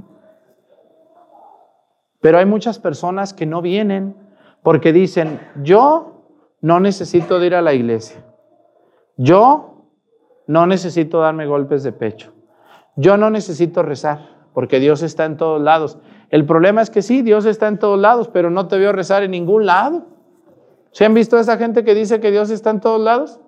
Pero 2.20 2.38
hay 2.38 2.46
muchas 2.46 2.80
personas 2.80 3.34
que 3.34 3.46
no 3.46 3.62
vienen 3.62 4.14
porque 4.62 4.92
dicen, 4.92 5.40
yo 5.64 6.26
no 6.60 6.82
necesito 6.82 7.42
ir 7.42 7.56
a 7.56 7.62
la 7.62 7.74
iglesia. 7.74 8.22
Yo 9.16 9.86
no 10.48 10.68
necesito 10.68 11.22
darme 11.22 11.46
golpes 11.46 11.82
de 11.84 11.94
pecho. 11.94 12.34
Yo 12.98 13.16
no 13.16 13.30
necesito 13.30 13.84
rezar 13.84 14.50
porque 14.54 14.82
Dios 14.82 15.02
está 15.02 15.24
en 15.24 15.38
todos 15.38 15.62
lados. 15.62 15.98
El 16.30 16.46
problema 16.46 16.82
es 16.82 16.90
que 16.90 17.02
sí, 17.02 17.22
Dios 17.22 17.46
está 17.46 17.70
en 17.70 17.80
todos 17.80 17.98
lados, 17.98 18.28
pero 18.28 18.50
no 18.50 18.68
te 18.68 18.78
veo 18.78 18.92
rezar 18.92 19.24
en 19.24 19.32
ningún 19.32 19.66
lado. 19.66 20.08
¿Se 20.92 21.06
han 21.06 21.14
visto 21.14 21.38
a 21.38 21.40
esa 21.40 21.58
gente 21.58 21.86
que 21.86 21.96
dice 21.96 22.20
que 22.20 22.32
Dios 22.32 22.50
está 22.50 22.70
en 22.70 22.82
todos 22.82 23.00
lados? 23.00 23.40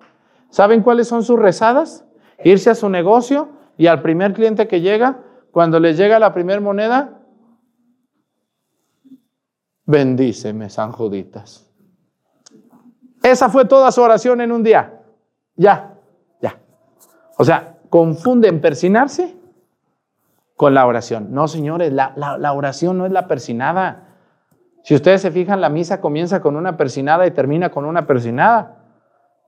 ¿Saben 0.54 0.82
cuáles 0.82 1.08
son 1.08 1.24
sus 1.24 1.36
rezadas? 1.36 2.04
Irse 2.44 2.70
a 2.70 2.76
su 2.76 2.88
negocio 2.88 3.48
y 3.76 3.88
al 3.88 4.02
primer 4.02 4.34
cliente 4.34 4.68
que 4.68 4.80
llega, 4.80 5.18
cuando 5.50 5.80
les 5.80 5.96
llega 5.96 6.20
la 6.20 6.32
primera 6.32 6.60
moneda, 6.60 7.22
bendíceme, 9.84 10.70
San 10.70 10.92
Juditas. 10.92 11.68
Esa 13.20 13.48
fue 13.48 13.64
toda 13.64 13.90
su 13.90 14.00
oración 14.00 14.40
en 14.42 14.52
un 14.52 14.62
día. 14.62 15.00
Ya, 15.56 15.98
ya. 16.40 16.60
O 17.36 17.44
sea, 17.44 17.78
confunden 17.90 18.60
persinarse 18.60 19.36
con 20.54 20.72
la 20.72 20.86
oración. 20.86 21.34
No, 21.34 21.48
señores, 21.48 21.92
la, 21.92 22.12
la 22.14 22.52
oración 22.52 22.96
no 22.96 23.06
es 23.06 23.10
la 23.10 23.26
persinada. 23.26 24.14
Si 24.84 24.94
ustedes 24.94 25.20
se 25.20 25.32
fijan, 25.32 25.60
la 25.60 25.68
misa 25.68 26.00
comienza 26.00 26.40
con 26.40 26.54
una 26.54 26.76
persinada 26.76 27.26
y 27.26 27.32
termina 27.32 27.72
con 27.72 27.86
una 27.86 28.06
persinada. 28.06 28.73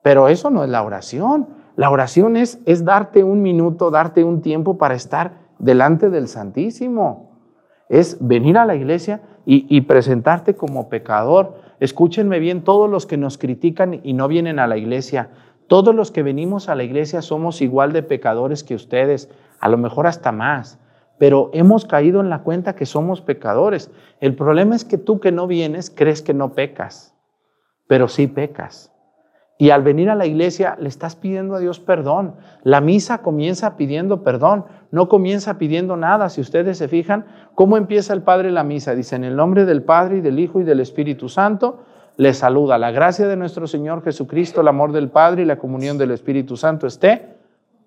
Pero 0.07 0.29
eso 0.29 0.51
no 0.51 0.63
es 0.63 0.71
la 0.71 0.85
oración. 0.85 1.49
La 1.75 1.91
oración 1.91 2.37
es, 2.37 2.61
es 2.65 2.85
darte 2.85 3.25
un 3.25 3.43
minuto, 3.43 3.91
darte 3.91 4.23
un 4.23 4.41
tiempo 4.41 4.79
para 4.79 4.95
estar 4.95 5.33
delante 5.59 6.11
del 6.11 6.29
Santísimo. 6.29 7.41
Es 7.89 8.17
venir 8.21 8.57
a 8.57 8.67
la 8.67 8.77
iglesia 8.77 9.23
y, 9.45 9.67
y 9.69 9.81
presentarte 9.81 10.55
como 10.55 10.89
pecador. 10.89 11.57
Escúchenme 11.81 12.39
bien, 12.39 12.63
todos 12.63 12.89
los 12.89 13.05
que 13.05 13.17
nos 13.17 13.37
critican 13.37 13.99
y 14.05 14.13
no 14.13 14.29
vienen 14.29 14.61
a 14.61 14.69
la 14.69 14.77
iglesia, 14.77 15.31
todos 15.67 15.93
los 15.93 16.13
que 16.13 16.23
venimos 16.23 16.69
a 16.69 16.77
la 16.77 16.85
iglesia 16.85 17.21
somos 17.21 17.61
igual 17.61 17.93
de 17.93 18.05
pecadores 18.05 18.63
que 18.63 18.77
ustedes, 18.77 19.29
a 19.59 19.69
lo 19.69 19.77
mejor 19.77 20.07
hasta 20.07 20.31
más, 20.31 20.79
pero 21.19 21.51
hemos 21.53 21.85
caído 21.85 22.21
en 22.21 22.31
la 22.31 22.45
cuenta 22.45 22.77
que 22.77 22.87
somos 22.87 23.23
pecadores. 23.23 23.91
El 24.21 24.37
problema 24.37 24.77
es 24.77 24.85
que 24.85 24.99
tú 24.99 25.19
que 25.19 25.33
no 25.33 25.49
vienes 25.49 25.91
crees 25.91 26.23
que 26.23 26.33
no 26.33 26.53
pecas, 26.53 27.13
pero 27.89 28.07
sí 28.07 28.29
pecas. 28.29 28.93
Y 29.59 29.71
al 29.71 29.83
venir 29.83 30.11
a 30.11 30.15
la 30.15 30.27
iglesia 30.27 30.77
le 30.79 30.89
estás 30.89 31.17
pidiendo 31.17 31.55
a 31.55 31.61
Dios 31.61 31.81
perdón. 31.81 32.35
La 32.63 32.81
misa 32.81 33.19
comienza 33.23 33.77
pidiendo 33.77 34.23
perdón, 34.23 34.67
no 34.91 35.09
comienza 35.09 35.57
pidiendo 35.57 35.97
nada. 35.97 36.29
Si 36.29 36.43
ustedes 36.43 36.77
se 36.77 36.89
fijan, 36.89 37.25
¿cómo 37.55 37.77
empieza 37.79 38.13
el 38.13 38.23
Padre 38.23 38.51
la 38.51 38.65
misa? 38.65 38.95
Dice, 38.95 39.17
en 39.17 39.25
el 39.25 39.35
nombre 39.35 39.65
del 39.65 39.83
Padre 39.83 40.19
y 40.19 40.21
del 40.21 40.39
Hijo 40.39 40.61
y 40.61 40.65
del 40.65 40.81
Espíritu 40.81 41.31
Santo, 41.31 41.85
les 42.17 42.39
saluda. 42.39 42.77
La 42.77 42.91
gracia 42.91 43.27
de 43.27 43.37
nuestro 43.37 43.67
Señor 43.67 44.03
Jesucristo, 44.05 44.61
el 44.61 44.69
amor 44.69 44.93
del 44.93 45.09
Padre 45.09 45.43
y 45.43 45.47
la 45.47 45.59
comunión 45.59 45.97
del 45.97 46.11
Espíritu 46.11 46.57
Santo 46.57 46.87
esté 46.87 47.37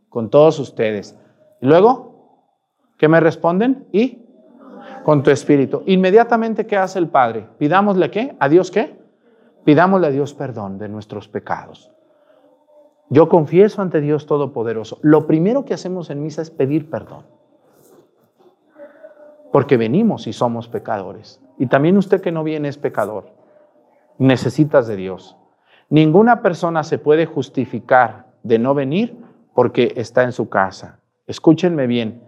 con 0.09 0.29
todos 0.29 0.59
ustedes. 0.59 1.15
Y 1.61 1.67
luego, 1.67 2.45
¿qué 2.97 3.07
me 3.07 3.19
responden? 3.19 3.87
Y 3.91 4.25
con 5.03 5.23
tu 5.23 5.31
espíritu. 5.31 5.83
Inmediatamente, 5.85 6.65
¿qué 6.65 6.77
hace 6.77 6.99
el 6.99 7.07
Padre? 7.07 7.47
Pidámosle 7.57 8.11
qué? 8.11 8.35
¿A 8.39 8.49
Dios 8.49 8.71
qué? 8.71 8.98
Pidámosle 9.69 10.07
a 10.07 10.09
Dios 10.09 10.33
perdón 10.33 10.79
de 10.79 10.89
nuestros 10.89 11.27
pecados. 11.27 11.91
Yo 13.09 13.29
confieso 13.29 13.83
ante 13.83 14.01
Dios 14.01 14.25
Todopoderoso. 14.25 14.97
Lo 15.03 15.27
primero 15.27 15.63
que 15.63 15.75
hacemos 15.75 16.09
en 16.09 16.23
misa 16.23 16.41
es 16.41 16.49
pedir 16.49 16.89
perdón. 16.89 17.27
Porque 19.51 19.77
venimos 19.77 20.25
y 20.25 20.33
somos 20.33 20.67
pecadores. 20.67 21.39
Y 21.59 21.67
también 21.67 21.97
usted 21.97 22.19
que 22.19 22.31
no 22.31 22.43
viene 22.43 22.67
es 22.67 22.79
pecador. 22.79 23.25
Necesitas 24.17 24.87
de 24.87 24.95
Dios. 24.95 25.37
Ninguna 25.87 26.41
persona 26.41 26.83
se 26.83 26.97
puede 26.97 27.27
justificar 27.27 28.25
de 28.41 28.57
no 28.57 28.73
venir 28.73 29.23
porque 29.53 29.93
está 29.97 30.23
en 30.23 30.31
su 30.31 30.49
casa. 30.49 30.97
Escúchenme 31.27 31.85
bien. 31.85 32.23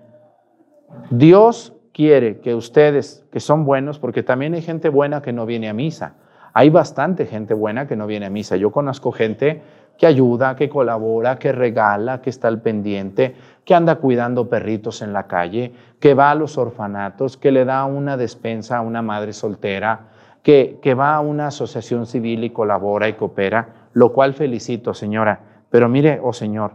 Dios 1.10 1.74
quiere 1.92 2.40
que 2.40 2.54
ustedes, 2.54 3.26
que 3.32 3.40
son 3.40 3.66
buenos, 3.66 3.98
porque 3.98 4.22
también 4.22 4.54
hay 4.54 4.62
gente 4.62 4.90
buena 4.90 5.24
que 5.24 5.34
no 5.34 5.48
viene 5.48 5.70
a 5.70 5.74
misa. 5.74 6.18
Hay 6.54 6.70
bastante 6.70 7.26
gente 7.26 7.54
buena 7.54 7.88
que 7.88 7.96
no 7.96 8.08
viene 8.08 8.26
a 8.26 8.30
misa. 8.30 8.56
Yo 8.58 8.72
conozco 8.72 9.12
gente 9.12 9.62
que 9.98 10.08
ayuda, 10.08 10.56
que 10.56 10.70
colabora, 10.70 11.38
que 11.38 11.52
regala, 11.52 12.22
que 12.22 12.30
está 12.30 12.48
al 12.48 12.62
pendiente, 12.62 13.36
que 13.64 13.76
anda 13.76 13.96
cuidando 13.96 14.50
perritos 14.50 15.02
en 15.02 15.14
la 15.14 15.28
calle, 15.28 15.74
que 16.00 16.14
va 16.14 16.32
a 16.32 16.36
los 16.36 16.58
orfanatos, 16.58 17.38
que 17.38 17.52
le 17.52 17.66
da 17.66 17.86
una 17.86 18.18
despensa 18.18 18.78
a 18.78 18.82
una 18.82 19.02
madre 19.02 19.34
soltera, 19.34 20.08
que, 20.42 20.80
que 20.82 20.96
va 20.96 21.16
a 21.16 21.20
una 21.20 21.48
asociación 21.48 22.08
civil 22.08 22.44
y 22.44 22.50
colabora 22.50 23.08
y 23.08 23.14
coopera, 23.14 23.90
lo 23.94 24.12
cual 24.12 24.34
felicito, 24.34 24.94
señora. 24.94 25.40
Pero 25.70 25.88
mire, 25.88 26.20
oh 26.24 26.34
Señor, 26.34 26.72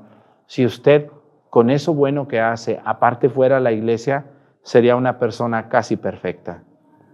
si 0.47 0.65
usted 0.65 1.11
con 1.51 1.71
eso 1.71 1.95
bueno 1.95 2.29
que 2.29 2.41
hace, 2.41 2.81
aparte 2.85 3.29
fuera 3.29 3.61
la 3.61 3.73
iglesia, 3.73 4.27
sería 4.63 4.97
una 4.97 5.19
persona 5.19 5.69
casi 5.69 5.97
perfecta. 5.97 6.63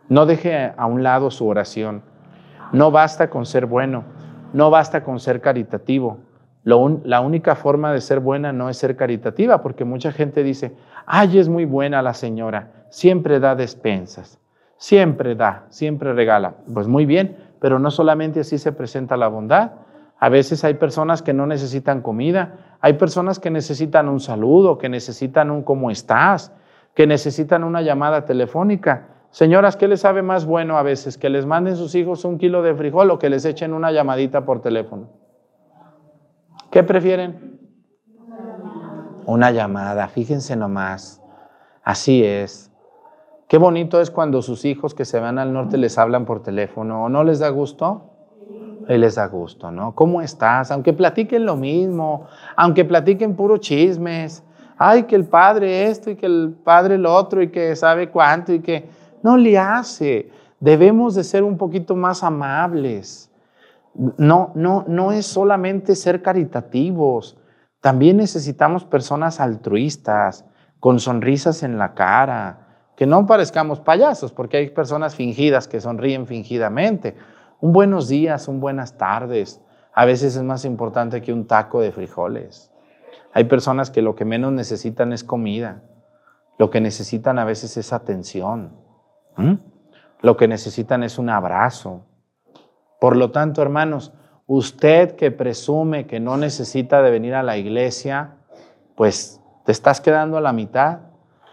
No 0.09 0.27
deje 0.27 0.73
a 0.77 0.87
un 0.87 1.03
lado 1.03 1.31
su 1.31 1.47
oración. 1.47 2.03
No 2.73 2.91
basta 2.91 3.29
con 3.29 3.45
ser 3.45 3.67
bueno, 3.67 4.05
no 4.53 4.71
basta 4.71 5.05
con 5.05 5.21
ser 5.21 5.41
caritativo. 5.41 6.19
la 6.65 7.21
única 7.21 7.55
forma 7.55 7.93
de 7.93 8.01
ser 8.01 8.21
buena 8.21 8.53
no 8.53 8.71
es 8.71 8.79
ser 8.79 8.97
caritativa, 8.97 9.63
porque 9.63 9.85
mucha 9.85 10.13
gente 10.13 10.43
dice, 10.43 10.75
ay, 11.05 11.39
es 11.39 11.49
muy 11.49 11.65
buena 11.65 12.01
la 12.03 12.15
señora, 12.15 12.87
siempre 12.89 13.41
da 13.41 13.55
despensas, 13.55 14.39
siempre 14.77 15.35
da, 15.35 15.67
siempre 15.69 16.13
regala. 16.13 16.55
Pues 16.73 16.89
muy 16.89 17.05
bien, 17.05 17.37
pero 17.61 17.79
no 17.79 17.91
solamente 17.91 18.41
así 18.41 18.59
se 18.59 18.73
presenta 18.73 19.17
la 19.17 19.29
bondad. 19.29 19.73
A 20.19 20.29
veces 20.29 20.65
hay 20.65 20.75
personas 20.75 21.21
que 21.21 21.35
no 21.35 21.47
necesitan 21.47 22.01
comida, 22.01 22.77
hay 22.81 22.95
personas 22.95 23.39
que 23.39 23.51
necesitan 23.51 24.09
un 24.09 24.21
saludo, 24.21 24.79
que 24.79 24.89
necesitan 24.89 25.51
un 25.51 25.63
cómo 25.63 25.91
estás, 25.91 26.53
que 26.95 27.07
necesitan 27.07 27.65
una 27.65 27.83
llamada 27.83 28.25
telefónica. 28.25 29.09
Señoras, 29.33 29.79
¿qué 29.79 29.89
les 29.89 30.03
sabe 30.03 30.21
más 30.21 30.45
bueno 30.45 30.77
a 30.77 30.83
veces? 30.83 31.17
¿Que 31.17 31.31
les 31.31 31.47
manden 31.47 31.77
sus 31.77 31.95
hijos 31.95 32.27
un 32.27 32.37
kilo 32.37 32.63
de 32.63 32.75
frijol 32.75 33.11
o 33.11 33.19
que 33.19 33.31
les 33.31 33.47
echen 33.47 33.73
una 33.73 33.91
llamadita 33.91 34.45
por 34.45 34.61
teléfono? 34.61 35.09
¿Qué 36.71 36.83
prefieren? 36.83 37.59
Una 39.25 39.51
llamada, 39.51 40.07
fíjense 40.09 40.55
nomás. 40.55 41.23
Así 41.83 42.23
es. 42.23 42.71
Qué 43.49 43.57
bonito 43.57 44.03
es 44.03 44.11
cuando 44.11 44.43
sus 44.43 44.67
hijos 44.67 44.95
que 44.95 45.07
se 45.07 45.19
van 45.19 45.39
al 45.39 45.55
norte 45.55 45.79
les 45.79 45.97
hablan 45.97 46.27
por 46.27 46.43
teléfono. 46.43 47.05
¿O 47.05 47.09
no 47.09 47.25
les 47.25 47.39
da 47.39 47.49
gusto? 47.49 48.11
Y 48.87 48.99
les 48.99 49.15
da 49.15 49.29
gusto, 49.29 49.71
¿no? 49.71 49.95
¿Cómo 49.95 50.21
estás? 50.21 50.71
Aunque 50.71 50.93
platiquen 50.93 51.47
lo 51.47 51.57
mismo, 51.57 52.27
aunque 52.55 52.85
platiquen 52.85 53.35
puro 53.35 53.57
chismes, 53.57 54.45
ay, 54.77 55.05
que 55.05 55.17
el 55.17 55.25
padre 55.25 55.87
esto 55.87 56.11
y 56.11 56.17
que 56.17 56.27
el 56.27 56.55
padre 56.63 56.99
lo 56.99 57.15
otro 57.15 57.41
y 57.43 57.49
que 57.49 57.75
sabe 57.77 58.11
cuánto 58.11 58.53
y 58.53 58.61
que 58.61 59.01
no 59.23 59.37
le 59.37 59.59
hace. 59.59 60.31
Debemos 60.61 61.15
de 61.15 61.25
ser 61.25 61.43
un 61.43 61.57
poquito 61.57 61.97
más 61.97 62.23
amables. 62.23 63.31
No, 63.95 64.53
no, 64.55 64.85
no 64.89 65.13
es 65.13 65.27
solamente 65.27 65.95
ser 65.95 66.23
caritativos. 66.23 67.39
También 67.81 68.17
necesitamos 68.17 68.85
personas 68.85 69.41
altruistas, 69.41 70.45
con 70.79 70.99
sonrisas 70.99 71.63
en 71.63 71.79
la 71.79 71.95
cara, 71.95 72.91
que 72.97 73.07
no 73.07 73.27
parezcamos 73.27 73.81
payasos, 73.81 74.33
porque 74.33 74.57
hay 74.57 74.71
personas 74.71 75.15
fingidas 75.15 75.69
que 75.69 75.81
sonríen 75.81 76.27
fingidamente. 76.27 77.17
Un 77.61 77.73
buenos 77.73 78.09
días, 78.09 78.49
un 78.49 78.61
buenas 78.61 78.97
tardes, 78.97 79.61
a 79.95 80.05
veces 80.05 80.37
es 80.37 80.43
más 80.43 80.65
importante 80.65 81.21
que 81.21 81.33
un 81.33 81.47
taco 81.47 81.81
de 81.81 81.93
frijoles. 81.93 82.73
Hay 83.33 83.45
personas 83.45 83.91
que 83.91 84.03
lo 84.03 84.15
que 84.15 84.25
menos 84.25 84.53
necesitan 84.53 85.13
es 85.13 85.25
comida. 85.25 85.83
Lo 86.59 86.71
que 86.71 86.81
necesitan 86.81 87.39
a 87.39 87.45
veces 87.45 87.77
es 87.77 87.93
atención. 87.93 88.82
Lo 90.21 90.37
que 90.37 90.49
necesitan 90.49 91.03
es 91.03 91.19
un 91.19 91.31
abrazo. 91.31 92.03
Por 93.01 93.17
lo 93.17 93.31
tanto, 93.31 93.63
hermanos, 93.63 94.13
usted 94.47 95.17
que 95.17 95.31
presume 95.31 96.07
que 96.07 96.21
no 96.21 96.37
necesita 96.37 97.03
de 97.03 97.11
venir 97.11 97.35
a 97.35 97.43
la 97.43 97.57
iglesia, 97.57 98.37
pues 98.95 99.41
te 99.65 99.73
estás 99.73 100.01
quedando 100.01 100.37
a 100.37 100.41
la 100.41 100.53
mitad. 100.53 101.01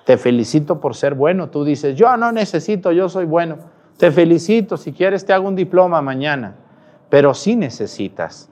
Te 0.05 0.17
felicito 0.17 0.79
por 0.79 0.95
ser 0.95 1.15
bueno. 1.15 1.49
Tú 1.49 1.63
dices, 1.63 1.95
yo 1.95 2.15
no 2.17 2.31
necesito, 2.31 2.91
yo 2.91 3.09
soy 3.09 3.25
bueno. 3.25 3.57
Te 3.97 4.11
felicito, 4.11 4.77
si 4.77 4.93
quieres 4.93 5.25
te 5.25 5.33
hago 5.33 5.47
un 5.47 5.55
diploma 5.55 6.01
mañana. 6.01 6.55
Pero 7.09 7.33
sí 7.33 7.55
necesitas. 7.55 8.49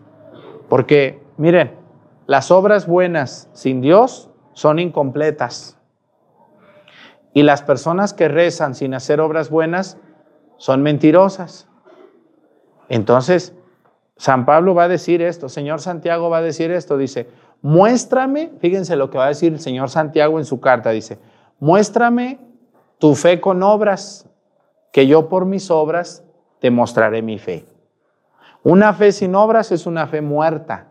Porque, 0.68 1.24
miren, 1.38 1.74
las 2.26 2.52
obras 2.52 2.88
buenas 2.88 3.50
sin 3.54 3.82
Dios 3.82 4.30
son 4.54 4.80
incompletas. 4.80 5.77
Y 7.34 7.44
las 7.44 7.62
personas 7.62 8.14
que 8.14 8.28
rezan 8.28 8.76
sin 8.76 8.94
hacer 8.94 9.22
obras 9.22 9.50
buenas 9.50 9.98
son 10.58 10.82
mentirosas. 10.82 11.68
Entonces, 12.90 13.54
San 14.16 14.46
Pablo 14.46 14.74
va 14.74 14.84
a 14.84 14.88
decir 14.88 15.22
esto, 15.22 15.50
Señor 15.50 15.82
Santiago 15.82 16.30
va 16.30 16.38
a 16.38 16.42
decir 16.42 16.72
esto, 16.72 16.98
dice, 16.98 17.30
muéstrame, 17.62 18.52
fíjense 18.60 18.96
lo 18.96 19.10
que 19.10 19.18
va 19.18 19.26
a 19.26 19.30
decir 19.30 19.54
el 19.54 19.60
Señor 19.60 19.90
Santiago 19.90 20.40
en 20.40 20.46
su 20.46 20.60
carta, 20.60 20.90
dice, 20.90 21.20
muéstrame 21.60 22.40
tu 22.98 23.14
fe 23.14 23.40
con 23.40 23.62
obras, 23.62 24.28
que 24.92 25.06
yo 25.06 25.30
por 25.30 25.46
mis 25.46 25.70
obras 25.70 26.24
te 26.60 26.72
mostraré 26.72 27.22
mi 27.22 27.38
fe. 27.38 27.66
Una 28.64 28.94
fe 28.94 29.12
sin 29.12 29.36
obras 29.36 29.72
es 29.72 29.86
una 29.86 30.08
fe 30.08 30.22
muerta. 30.22 30.88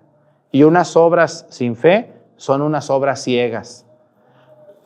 Y 0.51 0.63
unas 0.63 0.97
obras 0.97 1.47
sin 1.51 1.77
fe 1.77 2.15
son 2.37 2.63
unas 2.63 2.89
obras 2.91 3.23
ciegas. 3.23 3.86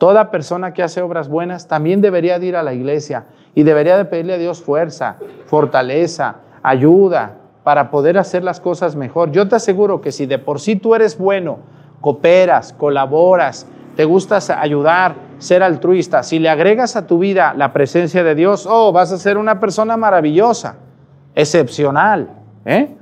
Toda 0.01 0.31
persona 0.31 0.73
que 0.73 0.81
hace 0.81 0.99
obras 0.99 1.29
buenas 1.29 1.67
también 1.67 2.01
debería 2.01 2.39
de 2.39 2.47
ir 2.47 2.55
a 2.55 2.63
la 2.63 2.73
iglesia 2.73 3.25
y 3.53 3.61
debería 3.61 3.97
de 3.97 4.05
pedirle 4.05 4.33
a 4.33 4.37
Dios 4.39 4.59
fuerza, 4.59 5.17
fortaleza, 5.45 6.37
ayuda 6.63 7.33
para 7.63 7.91
poder 7.91 8.17
hacer 8.17 8.43
las 8.43 8.59
cosas 8.59 8.95
mejor. 8.95 9.29
Yo 9.31 9.47
te 9.47 9.57
aseguro 9.57 10.01
que 10.01 10.11
si 10.11 10.25
de 10.25 10.39
por 10.39 10.59
sí 10.59 10.75
tú 10.75 10.95
eres 10.95 11.19
bueno, 11.19 11.59
cooperas, 12.01 12.73
colaboras, 12.73 13.67
te 13.95 14.05
gusta 14.05 14.39
ayudar, 14.59 15.13
ser 15.37 15.61
altruista, 15.61 16.23
si 16.23 16.39
le 16.39 16.49
agregas 16.49 16.95
a 16.95 17.05
tu 17.05 17.19
vida 17.19 17.53
la 17.55 17.71
presencia 17.71 18.23
de 18.23 18.33
Dios, 18.33 18.65
oh, 18.67 18.91
vas 18.91 19.11
a 19.11 19.19
ser 19.19 19.37
una 19.37 19.59
persona 19.59 19.97
maravillosa, 19.97 20.77
excepcional. 21.35 22.27
¿eh? 22.65 22.97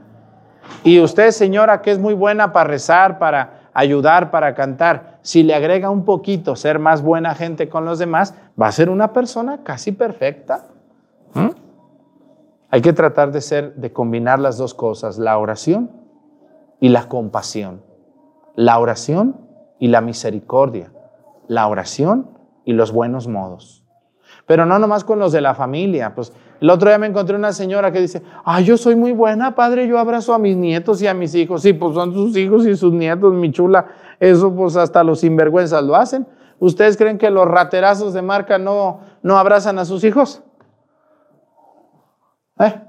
Y 0.84 1.00
usted, 1.00 1.32
señora, 1.32 1.82
que 1.82 1.92
es 1.92 1.98
muy 1.98 2.14
buena 2.14 2.52
para 2.52 2.70
rezar, 2.70 3.20
para 3.20 3.70
ayudar, 3.74 4.32
para 4.32 4.54
cantar, 4.54 5.09
si 5.22 5.44
le 5.44 5.54
agrega 5.54 5.90
un 5.90 6.06
poquito 6.06 6.56
ser 6.56 6.80
más 6.80 7.02
buena 7.02 7.36
gente 7.36 7.70
con 7.70 7.86
los 7.86 8.00
demás, 8.00 8.36
va 8.60 8.68
a 8.68 8.72
ser 8.72 8.90
una 8.90 9.14
persona 9.14 9.64
casi 9.64 9.92
perfecta. 9.92 10.68
¿Mm? 11.34 11.50
Hay 12.72 12.82
que 12.82 12.94
tratar 12.94 13.32
de 13.32 13.42
ser, 13.42 13.76
de 13.76 13.92
combinar 13.92 14.40
las 14.40 14.58
dos 14.58 14.74
cosas, 14.74 15.18
la 15.18 15.38
oración 15.38 15.92
y 16.80 16.90
la 16.90 17.08
compasión. 17.08 17.82
La 18.56 18.80
oración 18.80 19.36
y 19.80 19.88
la 19.88 20.02
misericordia. 20.02 20.92
La 21.48 21.68
oración 21.68 22.30
y 22.66 22.74
los 22.74 22.92
buenos 22.92 23.28
modos. 23.28 23.84
Pero 24.46 24.66
no 24.66 24.80
nomás 24.80 25.04
con 25.04 25.20
los 25.20 25.32
de 25.32 25.42
la 25.42 25.56
familia, 25.56 26.14
pues 26.16 26.34
el 26.62 26.70
otro 26.70 26.90
día 26.90 26.98
me 26.98 27.08
encontré 27.08 27.36
una 27.36 27.54
señora 27.54 27.92
que 27.92 28.02
dice, 28.02 28.22
ay, 28.44 28.66
yo 28.66 28.78
soy 28.78 28.96
muy 28.96 29.14
buena, 29.14 29.56
padre, 29.56 29.88
yo 29.88 29.98
abrazo 29.98 30.34
a 30.34 30.40
mis 30.40 30.58
nietos 30.58 31.02
y 31.02 31.08
a 31.08 31.14
mis 31.14 31.34
hijos. 31.36 31.62
Sí, 31.62 31.74
pues 31.74 31.94
son 31.94 32.14
sus 32.14 32.36
hijos 32.36 32.66
y 32.66 32.76
sus 32.76 32.94
nietos, 32.94 33.34
mi 33.34 33.52
chula. 33.52 33.88
Eso 34.20 34.54
pues 34.54 34.76
hasta 34.76 35.04
los 35.04 35.22
sinvergüenzas 35.22 35.84
lo 35.84 35.96
hacen. 35.96 36.28
¿Ustedes 36.60 36.98
creen 36.98 37.18
que 37.18 37.30
los 37.30 37.48
raterazos 37.48 38.14
de 38.14 38.22
marca 38.22 38.58
no, 38.58 39.00
no 39.24 39.38
abrazan 39.38 39.80
a 39.80 39.86
sus 39.86 40.04
hijos? 40.04 40.44
¿Eh? 42.60 42.82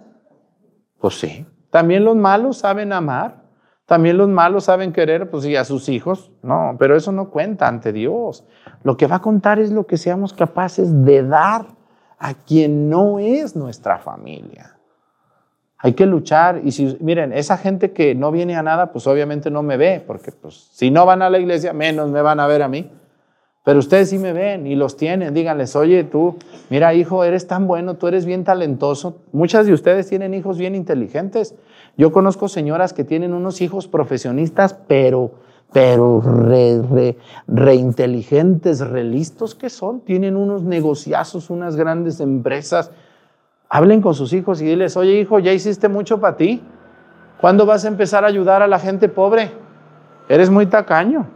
Pues 0.99 1.21
sí. 1.21 1.47
También 1.71 2.05
los 2.05 2.16
malos 2.16 2.59
saben 2.59 2.93
amar. 2.93 3.45
También 3.87 4.18
los 4.18 4.29
malos 4.29 4.64
saben 4.64 4.93
querer, 4.93 5.31
pues, 5.31 5.45
y 5.47 5.57
a 5.57 5.64
sus 5.64 5.89
hijos. 5.89 6.33
No, 6.43 6.77
pero 6.79 6.97
eso 6.97 7.11
no 7.12 7.31
cuenta 7.31 7.68
ante 7.68 7.93
Dios. 7.93 8.45
Lo 8.83 8.97
que 8.97 9.07
va 9.07 9.16
a 9.16 9.21
contar 9.21 9.59
es 9.59 9.73
lo 9.73 9.87
que 9.87 9.97
seamos 9.97 10.33
capaces 10.33 11.05
de 11.05 11.23
dar 11.23 11.80
a 12.21 12.35
quien 12.35 12.91
no 12.91 13.18
es 13.18 13.57
nuestra 13.57 13.99
familia. 13.99 14.77
Hay 15.79 15.95
que 15.95 16.05
luchar 16.05 16.61
y 16.62 16.73
si, 16.73 16.99
miren, 17.01 17.33
esa 17.33 17.57
gente 17.57 17.93
que 17.93 18.14
no 18.14 18.31
viene 18.31 18.55
a 18.57 18.62
nada, 18.62 18.93
pues 18.93 19.07
obviamente 19.07 19.51
no 19.51 19.62
me 19.62 19.79
ve, 19.79 20.05
porque 20.07 20.31
pues 20.31 20.68
si 20.73 20.91
no 20.91 21.07
van 21.07 21.23
a 21.23 21.31
la 21.31 21.39
iglesia, 21.39 21.73
menos 21.73 22.11
me 22.11 22.21
van 22.21 22.39
a 22.39 22.47
ver 22.47 22.62
a 22.62 22.68
mí. 22.68 22.91
Pero 23.64 23.79
ustedes 23.79 24.11
sí 24.11 24.18
me 24.18 24.35
ven 24.35 24.66
y 24.66 24.75
los 24.75 24.99
tienen, 24.99 25.33
díganles, 25.33 25.75
oye 25.77 26.05
tú, 26.05 26.37
mira 26.68 26.93
hijo, 26.93 27.25
eres 27.25 27.47
tan 27.47 27.66
bueno, 27.66 27.95
tú 27.95 28.09
eres 28.09 28.27
bien 28.27 28.45
talentoso. 28.45 29.23
Muchas 29.33 29.66
de 29.66 29.73
ustedes 29.73 30.07
tienen 30.07 30.35
hijos 30.35 30.59
bien 30.59 30.75
inteligentes. 30.75 31.55
Yo 31.97 32.12
conozco 32.12 32.49
señoras 32.49 32.93
que 32.93 33.05
tienen 33.05 33.33
unos 33.33 33.62
hijos 33.62 33.89
profesionistas, 33.89 34.75
pero, 34.75 35.33
pero 35.73 36.21
re, 36.21 36.83
re, 36.83 37.18
re 37.47 37.75
inteligentes, 37.75 38.81
re 38.81 39.05
listos 39.05 39.55
que 39.55 39.71
son. 39.71 40.01
Tienen 40.01 40.37
unos 40.37 40.62
negociazos, 40.62 41.51
unas 41.51 41.77
grandes 41.77 42.21
empresas. 42.21 42.91
Hablen 43.68 44.03
con 44.03 44.14
sus 44.14 44.33
hijos 44.33 44.61
y 44.61 44.64
diles, 44.64 44.97
oye 44.97 45.21
hijo, 45.21 45.39
ya 45.39 45.53
hiciste 45.53 45.89
mucho 45.89 46.21
para 46.21 46.37
ti. 46.37 46.62
¿Cuándo 47.41 47.66
vas 47.66 47.85
a 47.85 47.89
empezar 47.89 48.25
a 48.25 48.29
ayudar 48.29 48.62
a 48.62 48.66
la 48.66 48.79
gente 48.79 49.09
pobre? 49.09 49.53
Eres 50.29 50.51
muy 50.51 50.66
tacaño. 50.66 51.29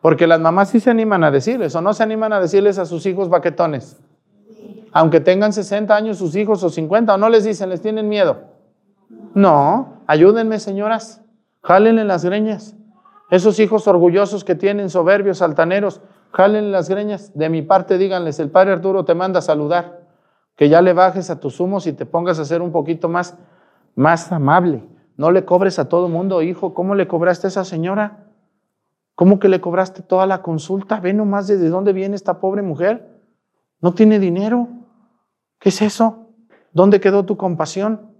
Porque 0.00 0.26
las 0.26 0.40
mamás 0.40 0.70
sí 0.70 0.80
se 0.80 0.90
animan 0.90 1.24
a 1.24 1.30
decirles, 1.30 1.74
o 1.74 1.80
no 1.80 1.92
se 1.92 2.02
animan 2.02 2.32
a 2.32 2.40
decirles 2.40 2.78
a 2.78 2.86
sus 2.86 3.04
hijos 3.06 3.28
baquetones. 3.28 4.00
Aunque 4.92 5.20
tengan 5.20 5.52
60 5.52 5.94
años 5.94 6.18
sus 6.18 6.36
hijos 6.36 6.62
o 6.62 6.70
50, 6.70 7.14
o 7.14 7.18
no 7.18 7.28
les 7.28 7.44
dicen, 7.44 7.68
les 7.68 7.82
tienen 7.82 8.08
miedo. 8.08 8.38
No, 9.34 10.02
ayúdenme 10.06 10.60
señoras, 10.60 11.22
jálenle 11.62 12.04
las 12.04 12.24
greñas. 12.24 12.77
Esos 13.30 13.60
hijos 13.60 13.86
orgullosos 13.86 14.44
que 14.44 14.54
tienen, 14.54 14.88
soberbios, 14.88 15.42
altaneros, 15.42 16.00
jálenle 16.32 16.70
las 16.70 16.88
greñas. 16.88 17.32
De 17.34 17.48
mi 17.48 17.62
parte 17.62 17.98
díganles, 17.98 18.40
el 18.40 18.50
padre 18.50 18.72
Arturo 18.72 19.04
te 19.04 19.14
manda 19.14 19.40
a 19.40 19.42
saludar, 19.42 20.06
que 20.56 20.68
ya 20.68 20.80
le 20.80 20.92
bajes 20.92 21.30
a 21.30 21.38
tus 21.38 21.60
humos 21.60 21.86
y 21.86 21.92
te 21.92 22.06
pongas 22.06 22.38
a 22.38 22.44
ser 22.44 22.62
un 22.62 22.72
poquito 22.72 23.08
más, 23.08 23.36
más 23.94 24.32
amable. 24.32 24.84
No 25.16 25.30
le 25.30 25.44
cobres 25.44 25.78
a 25.78 25.88
todo 25.88 26.08
mundo, 26.08 26.42
hijo, 26.42 26.74
¿cómo 26.74 26.94
le 26.94 27.06
cobraste 27.06 27.46
a 27.46 27.48
esa 27.48 27.64
señora? 27.64 28.28
¿Cómo 29.14 29.40
que 29.40 29.48
le 29.48 29.60
cobraste 29.60 30.02
toda 30.02 30.26
la 30.26 30.42
consulta? 30.42 31.00
Ve 31.00 31.12
nomás 31.12 31.48
desde 31.48 31.68
dónde 31.68 31.92
viene 31.92 32.14
esta 32.14 32.38
pobre 32.38 32.62
mujer. 32.62 33.20
No 33.80 33.92
tiene 33.92 34.20
dinero. 34.20 34.68
¿Qué 35.58 35.70
es 35.70 35.82
eso? 35.82 36.28
¿Dónde 36.72 37.00
quedó 37.00 37.24
tu 37.24 37.36
compasión? 37.36 38.12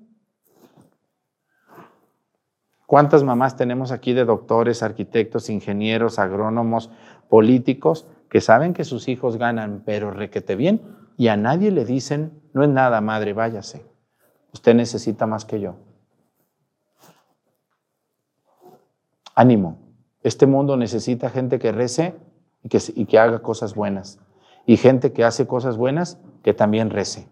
¿Cuántas 2.89 3.23
mamás 3.23 3.55
tenemos 3.55 3.93
aquí 3.93 4.15
de 4.15 4.25
doctores, 4.25 4.83
arquitectos, 4.83 5.51
ingenieros, 5.51 6.19
agrónomos, 6.19 6.89
políticos 7.29 8.07
que 8.31 8.41
saben 8.41 8.73
que 8.73 8.85
sus 8.85 9.09
hijos 9.09 9.37
ganan, 9.37 9.83
pero 9.85 10.11
requete 10.11 10.57
bien 10.57 10.81
y 11.19 11.29
a 11.29 11.37
nadie 11.37 11.71
le 11.71 11.85
dicen, 11.85 12.41
no 12.55 12.63
es 12.63 12.71
nada, 12.71 13.03
madre, 13.03 13.35
váyase. 13.35 13.85
Usted 14.55 14.75
necesita 14.75 15.27
más 15.27 15.45
que 15.45 15.61
yo. 15.61 15.75
Ánimo. 19.35 19.77
Este 20.23 20.47
mundo 20.47 20.79
necesita 20.79 21.29
gente 21.29 21.59
que 21.59 21.73
rece 21.73 22.15
y 22.63 23.05
que, 23.05 23.19
haga 23.19 23.43
cosas 23.43 23.75
buenas. 23.75 24.19
Y 24.65 24.79
gente 24.79 25.13
que 25.13 25.25
hace 25.25 25.47
cosas 25.47 25.77
buenas 25.77 26.19
que 26.43 26.55
también 26.55 26.89
rece. 26.89 27.29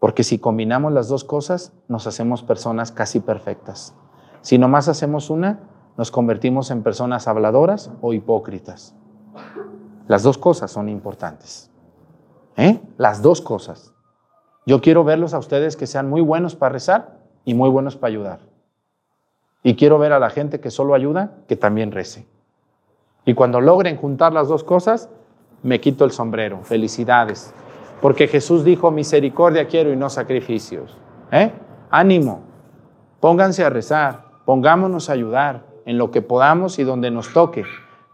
Porque 0.00 0.24
si 0.24 0.40
combinamos 0.40 0.92
las 0.92 1.06
dos 1.06 1.22
cosas, 1.22 1.72
nos 1.86 2.08
hacemos 2.08 2.42
personas 2.42 2.90
casi 2.90 3.20
perfectas. 3.20 3.94
Si 4.40 4.58
nomás 4.58 4.88
hacemos 4.88 5.30
una, 5.30 5.60
nos 5.96 6.10
convertimos 6.10 6.70
en 6.70 6.82
personas 6.82 7.26
habladoras 7.26 7.90
o 8.00 8.12
hipócritas. 8.12 8.94
Las 10.08 10.22
dos 10.22 10.38
cosas 10.38 10.70
son 10.70 10.88
importantes. 10.88 11.70
¿Eh? 12.56 12.80
Las 12.96 13.22
dos 13.22 13.40
cosas. 13.40 13.92
Yo 14.66 14.80
quiero 14.80 15.04
verlos 15.04 15.34
a 15.34 15.38
ustedes 15.38 15.76
que 15.76 15.86
sean 15.86 16.08
muy 16.08 16.20
buenos 16.20 16.56
para 16.56 16.72
rezar 16.72 17.18
y 17.44 17.54
muy 17.54 17.70
buenos 17.70 17.96
para 17.96 18.08
ayudar. 18.10 18.40
Y 19.62 19.74
quiero 19.76 19.98
ver 19.98 20.12
a 20.12 20.18
la 20.18 20.30
gente 20.30 20.60
que 20.60 20.70
solo 20.70 20.94
ayuda, 20.94 21.38
que 21.48 21.56
también 21.56 21.92
rece. 21.92 22.26
Y 23.24 23.34
cuando 23.34 23.60
logren 23.60 23.96
juntar 23.96 24.32
las 24.32 24.48
dos 24.48 24.64
cosas, 24.64 25.08
me 25.62 25.80
quito 25.80 26.04
el 26.04 26.12
sombrero. 26.12 26.62
Felicidades. 26.62 27.52
Porque 28.00 28.28
Jesús 28.28 28.64
dijo, 28.64 28.90
misericordia 28.90 29.66
quiero 29.66 29.92
y 29.92 29.96
no 29.96 30.08
sacrificios. 30.10 30.96
¿Eh? 31.32 31.50
Ánimo. 31.90 32.42
Pónganse 33.20 33.64
a 33.64 33.70
rezar. 33.70 34.25
Pongámonos 34.46 35.10
a 35.10 35.12
ayudar 35.12 35.64
en 35.84 35.98
lo 35.98 36.10
que 36.10 36.22
podamos 36.22 36.78
y 36.78 36.84
donde 36.84 37.10
nos 37.10 37.32
toque. 37.32 37.64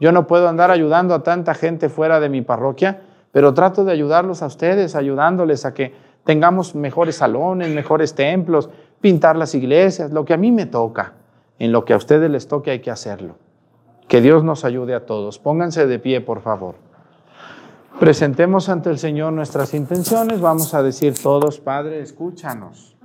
Yo 0.01 0.11
no 0.11 0.27
puedo 0.27 0.49
andar 0.49 0.71
ayudando 0.71 1.15
a 1.15 1.23
tanta 1.23 1.55
gente 1.55 1.89
fuera 1.91 2.19
de 2.21 2.31
mi 2.31 2.41
parroquia, 2.41 3.03
pero 3.31 3.55
trato 3.55 3.85
de 3.85 3.93
ayudarlos 3.93 4.43
a 4.43 4.47
ustedes, 4.47 4.97
ayudándoles 4.97 5.67
a 5.67 5.75
que 5.75 5.95
tengamos 6.25 6.75
mejores 6.75 7.17
salones, 7.17 7.69
mejores 7.75 8.15
templos, 8.15 8.71
pintar 9.01 9.37
las 9.37 9.55
iglesias, 9.55 10.11
lo 10.11 10.25
que 10.25 10.33
a 10.33 10.39
mí 10.39 10.51
me 10.51 10.67
toca. 10.67 11.13
En 11.59 11.71
lo 11.71 11.85
que 11.85 11.93
a 11.93 11.97
ustedes 11.97 12.31
les 12.31 12.49
toque 12.49 12.71
hay 12.71 12.81
que 12.81 12.91
hacerlo. 12.91 13.37
Que 14.09 14.23
Dios 14.23 14.43
nos 14.43 14.65
ayude 14.65 14.95
a 14.95 15.05
todos. 15.05 15.39
Pónganse 15.39 15.87
de 15.87 15.99
pie, 15.99 16.23
por 16.23 16.41
favor. 16.41 16.77
Presentemos 18.01 18.71
ante 18.71 18.89
el 18.89 18.99
Señor 18.99 19.35
nuestras 19.35 19.75
intenciones. 19.75 20.41
Vamos 20.41 20.73
a 20.73 20.83
decir 20.83 21.15
todos, 21.23 21.61
Padre, 21.61 22.01
escúchanos. 22.01 22.97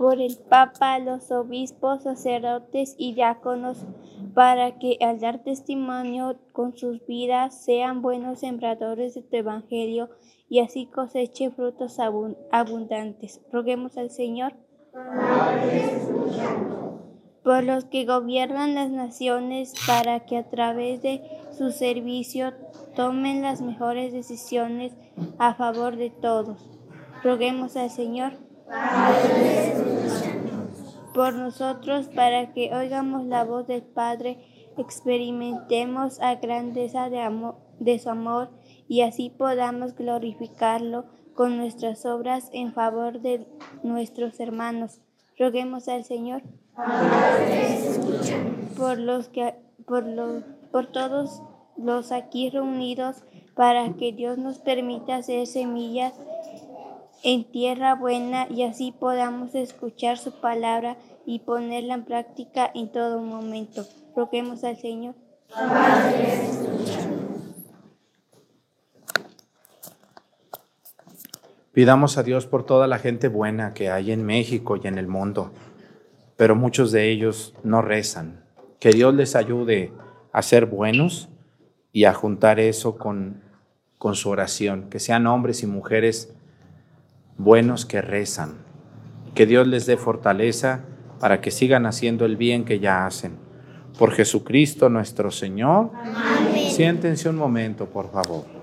Por 0.00 0.18
el 0.18 0.38
Papa, 0.48 0.98
los 0.98 1.30
obispos, 1.30 2.04
sacerdotes 2.04 2.94
y 2.96 3.12
diáconos, 3.12 3.84
para 4.32 4.78
que 4.78 4.96
al 5.02 5.20
dar 5.20 5.42
testimonio 5.42 6.38
con 6.52 6.74
sus 6.74 7.04
vidas 7.04 7.62
sean 7.62 8.00
buenos 8.00 8.40
sembradores 8.40 9.12
de 9.12 9.20
tu 9.20 9.36
Evangelio 9.36 10.08
y 10.48 10.60
así 10.60 10.86
coseche 10.86 11.50
frutos 11.50 11.98
abundantes. 12.50 13.42
Roguemos 13.52 13.98
al 13.98 14.08
Señor 14.08 14.54
por 17.44 17.62
los 17.62 17.84
que 17.84 18.06
gobiernan 18.06 18.74
las 18.74 18.90
naciones 18.90 19.74
para 19.86 20.20
que 20.20 20.38
a 20.38 20.48
través 20.48 21.02
de 21.02 21.20
su 21.52 21.72
servicio 21.72 22.54
tomen 22.96 23.42
las 23.42 23.60
mejores 23.60 24.14
decisiones 24.14 24.94
a 25.38 25.52
favor 25.52 25.96
de 25.96 26.08
todos. 26.08 26.80
Roguemos 27.22 27.76
al 27.76 27.90
Señor 27.90 28.32
por 31.12 31.34
nosotros 31.34 32.08
para 32.08 32.52
que 32.52 32.74
oigamos 32.74 33.24
la 33.26 33.44
voz 33.44 33.66
del 33.66 33.82
Padre, 33.82 34.38
experimentemos 34.76 36.18
la 36.18 36.36
grandeza 36.36 37.10
de, 37.10 37.98
su 37.98 38.10
amor 38.10 38.50
y 38.88 39.02
así 39.02 39.30
podamos 39.30 39.94
glorificarlo 39.94 41.04
con 41.34 41.56
nuestras 41.56 42.04
obras 42.06 42.50
en 42.52 42.72
favor 42.72 43.20
de 43.20 43.46
nuestros 43.82 44.40
hermanos. 44.40 45.00
Roguemos 45.38 45.88
al 45.88 46.04
Señor 46.04 46.42
por 48.76 48.98
los 48.98 49.28
que 49.28 49.54
por 49.86 50.06
los 50.06 50.42
por 50.70 50.86
todos 50.86 51.42
los 51.76 52.12
aquí 52.12 52.50
reunidos 52.50 53.24
para 53.54 53.92
que 53.94 54.12
Dios 54.12 54.38
nos 54.38 54.58
permita 54.58 55.16
hacer 55.16 55.46
semillas 55.46 56.14
en 57.22 57.44
tierra 57.44 57.94
buena 57.94 58.46
y 58.50 58.62
así 58.62 58.92
podamos 58.92 59.54
escuchar 59.54 60.18
su 60.18 60.32
palabra 60.40 60.96
y 61.26 61.40
ponerla 61.40 61.94
en 61.94 62.04
práctica 62.04 62.70
en 62.74 62.90
todo 62.90 63.20
momento. 63.20 63.84
Roguemos 64.16 64.64
al 64.64 64.76
Señor. 64.78 65.14
Pidamos 71.72 72.18
a 72.18 72.22
Dios 72.22 72.46
por 72.46 72.64
toda 72.64 72.86
la 72.86 72.98
gente 72.98 73.28
buena 73.28 73.74
que 73.74 73.90
hay 73.90 74.12
en 74.12 74.24
México 74.24 74.76
y 74.76 74.86
en 74.88 74.98
el 74.98 75.06
mundo, 75.06 75.52
pero 76.36 76.56
muchos 76.56 76.90
de 76.90 77.10
ellos 77.10 77.54
no 77.62 77.80
rezan. 77.80 78.44
Que 78.80 78.90
Dios 78.90 79.14
les 79.14 79.36
ayude 79.36 79.92
a 80.32 80.42
ser 80.42 80.66
buenos 80.66 81.28
y 81.92 82.04
a 82.04 82.14
juntar 82.14 82.58
eso 82.58 82.96
con, 82.96 83.42
con 83.98 84.14
su 84.14 84.30
oración, 84.30 84.88
que 84.90 84.98
sean 84.98 85.26
hombres 85.26 85.62
y 85.62 85.66
mujeres 85.66 86.34
buenos 87.42 87.86
que 87.86 88.02
rezan. 88.02 88.54
Que 89.34 89.46
Dios 89.46 89.66
les 89.66 89.86
dé 89.86 89.96
fortaleza 89.96 90.80
para 91.18 91.40
que 91.40 91.50
sigan 91.50 91.86
haciendo 91.86 92.24
el 92.24 92.36
bien 92.36 92.64
que 92.64 92.80
ya 92.80 93.06
hacen. 93.06 93.32
Por 93.98 94.12
Jesucristo 94.12 94.88
nuestro 94.88 95.30
Señor. 95.30 95.90
Amén. 95.94 96.70
Siéntense 96.70 97.28
un 97.28 97.36
momento, 97.36 97.86
por 97.86 98.10
favor. 98.10 98.59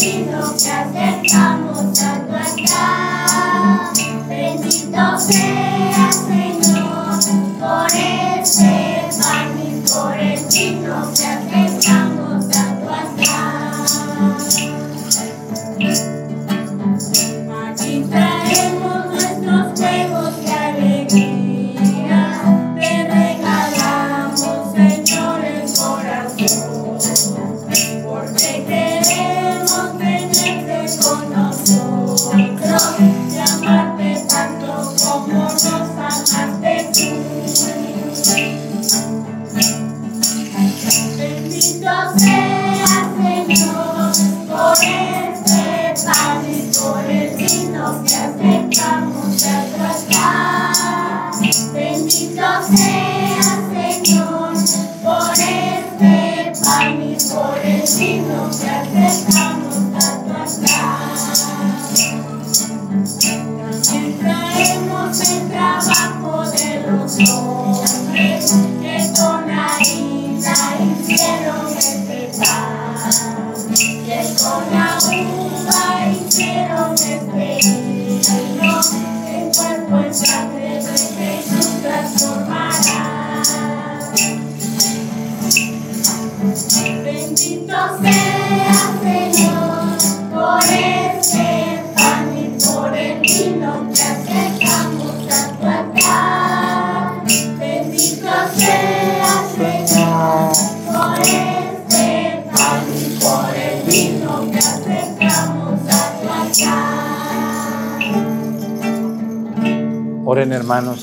Vino 0.00 0.56
que 0.56 0.70
acercamos 0.70 2.00
a 2.00 2.20
tu 2.26 2.34
altar. 2.34 3.92
Bendito 4.28 5.18
sea, 5.18 6.10
Señor, 6.10 7.20
por 7.60 7.86
este 7.86 9.04
pan 9.20 9.48
por 9.92 10.16
el 10.18 10.40
vino 10.46 11.19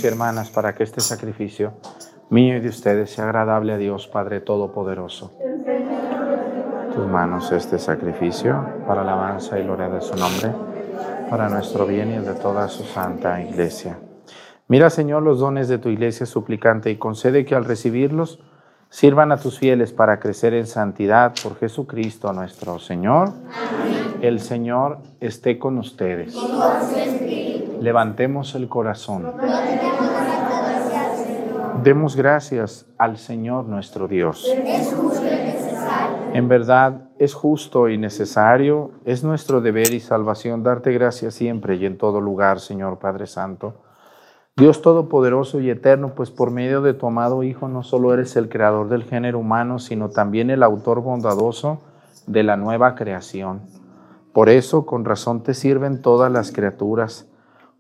hermanas 0.08 0.50
para 0.50 0.74
que 0.74 0.84
este 0.84 1.02
sacrificio 1.02 1.74
mío 2.30 2.58
y 2.58 2.60
de 2.60 2.70
ustedes 2.70 3.12
sea 3.12 3.26
agradable 3.26 3.74
a 3.74 3.78
Dios 3.78 4.08
Padre 4.08 4.42
Todopoderoso. 4.42 5.34
Tus 6.94 7.08
manos 7.08 7.52
este 7.52 7.78
sacrificio 7.80 8.66
para 8.88 9.02
alabanza 9.02 9.60
y 9.60 9.64
gloria 9.64 9.90
de 9.90 10.02
su 10.02 10.16
nombre, 10.16 10.52
para 11.30 11.50
nuestro 11.50 11.86
bien 11.86 12.12
y 12.12 12.16
el 12.16 12.26
de 12.26 12.34
toda 12.34 12.68
su 12.68 12.84
santa 12.84 13.42
iglesia. 13.42 14.00
Mira 14.68 14.90
Señor 14.90 15.24
los 15.24 15.40
dones 15.40 15.68
de 15.68 15.78
tu 15.78 15.90
iglesia 15.90 16.26
suplicante 16.26 16.90
y 16.90 16.98
concede 16.98 17.46
que 17.46 17.56
al 17.56 17.66
recibirlos 17.66 18.40
sirvan 18.90 19.32
a 19.32 19.38
tus 19.38 19.60
fieles 19.60 19.94
para 19.94 20.20
crecer 20.20 20.54
en 20.54 20.66
santidad 20.68 21.34
por 21.42 21.58
Jesucristo 21.58 22.34
nuestro 22.34 22.80
Señor. 22.80 23.32
El 24.22 24.40
Señor 24.40 25.00
esté 25.20 25.60
con 25.60 25.78
ustedes. 25.78 26.36
Levantemos 27.80 28.56
el 28.56 28.68
corazón. 28.68 29.34
Demos 31.84 32.16
gracias 32.16 32.86
al 32.98 33.18
Señor 33.18 33.66
nuestro 33.66 34.08
Dios. 34.08 34.48
En 36.34 36.48
verdad 36.48 37.10
es 37.20 37.34
justo 37.34 37.90
y 37.90 37.98
necesario, 37.98 38.92
es 39.06 39.24
nuestro 39.24 39.62
deber 39.62 39.94
y 39.94 40.00
salvación 40.00 40.64
darte 40.64 40.92
gracias 40.92 41.34
siempre 41.34 41.76
y 41.76 41.86
en 41.86 41.98
todo 41.98 42.22
lugar, 42.22 42.60
Señor 42.60 43.00
Padre 43.00 43.28
Santo. 43.28 43.76
Dios 44.56 44.82
Todopoderoso 44.82 45.60
y 45.60 45.70
Eterno, 45.70 46.16
pues 46.16 46.32
por 46.32 46.50
medio 46.50 46.82
de 46.82 46.96
tu 46.96 47.06
amado 47.06 47.44
Hijo 47.44 47.68
no 47.68 47.84
solo 47.84 48.14
eres 48.14 48.36
el 48.36 48.50
creador 48.50 48.90
del 48.90 49.04
género 49.04 49.40
humano, 49.40 49.78
sino 49.78 50.10
también 50.10 50.50
el 50.50 50.64
autor 50.64 51.02
bondadoso 51.02 51.82
de 52.26 52.42
la 52.42 52.58
nueva 52.58 52.96
creación. 52.96 53.62
Por 54.34 54.50
eso, 54.50 54.86
con 54.86 55.06
razón 55.06 55.44
te 55.44 55.54
sirven 55.54 56.02
todas 56.02 56.32
las 56.32 56.52
criaturas, 56.52 57.28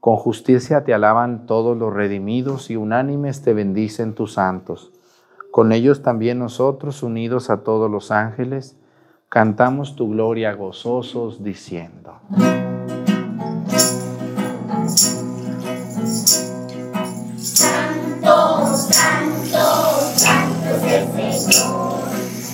con 0.07 0.15
justicia 0.15 0.85
te 0.85 0.93
alaban 0.93 1.47
todos 1.47 1.75
los 1.77 1.93
redimidos 1.93 2.69
y 2.69 2.77
unánimes 2.77 3.41
te 3.41 3.53
bendicen 3.53 4.15
tus 4.15 4.35
santos. 4.35 4.93
Con 5.51 5.73
ellos 5.73 6.01
también 6.01 6.39
nosotros, 6.39 7.03
unidos 7.03 7.49
a 7.49 7.57
todos 7.57 7.91
los 7.91 8.09
ángeles, 8.09 8.77
cantamos 9.27 9.97
tu 9.97 10.09
gloria 10.09 10.53
gozosos 10.53 11.43
diciendo. 11.43 12.21
Santo, 17.35 18.65
santo, 18.77 19.59
santo 20.15 20.69
es 20.85 21.17
el 21.17 21.41
Señor, 21.41 21.99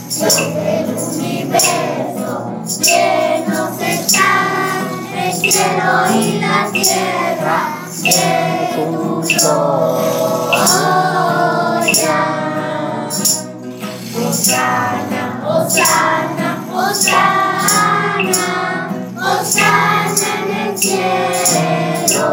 Dios 0.10 0.56
del 0.56 0.90
universo, 1.22 2.64
llenos 2.82 3.80
están 3.80 4.44
el 4.50 4.53
cielo 5.52 6.10
y 6.14 6.40
la 6.40 6.72
tierra 6.72 7.76
de 8.02 8.70
tu 8.76 9.22
gloria. 9.22 10.54
Osana, 14.16 15.44
Osana, 15.46 16.50
Osana, 16.74 18.44
Osana 19.18 20.28
en 20.38 20.50
el 20.70 20.78
cielo. 20.78 22.30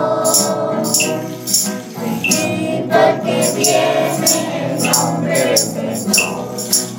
Bendito 2.01 2.97
el 2.97 3.15
que 3.23 3.39
viene 3.57 4.35
en 4.55 4.91
nombre 4.91 5.35
del 5.35 5.59
Señor. 5.59 6.49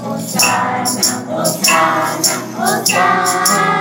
Osana, 0.04 1.06
Osana, 1.30 2.34
Osana, 2.60 3.81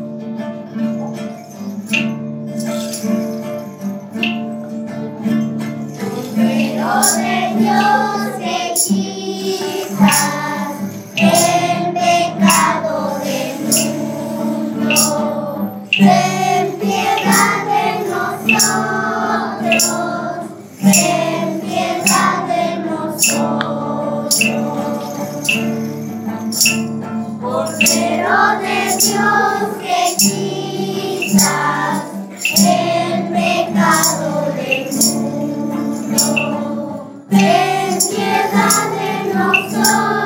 El 11.15 11.93
pecado 11.93 13.19
del 13.23 13.53
mundo. 13.97 14.95
Ten 15.91 16.65
piedad 16.79 17.59
de 17.69 17.85
nosotros, 18.09 18.79
ten 20.81 21.47
piedad 21.61 22.37
de 22.47 22.63
nosotros. 22.89 24.35
Cordero 27.41 28.41
de 28.59 28.77
Dios 28.97 29.61
que 29.81 29.99
quitas 30.17 31.95
el 32.57 33.00
Ten 37.31 37.97
piedad 38.09 38.91
de 38.91 39.33
nosotros. 39.33 40.20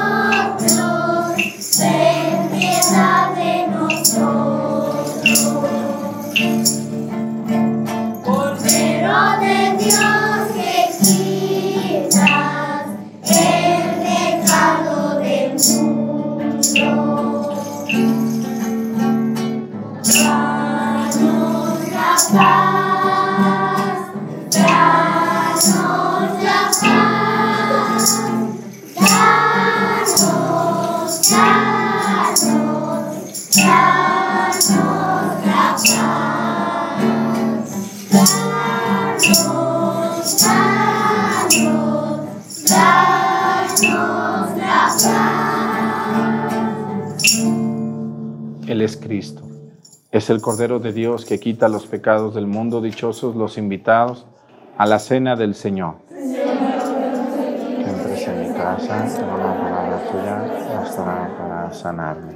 Es 50.26 50.32
el 50.32 50.42
Cordero 50.42 50.80
de 50.80 50.92
Dios 50.92 51.24
que 51.24 51.40
quita 51.40 51.68
los 51.68 51.86
pecados 51.86 52.34
del 52.34 52.48
mundo. 52.48 52.82
Dichosos 52.82 53.36
los 53.36 53.60
invitados 53.60 54.26
a 54.76 54.88
la 54.88 54.98
cena 54.98 55.36
del 55.36 55.54
Señor. 55.54 55.98
Que 56.10 57.84
entres 57.88 58.28
en 58.28 58.42
mi 58.42 58.58
casa, 58.58 59.06
que 59.06 59.24
una 59.24 59.54
palabra 59.56 60.02
tuya 60.12 60.80
bastará 60.80 61.38
para 61.38 61.72
sanarme. 61.72 62.35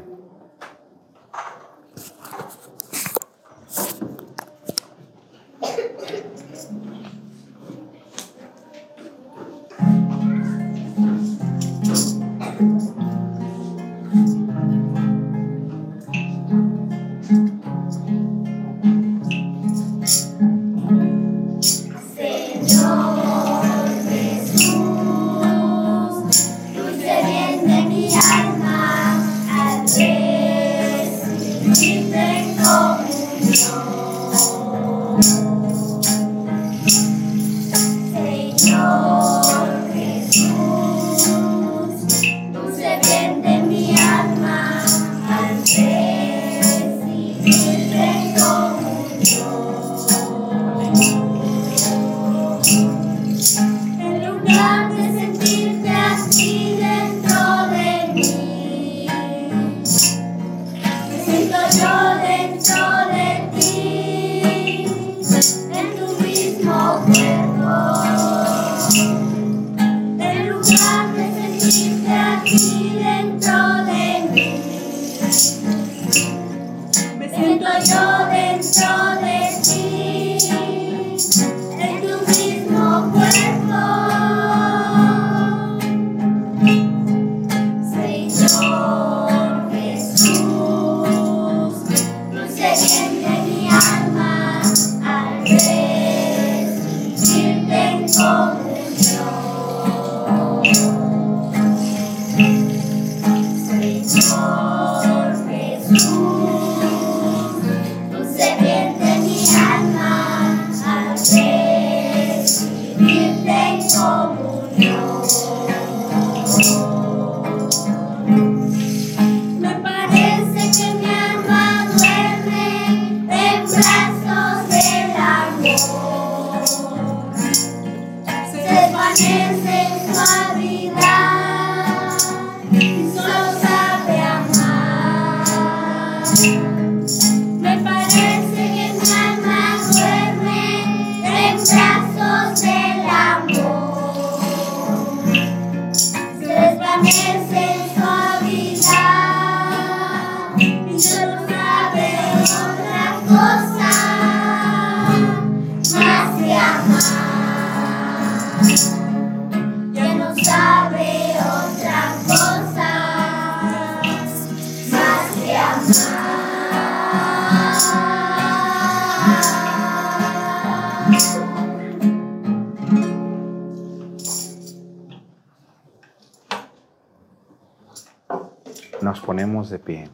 Ponemos 179.39 179.69
de 179.69 179.79
pie. 179.79 180.09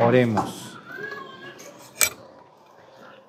Oremos. 0.00 0.78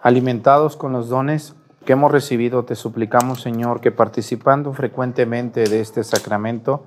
Alimentados 0.01 0.77
con 0.77 0.93
los 0.93 1.09
dones 1.09 1.55
que 1.83 1.91
hemos 1.91 2.09
recibido, 2.09 2.63
te 2.63 2.75
suplicamos, 2.75 3.41
Señor, 3.41 3.81
que 3.81 3.91
participando 3.91 4.71
frecuentemente 4.71 5.65
de 5.65 5.81
este 5.81 6.05
sacramento, 6.05 6.85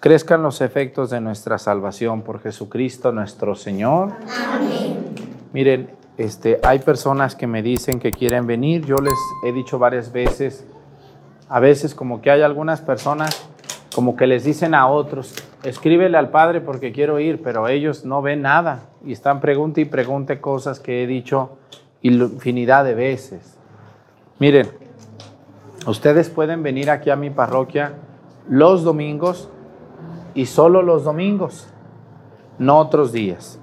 crezcan 0.00 0.42
los 0.42 0.60
efectos 0.60 1.08
de 1.08 1.22
nuestra 1.22 1.56
salvación 1.56 2.20
por 2.20 2.40
Jesucristo 2.42 3.10
nuestro 3.10 3.54
Señor. 3.54 4.12
Miren, 5.54 5.92
este, 6.18 6.60
hay 6.62 6.80
personas 6.80 7.36
que 7.36 7.46
me 7.46 7.62
dicen 7.62 8.00
que 8.00 8.10
quieren 8.10 8.46
venir. 8.46 8.84
Yo 8.84 8.96
les 8.96 9.16
he 9.46 9.52
dicho 9.52 9.78
varias 9.78 10.12
veces, 10.12 10.66
a 11.48 11.58
veces 11.58 11.94
como 11.94 12.20
que 12.20 12.30
hay 12.30 12.42
algunas 12.42 12.82
personas 12.82 13.48
como 13.96 14.14
que 14.14 14.26
les 14.26 14.44
dicen 14.44 14.74
a 14.74 14.88
otros, 14.88 15.34
escríbele 15.62 16.18
al 16.18 16.28
Padre 16.28 16.60
porque 16.60 16.92
quiero 16.92 17.18
ir, 17.18 17.42
pero 17.42 17.66
ellos 17.66 18.04
no 18.04 18.20
ven 18.20 18.42
nada 18.42 18.90
y 19.02 19.12
están 19.12 19.40
pregunte 19.40 19.80
y 19.80 19.86
pregunte 19.86 20.38
cosas 20.38 20.80
que 20.80 21.02
he 21.02 21.06
dicho 21.06 21.56
infinidad 22.02 22.84
de 22.84 22.94
veces. 22.94 23.56
Miren, 24.38 24.68
ustedes 25.86 26.28
pueden 26.28 26.62
venir 26.62 26.90
aquí 26.90 27.08
a 27.08 27.16
mi 27.16 27.30
parroquia 27.30 27.94
los 28.50 28.84
domingos 28.84 29.48
y 30.34 30.44
solo 30.44 30.82
los 30.82 31.04
domingos, 31.04 31.66
no 32.58 32.76
otros 32.76 33.12
días, 33.12 33.58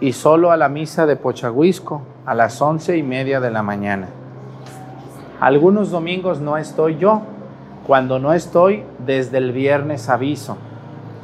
y 0.00 0.12
solo 0.12 0.50
a 0.50 0.56
la 0.56 0.68
misa 0.68 1.06
de 1.06 1.14
Pochahuisco 1.14 2.02
a 2.26 2.34
las 2.34 2.60
once 2.60 2.96
y 2.96 3.04
media 3.04 3.38
de 3.38 3.52
la 3.52 3.62
mañana. 3.62 4.08
Algunos 5.38 5.92
domingos 5.92 6.40
no 6.40 6.56
estoy 6.56 6.96
yo. 6.98 7.22
Cuando 7.88 8.18
no 8.18 8.34
estoy, 8.34 8.84
desde 8.98 9.38
el 9.38 9.50
viernes 9.50 10.10
aviso. 10.10 10.58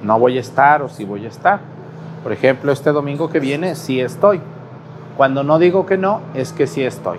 No 0.02 0.18
voy 0.18 0.38
a 0.38 0.40
estar 0.40 0.80
o 0.80 0.88
si 0.88 1.04
voy 1.04 1.26
a 1.26 1.28
estar. 1.28 1.60
Por 2.22 2.32
ejemplo, 2.32 2.72
este 2.72 2.90
domingo 2.90 3.28
que 3.28 3.38
viene 3.38 3.74
sí 3.74 4.00
estoy. 4.00 4.40
Cuando 5.14 5.44
no 5.44 5.58
digo 5.58 5.84
que 5.84 5.98
no, 5.98 6.22
es 6.32 6.54
que 6.54 6.66
sí 6.66 6.82
estoy. 6.82 7.18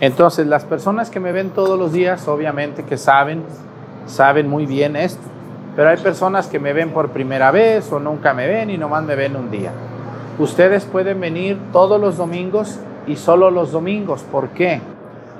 Entonces, 0.00 0.46
las 0.46 0.66
personas 0.66 1.08
que 1.08 1.20
me 1.20 1.32
ven 1.32 1.52
todos 1.52 1.78
los 1.78 1.94
días, 1.94 2.28
obviamente 2.28 2.84
que 2.84 2.98
saben, 2.98 3.44
saben 4.04 4.46
muy 4.46 4.66
bien 4.66 4.94
esto. 4.94 5.22
Pero 5.74 5.88
hay 5.88 5.96
personas 5.96 6.46
que 6.46 6.58
me 6.58 6.74
ven 6.74 6.90
por 6.90 7.12
primera 7.12 7.50
vez 7.50 7.90
o 7.92 7.98
nunca 7.98 8.34
me 8.34 8.46
ven 8.46 8.68
y 8.68 8.76
nomás 8.76 9.04
me 9.04 9.16
ven 9.16 9.36
un 9.36 9.50
día. 9.50 9.72
Ustedes 10.38 10.84
pueden 10.84 11.18
venir 11.18 11.58
todos 11.72 11.98
los 11.98 12.18
domingos 12.18 12.78
y 13.06 13.16
solo 13.16 13.50
los 13.50 13.72
domingos. 13.72 14.22
¿Por 14.24 14.50
qué? 14.50 14.82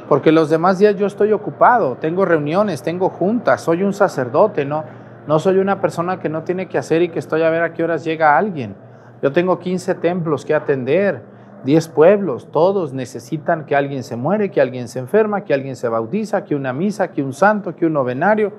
Porque 0.08 0.30
los 0.30 0.48
demás 0.48 0.78
días 0.78 0.94
yo 0.96 1.06
estoy 1.06 1.32
ocupado, 1.32 1.96
tengo 1.96 2.24
reuniones, 2.24 2.82
tengo 2.82 3.08
juntas, 3.08 3.60
soy 3.60 3.82
un 3.82 3.92
sacerdote, 3.92 4.64
no, 4.64 4.84
no 5.26 5.38
soy 5.40 5.58
una 5.58 5.80
persona 5.80 6.20
que 6.20 6.28
no 6.28 6.44
tiene 6.44 6.68
que 6.68 6.78
hacer 6.78 7.02
y 7.02 7.08
que 7.08 7.18
estoy 7.18 7.42
a 7.42 7.50
ver 7.50 7.62
a 7.62 7.72
qué 7.72 7.82
horas 7.82 8.04
llega 8.04 8.38
alguien. 8.38 8.76
Yo 9.20 9.32
tengo 9.32 9.58
15 9.58 9.96
templos 9.96 10.44
que 10.44 10.54
atender, 10.54 11.22
10 11.64 11.88
pueblos, 11.88 12.48
todos 12.52 12.92
necesitan 12.92 13.66
que 13.66 13.74
alguien 13.74 14.04
se 14.04 14.14
muere, 14.14 14.52
que 14.52 14.60
alguien 14.60 14.86
se 14.86 15.00
enferma, 15.00 15.42
que 15.42 15.52
alguien 15.52 15.74
se 15.74 15.88
bautiza, 15.88 16.44
que 16.44 16.54
una 16.54 16.72
misa, 16.72 17.08
que 17.08 17.22
un 17.24 17.32
santo, 17.32 17.74
que 17.74 17.86
un 17.86 17.94
novenario, 17.94 18.52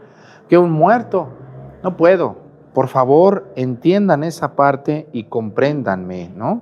que 0.49 0.57
un 0.57 0.71
muerto. 0.71 1.29
No 1.83 1.95
puedo. 1.95 2.35
Por 2.73 2.89
favor, 2.89 3.53
entiendan 3.55 4.23
esa 4.25 4.55
parte 4.55 5.07
y 5.13 5.23
compréndanme, 5.25 6.29
¿no? 6.35 6.61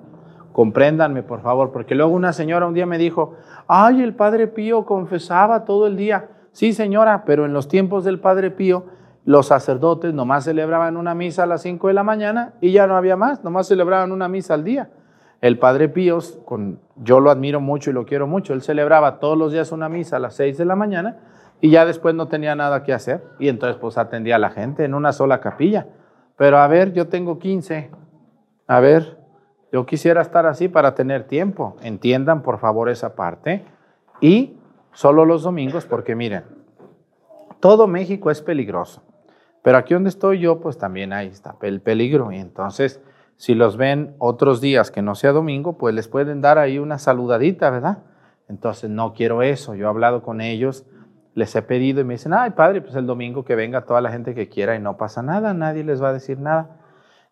Compréndanme, 0.55 1.21
por 1.21 1.41
favor, 1.41 1.73
porque 1.73 1.95
luego 1.95 2.13
una 2.13 2.31
señora 2.31 2.65
un 2.65 2.73
día 2.73 2.85
me 2.85 2.97
dijo, 2.97 3.33
ay, 3.67 4.01
el 4.01 4.15
Padre 4.15 4.47
Pío 4.47 4.85
confesaba 4.85 5.65
todo 5.65 5.85
el 5.85 5.97
día. 5.97 6.29
Sí, 6.53 6.71
señora, 6.71 7.25
pero 7.25 7.43
en 7.43 7.51
los 7.51 7.67
tiempos 7.67 8.05
del 8.05 8.21
Padre 8.21 8.51
Pío, 8.51 8.85
los 9.25 9.47
sacerdotes 9.47 10.13
nomás 10.13 10.45
celebraban 10.45 10.95
una 10.95 11.13
misa 11.13 11.43
a 11.43 11.45
las 11.45 11.61
5 11.61 11.89
de 11.89 11.93
la 11.93 12.03
mañana 12.03 12.53
y 12.61 12.71
ya 12.71 12.87
no 12.87 12.95
había 12.95 13.17
más, 13.17 13.43
nomás 13.43 13.67
celebraban 13.67 14.13
una 14.13 14.29
misa 14.29 14.53
al 14.53 14.63
día. 14.63 14.91
El 15.41 15.59
Padre 15.59 15.89
Pío, 15.89 16.19
con, 16.45 16.79
yo 16.95 17.19
lo 17.19 17.31
admiro 17.31 17.59
mucho 17.59 17.89
y 17.89 17.93
lo 17.93 18.05
quiero 18.05 18.25
mucho, 18.25 18.53
él 18.53 18.61
celebraba 18.61 19.19
todos 19.19 19.37
los 19.37 19.51
días 19.51 19.73
una 19.73 19.89
misa 19.89 20.15
a 20.15 20.19
las 20.19 20.35
6 20.35 20.57
de 20.57 20.63
la 20.63 20.77
mañana 20.77 21.17
y 21.59 21.69
ya 21.69 21.85
después 21.85 22.15
no 22.15 22.29
tenía 22.29 22.55
nada 22.55 22.81
que 22.83 22.93
hacer 22.93 23.25
y 23.39 23.49
entonces 23.49 23.75
pues 23.75 23.97
atendía 23.97 24.37
a 24.37 24.39
la 24.39 24.51
gente 24.51 24.85
en 24.85 24.93
una 24.93 25.11
sola 25.11 25.41
capilla. 25.41 25.87
Pero 26.37 26.59
a 26.59 26.67
ver, 26.69 26.93
yo 26.93 27.09
tengo 27.09 27.39
15, 27.39 27.91
a 28.67 28.79
ver, 28.79 29.14
yo 29.71 29.85
quisiera 29.85 30.21
estar 30.21 30.45
así 30.45 30.67
para 30.67 30.95
tener 30.95 31.25
tiempo. 31.25 31.75
Entiendan 31.81 32.41
por 32.41 32.59
favor 32.59 32.89
esa 32.89 33.15
parte 33.15 33.65
y 34.21 34.57
solo 34.93 35.25
los 35.25 35.43
domingos 35.43 35.85
porque 35.85 36.15
miren, 36.15 36.43
todo 37.59 37.87
México 37.87 38.31
es 38.31 38.41
peligroso, 38.41 39.03
pero 39.63 39.77
aquí 39.77 39.93
donde 39.93 40.09
estoy 40.09 40.39
yo 40.39 40.59
pues 40.59 40.77
también 40.77 41.13
ahí 41.13 41.27
está 41.27 41.55
el 41.61 41.81
peligro 41.81 42.31
y 42.31 42.37
entonces 42.37 43.01
si 43.37 43.53
los 43.53 43.75
ven 43.75 44.15
otros 44.17 44.61
días 44.61 44.91
que 44.91 45.01
no 45.01 45.15
sea 45.15 45.33
domingo, 45.33 45.77
pues 45.77 45.93
les 45.93 46.07
pueden 46.07 46.41
dar 46.41 46.57
ahí 46.57 46.79
una 46.79 46.97
saludadita, 46.97 47.69
¿verdad? 47.69 48.03
Entonces 48.47 48.89
no 48.89 49.13
quiero 49.13 49.41
eso. 49.41 49.75
Yo 49.75 49.87
he 49.87 49.89
hablado 49.89 50.23
con 50.23 50.39
ellos, 50.39 50.85
les 51.33 51.53
he 51.55 51.61
pedido 51.61 51.99
y 51.99 52.05
me 52.05 52.13
dicen, 52.13 52.33
ay 52.33 52.51
padre, 52.51 52.81
pues 52.81 52.95
el 52.95 53.05
domingo 53.05 53.43
que 53.43 53.55
venga 53.55 53.85
toda 53.85 53.99
la 53.99 54.11
gente 54.11 54.33
que 54.33 54.47
quiera 54.47 54.75
y 54.75 54.79
no 54.79 54.95
pasa 54.97 55.21
nada, 55.21 55.53
nadie 55.53 55.83
les 55.83 56.01
va 56.01 56.09
a 56.09 56.13
decir 56.13 56.39
nada. 56.39 56.79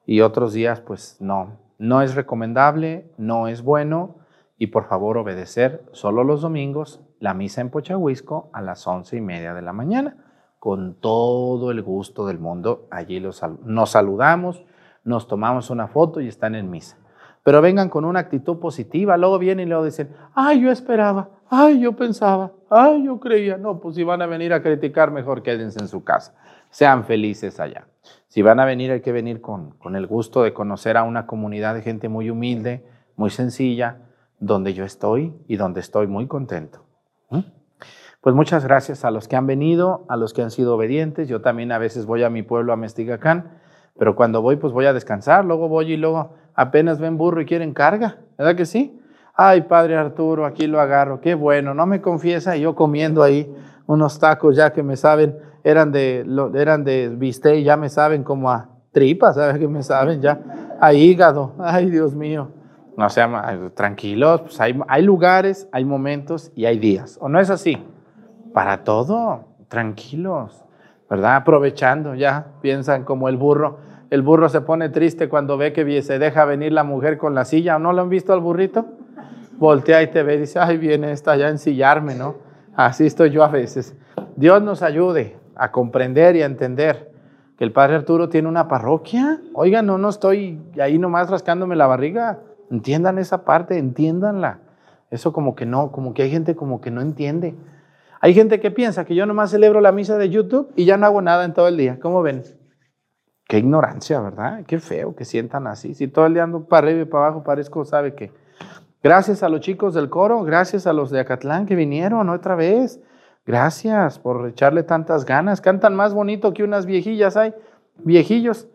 Y 0.06 0.20
otros 0.20 0.52
días, 0.52 0.82
pues 0.82 1.16
no, 1.22 1.60
no 1.84 2.02
es 2.02 2.16
recomendable, 2.16 3.12
no 3.18 3.50
es 3.50 3.62
bueno 3.62 4.16
y 4.58 4.68
por 4.68 4.86
favor 4.86 5.18
obedecer 5.18 5.84
solo 5.92 6.24
los 6.24 6.42
domingos 6.42 7.02
la 7.20 7.34
misa 7.34 7.60
en 7.60 7.70
Pochahuisco 7.70 8.50
a 8.54 8.62
las 8.62 8.88
once 8.88 9.18
y 9.18 9.22
media 9.22 9.54
de 9.54 9.62
la 9.62 9.74
mañana. 9.74 10.16
Con 10.60 10.96
todo 11.02 11.72
el 11.72 11.82
gusto 11.82 12.26
del 12.26 12.40
mundo, 12.40 12.88
allí 12.90 13.20
los, 13.20 13.42
nos 13.66 13.90
saludamos, 13.90 14.64
nos 15.04 15.28
tomamos 15.28 15.70
una 15.70 15.90
foto 15.90 16.22
y 16.22 16.30
están 16.30 16.56
en 16.56 16.70
misa. 16.70 16.96
Pero 17.44 17.62
vengan 17.62 17.90
con 17.90 18.06
una 18.06 18.22
actitud 18.22 18.60
positiva, 18.60 19.18
luego 19.18 19.38
vienen 19.38 19.68
y 19.68 19.70
luego 19.70 19.84
dicen, 19.84 20.16
ay, 20.36 20.62
yo 20.62 20.72
esperaba, 20.72 21.32
ay, 21.50 21.82
yo 21.82 21.98
pensaba, 21.98 22.54
ay, 22.70 23.04
yo 23.04 23.20
creía. 23.20 23.58
No, 23.58 23.82
pues 23.82 23.96
si 23.96 24.06
van 24.06 24.22
a 24.22 24.26
venir 24.26 24.54
a 24.54 24.62
criticar, 24.62 25.12
mejor 25.12 25.44
quédense 25.44 25.80
en 25.82 25.90
su 25.90 26.02
casa. 26.06 26.34
Sean 26.70 27.04
felices 27.04 27.60
allá. 27.60 27.88
Si 28.34 28.42
van 28.42 28.60
a 28.60 28.66
venir, 28.66 28.90
hay 28.90 29.02
que 29.02 29.12
venir 29.12 29.42
con, 29.42 29.78
con 29.78 29.96
el 29.96 30.08
gusto 30.08 30.42
de 30.42 30.54
conocer 30.54 30.98
a 30.98 31.04
una 31.04 31.28
comunidad 31.28 31.76
de 31.76 31.84
gente 31.84 32.10
muy 32.10 32.32
humilde, 32.32 32.84
muy 33.16 33.30
sencilla, 33.30 34.00
donde 34.40 34.74
yo 34.74 34.86
estoy 34.86 35.36
y 35.48 35.58
donde 35.58 35.82
estoy 35.82 36.08
muy 36.08 36.26
contento. 36.26 36.84
Pues 38.22 38.34
muchas 38.34 38.66
gracias 38.66 39.06
a 39.06 39.12
los 39.12 39.28
que 39.28 39.36
han 39.36 39.46
venido, 39.46 40.04
a 40.10 40.18
los 40.18 40.34
que 40.34 40.42
han 40.42 40.50
sido 40.50 40.76
obedientes. 40.76 41.28
Yo 41.28 41.42
también 41.42 41.72
a 41.72 41.78
veces 41.78 42.08
voy 42.08 42.24
a 42.24 42.32
mi 42.32 42.42
pueblo, 42.42 42.74
a 42.74 42.76
Mestigacán 42.76 43.60
pero 44.00 44.16
cuando 44.16 44.42
voy, 44.42 44.56
pues 44.56 44.74
voy 44.74 44.88
a 44.88 44.94
descansar, 44.94 45.46
luego 45.46 45.68
voy 45.68 45.94
y 45.94 45.98
luego 45.98 46.34
apenas 46.56 47.00
ven 47.00 47.16
burro 47.16 47.40
y 47.40 47.46
quieren 47.46 47.76
carga, 47.76 48.18
¿verdad 48.36 48.56
que 48.56 48.66
sí? 48.66 49.00
Ay, 49.36 49.62
padre 49.62 49.96
Arturo, 49.96 50.48
aquí 50.48 50.66
lo 50.66 50.80
agarro, 50.80 51.22
qué 51.22 51.36
bueno, 51.36 51.76
no 51.76 51.86
me 51.86 52.02
confiesa, 52.02 52.58
y 52.58 52.62
yo 52.62 52.74
comiendo 52.74 53.22
ahí 53.22 53.54
unos 53.86 54.18
tacos 54.18 54.56
ya 54.56 54.74
que 54.74 54.82
me 54.82 54.98
saben, 54.98 55.38
eran 55.64 55.92
de, 55.92 56.26
eran 56.56 56.84
de 56.84 57.10
bistec, 57.10 57.64
ya 57.64 57.78
me 57.78 57.90
saben 57.90 58.24
como 58.24 58.52
a 58.52 58.70
tripas, 58.92 59.36
¿sabes 59.36 59.58
que 59.58 59.68
me 59.68 59.84
saben 59.84 60.22
ya? 60.22 60.40
A 60.80 60.94
hígado, 60.94 61.54
ay 61.60 61.90
Dios 61.90 62.14
mío. 62.16 62.50
No 62.96 63.10
sea, 63.10 63.72
tranquilos, 63.74 64.42
pues 64.42 64.62
hay, 64.62 64.80
hay 64.88 65.02
lugares, 65.02 65.68
hay 65.72 65.84
momentos 65.84 66.52
y 66.56 66.66
hay 66.66 66.78
días, 66.78 67.18
¿o 67.20 67.28
no 67.28 67.40
es 67.40 67.50
así? 67.50 67.78
Para 68.54 68.84
todo, 68.84 69.46
tranquilos. 69.68 70.64
¿verdad? 71.14 71.36
Aprovechando, 71.36 72.16
ya 72.16 72.48
piensan 72.62 73.04
como 73.04 73.30
el 73.30 73.38
burro. 73.38 73.78
El 74.10 74.24
burro 74.24 74.50
se 74.50 74.62
pone 74.62 74.90
triste 74.90 75.30
cuando 75.30 75.58
ve 75.58 75.72
que 75.72 76.02
se 76.02 76.18
deja 76.18 76.44
venir 76.46 76.72
la 76.72 76.84
mujer 76.84 77.20
con 77.20 77.36
la 77.36 77.46
silla. 77.46 77.78
¿No 77.78 77.94
lo 77.94 78.02
han 78.02 78.10
visto 78.10 78.34
al 78.34 78.40
burrito? 78.40 78.88
Voltea 79.60 80.02
y 80.02 80.08
te 80.08 80.24
ve 80.24 80.36
y 80.36 80.40
dice, 80.40 80.58
ay, 80.58 80.78
viene 80.78 81.12
esta 81.12 81.36
ya 81.36 81.46
a 81.46 81.50
ensillarme, 81.50 82.16
¿no? 82.16 82.38
Así 82.76 83.06
estoy 83.06 83.30
yo 83.30 83.44
a 83.44 83.48
veces. 83.48 83.96
Dios 84.36 84.64
nos 84.64 84.82
ayude 84.82 85.38
a 85.56 85.72
comprender 85.72 86.36
y 86.36 86.42
a 86.42 86.46
entender 86.46 87.12
que 87.58 87.64
el 87.64 87.72
Padre 87.72 87.96
Arturo 87.96 88.30
tiene 88.30 88.48
una 88.48 88.68
parroquia. 88.68 89.42
Oigan, 89.54 89.86
no, 89.86 89.98
no 89.98 90.10
estoy 90.10 90.62
ahí 90.82 90.98
nomás 90.98 91.30
rascándome 91.30 91.76
la 91.76 91.88
barriga. 91.88 92.40
Entiendan 92.72 93.20
esa 93.20 93.46
parte, 93.46 93.78
entiéndanla. 93.78 94.60
Eso 95.12 95.32
como 95.32 95.56
que 95.56 95.66
no, 95.66 95.92
como 95.92 96.14
que 96.14 96.24
hay 96.24 96.32
gente 96.32 96.56
como 96.56 96.82
que 96.82 96.90
no 96.90 97.02
entiende. 97.02 97.56
Hay 98.20 98.34
gente 98.34 98.60
que 98.60 98.72
piensa 98.72 99.06
que 99.06 99.16
yo 99.16 99.26
nomás 99.26 99.52
celebro 99.52 99.82
la 99.82 99.92
misa 99.92 100.18
de 100.18 100.30
YouTube 100.30 100.72
y 100.76 100.86
ya 100.86 100.98
no 100.98 101.06
hago 101.06 101.22
nada 101.22 101.46
en 101.46 101.54
todo 101.54 101.68
el 101.68 101.78
día. 101.78 102.00
¿Cómo 102.00 102.22
ven? 102.22 102.44
Qué 103.48 103.60
ignorancia, 103.60 104.20
¿verdad? 104.22 104.64
Qué 104.66 104.80
feo 104.80 105.16
que 105.16 105.26
sientan 105.26 105.68
así. 105.68 105.94
Si 105.94 106.08
todo 106.08 106.26
el 106.26 106.34
día 106.34 106.44
ando 106.44 106.66
para 106.66 106.88
arriba 106.88 107.02
y 107.02 107.06
para 107.06 107.26
abajo, 107.26 107.44
parezco, 107.44 107.86
¿sabe 107.86 108.16
qué? 108.16 108.32
Gracias 109.04 109.44
a 109.44 109.50
los 109.50 109.60
chicos 109.60 109.94
del 109.94 110.10
coro, 110.10 110.44
gracias 110.44 110.88
a 110.88 110.94
los 110.94 111.12
de 111.12 111.20
Acatlán 111.20 111.66
que 111.66 111.76
vinieron 111.76 112.30
otra 112.30 112.56
vez. 112.56 113.02
Gracias 113.46 114.20
por 114.20 114.48
echarle 114.48 114.84
tantas 114.84 115.26
ganas. 115.26 115.62
Cantan 115.62 115.96
más 115.96 116.14
bonito 116.14 116.54
que 116.54 116.64
unas 116.64 116.86
viejillas 116.86 117.36
hay. 117.36 117.54
Viejillos. 118.04 118.68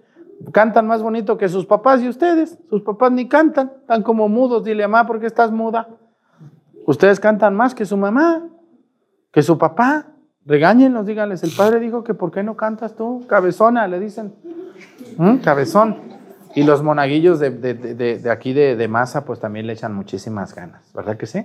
Cantan 0.52 0.86
más 0.86 1.02
bonito 1.02 1.38
que 1.38 1.48
sus 1.48 1.66
papás 1.66 2.02
y 2.02 2.08
ustedes. 2.08 2.58
Sus 2.68 2.82
papás 2.82 3.12
ni 3.12 3.28
cantan. 3.28 3.72
Están 3.80 4.02
como 4.02 4.28
mudos. 4.28 4.64
Dile, 4.64 4.86
mamá, 4.86 5.06
¿por 5.06 5.20
qué 5.20 5.26
estás 5.26 5.50
muda? 5.50 5.88
Ustedes 6.86 7.18
cantan 7.20 7.54
más 7.54 7.74
que 7.74 7.84
su 7.84 7.96
mamá. 7.96 8.48
Que 9.32 9.42
su 9.42 9.58
papá, 9.58 10.06
regáñenlos, 10.46 11.04
díganles, 11.04 11.42
el 11.42 11.52
padre 11.54 11.80
dijo 11.80 12.02
que 12.02 12.14
¿por 12.14 12.30
qué 12.30 12.42
no 12.42 12.56
cantas 12.56 12.96
tú? 12.96 13.26
Cabezona, 13.28 13.86
le 13.86 14.00
dicen. 14.00 14.34
¿Mm? 15.18 15.36
Cabezón. 15.38 15.98
Y 16.54 16.64
los 16.64 16.82
monaguillos 16.82 17.38
de, 17.38 18.30
aquí 18.30 18.54
de, 18.54 18.74
de, 18.74 18.88
masa, 18.88 19.24
pues 19.24 19.38
también 19.38 19.66
le 19.66 19.74
echan 19.74 19.94
muchísimas 19.94 20.54
ganas, 20.54 20.90
¿verdad 20.94 21.16
que 21.16 21.26
sí? 21.26 21.44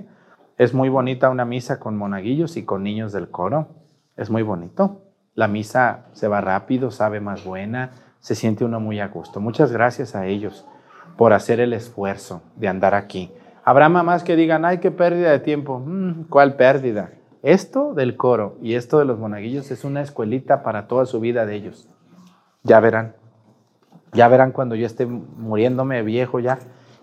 Es 0.58 0.76
muy 0.76 0.88
bonita 0.90 1.32
una 1.32 1.46
misa 1.46 1.80
con 1.80 1.98
monaguillos 1.98 2.58
y 2.58 2.64
con 2.64 2.84
niños 2.84 3.12
del 3.12 3.30
coro. 3.30 3.70
Es 4.16 4.30
muy 4.30 4.44
bonito. 4.44 5.02
La 5.34 5.48
misa 5.48 6.06
se 6.12 6.28
va 6.28 6.42
rápido, 6.42 6.92
sabe 6.92 7.20
más 7.20 7.44
buena, 7.44 7.90
se 8.20 8.36
siente 8.36 8.64
uno 8.64 8.80
muy 8.80 9.00
a 9.00 9.08
gusto. 9.08 9.40
Muchas 9.40 9.72
gracias 9.72 10.16
a 10.16 10.28
ellos 10.28 10.68
por 11.18 11.34
hacer 11.34 11.60
el 11.60 11.74
esfuerzo 11.74 12.44
de 12.56 12.68
andar 12.68 12.94
aquí. 12.94 13.32
Habrá 13.66 13.90
mamás 13.90 14.24
que 14.24 14.36
digan, 14.36 14.64
ay, 14.64 14.78
qué 14.78 14.92
pérdida 14.92 15.32
de 15.32 15.40
tiempo. 15.40 15.80
Mm, 15.80 16.26
¿Cuál 16.30 16.56
pérdida? 16.56 17.14
Esto 17.42 17.96
del 17.96 18.16
coro 18.16 18.58
y 18.62 18.76
esto 18.76 19.00
de 19.00 19.06
los 19.06 19.18
monaguillos 19.18 19.72
es 19.72 19.84
una 19.84 20.02
escuelita 20.02 20.62
para 20.62 20.88
toda 20.88 21.08
su 21.08 21.20
vida 21.20 21.48
de 21.48 21.56
ellos. 21.56 21.90
Ya 22.62 22.80
verán. 22.80 23.16
Ya 24.12 24.28
verán 24.28 24.52
cuando 24.52 24.76
yo 24.76 24.86
esté 24.86 25.08
muriéndome 25.08 26.04
viejo 26.04 26.40
ya 26.40 26.60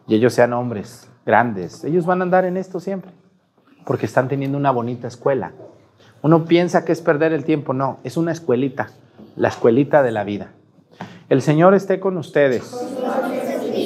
y 0.07 0.15
ellos 0.15 0.35
sean 0.35 0.53
hombres 0.53 1.11
grandes. 1.27 1.83
Ellos 1.83 2.07
van 2.07 2.21
a 2.21 2.25
andar 2.25 2.45
en 2.45 2.57
esto 2.57 2.79
siempre 2.79 3.11
porque 3.85 4.07
están 4.07 4.29
teniendo 4.29 4.59
una 4.59 4.71
bonita 4.71 5.09
escuela. 5.09 5.53
Uno 6.23 6.45
piensa 6.45 6.85
que 6.85 6.93
es 6.93 7.01
perder 7.01 7.33
el 7.33 7.45
tiempo, 7.45 7.73
no, 7.73 7.99
es 8.05 8.17
una 8.17 8.33
escuelita, 8.33 8.91
la 9.37 9.49
escuelita 9.49 10.03
de 10.03 10.13
la 10.13 10.25
vida. 10.25 10.49
El 11.29 11.43
Señor 11.43 11.75
esté 11.75 12.01
con 12.01 12.17
ustedes. 12.19 12.75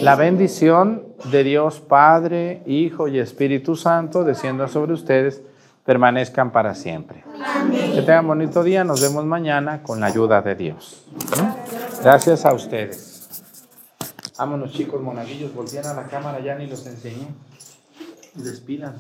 La 0.02 0.16
bendición 0.16 1.04
de 1.30 1.44
Dios 1.44 1.80
Padre, 1.80 2.62
Hijo 2.66 3.08
y 3.08 3.18
Espíritu 3.18 3.76
Santo 3.76 4.24
descienda 4.24 4.68
sobre 4.68 4.92
ustedes 4.92 5.42
permanezcan 5.84 6.50
para 6.50 6.74
siempre. 6.74 7.24
Que 7.94 8.02
tengan 8.02 8.26
bonito 8.26 8.62
día, 8.62 8.84
nos 8.84 9.00
vemos 9.00 9.24
mañana 9.24 9.82
con 9.82 10.00
la 10.00 10.06
ayuda 10.06 10.40
de 10.42 10.54
Dios. 10.54 11.04
Gracias 12.02 12.44
a 12.44 12.52
ustedes. 12.54 13.28
Vámonos 14.38 14.72
chicos 14.72 15.00
monaguillos, 15.00 15.54
volvían 15.54 15.86
a 15.86 15.94
la 15.94 16.04
cámara, 16.04 16.40
ya 16.40 16.54
ni 16.56 16.66
los 16.66 16.86
enseñé. 16.86 17.28
Despidan. 18.34 18.94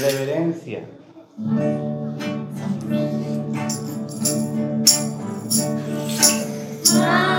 Reverencia. 0.00 0.84
Ah. 6.98 7.35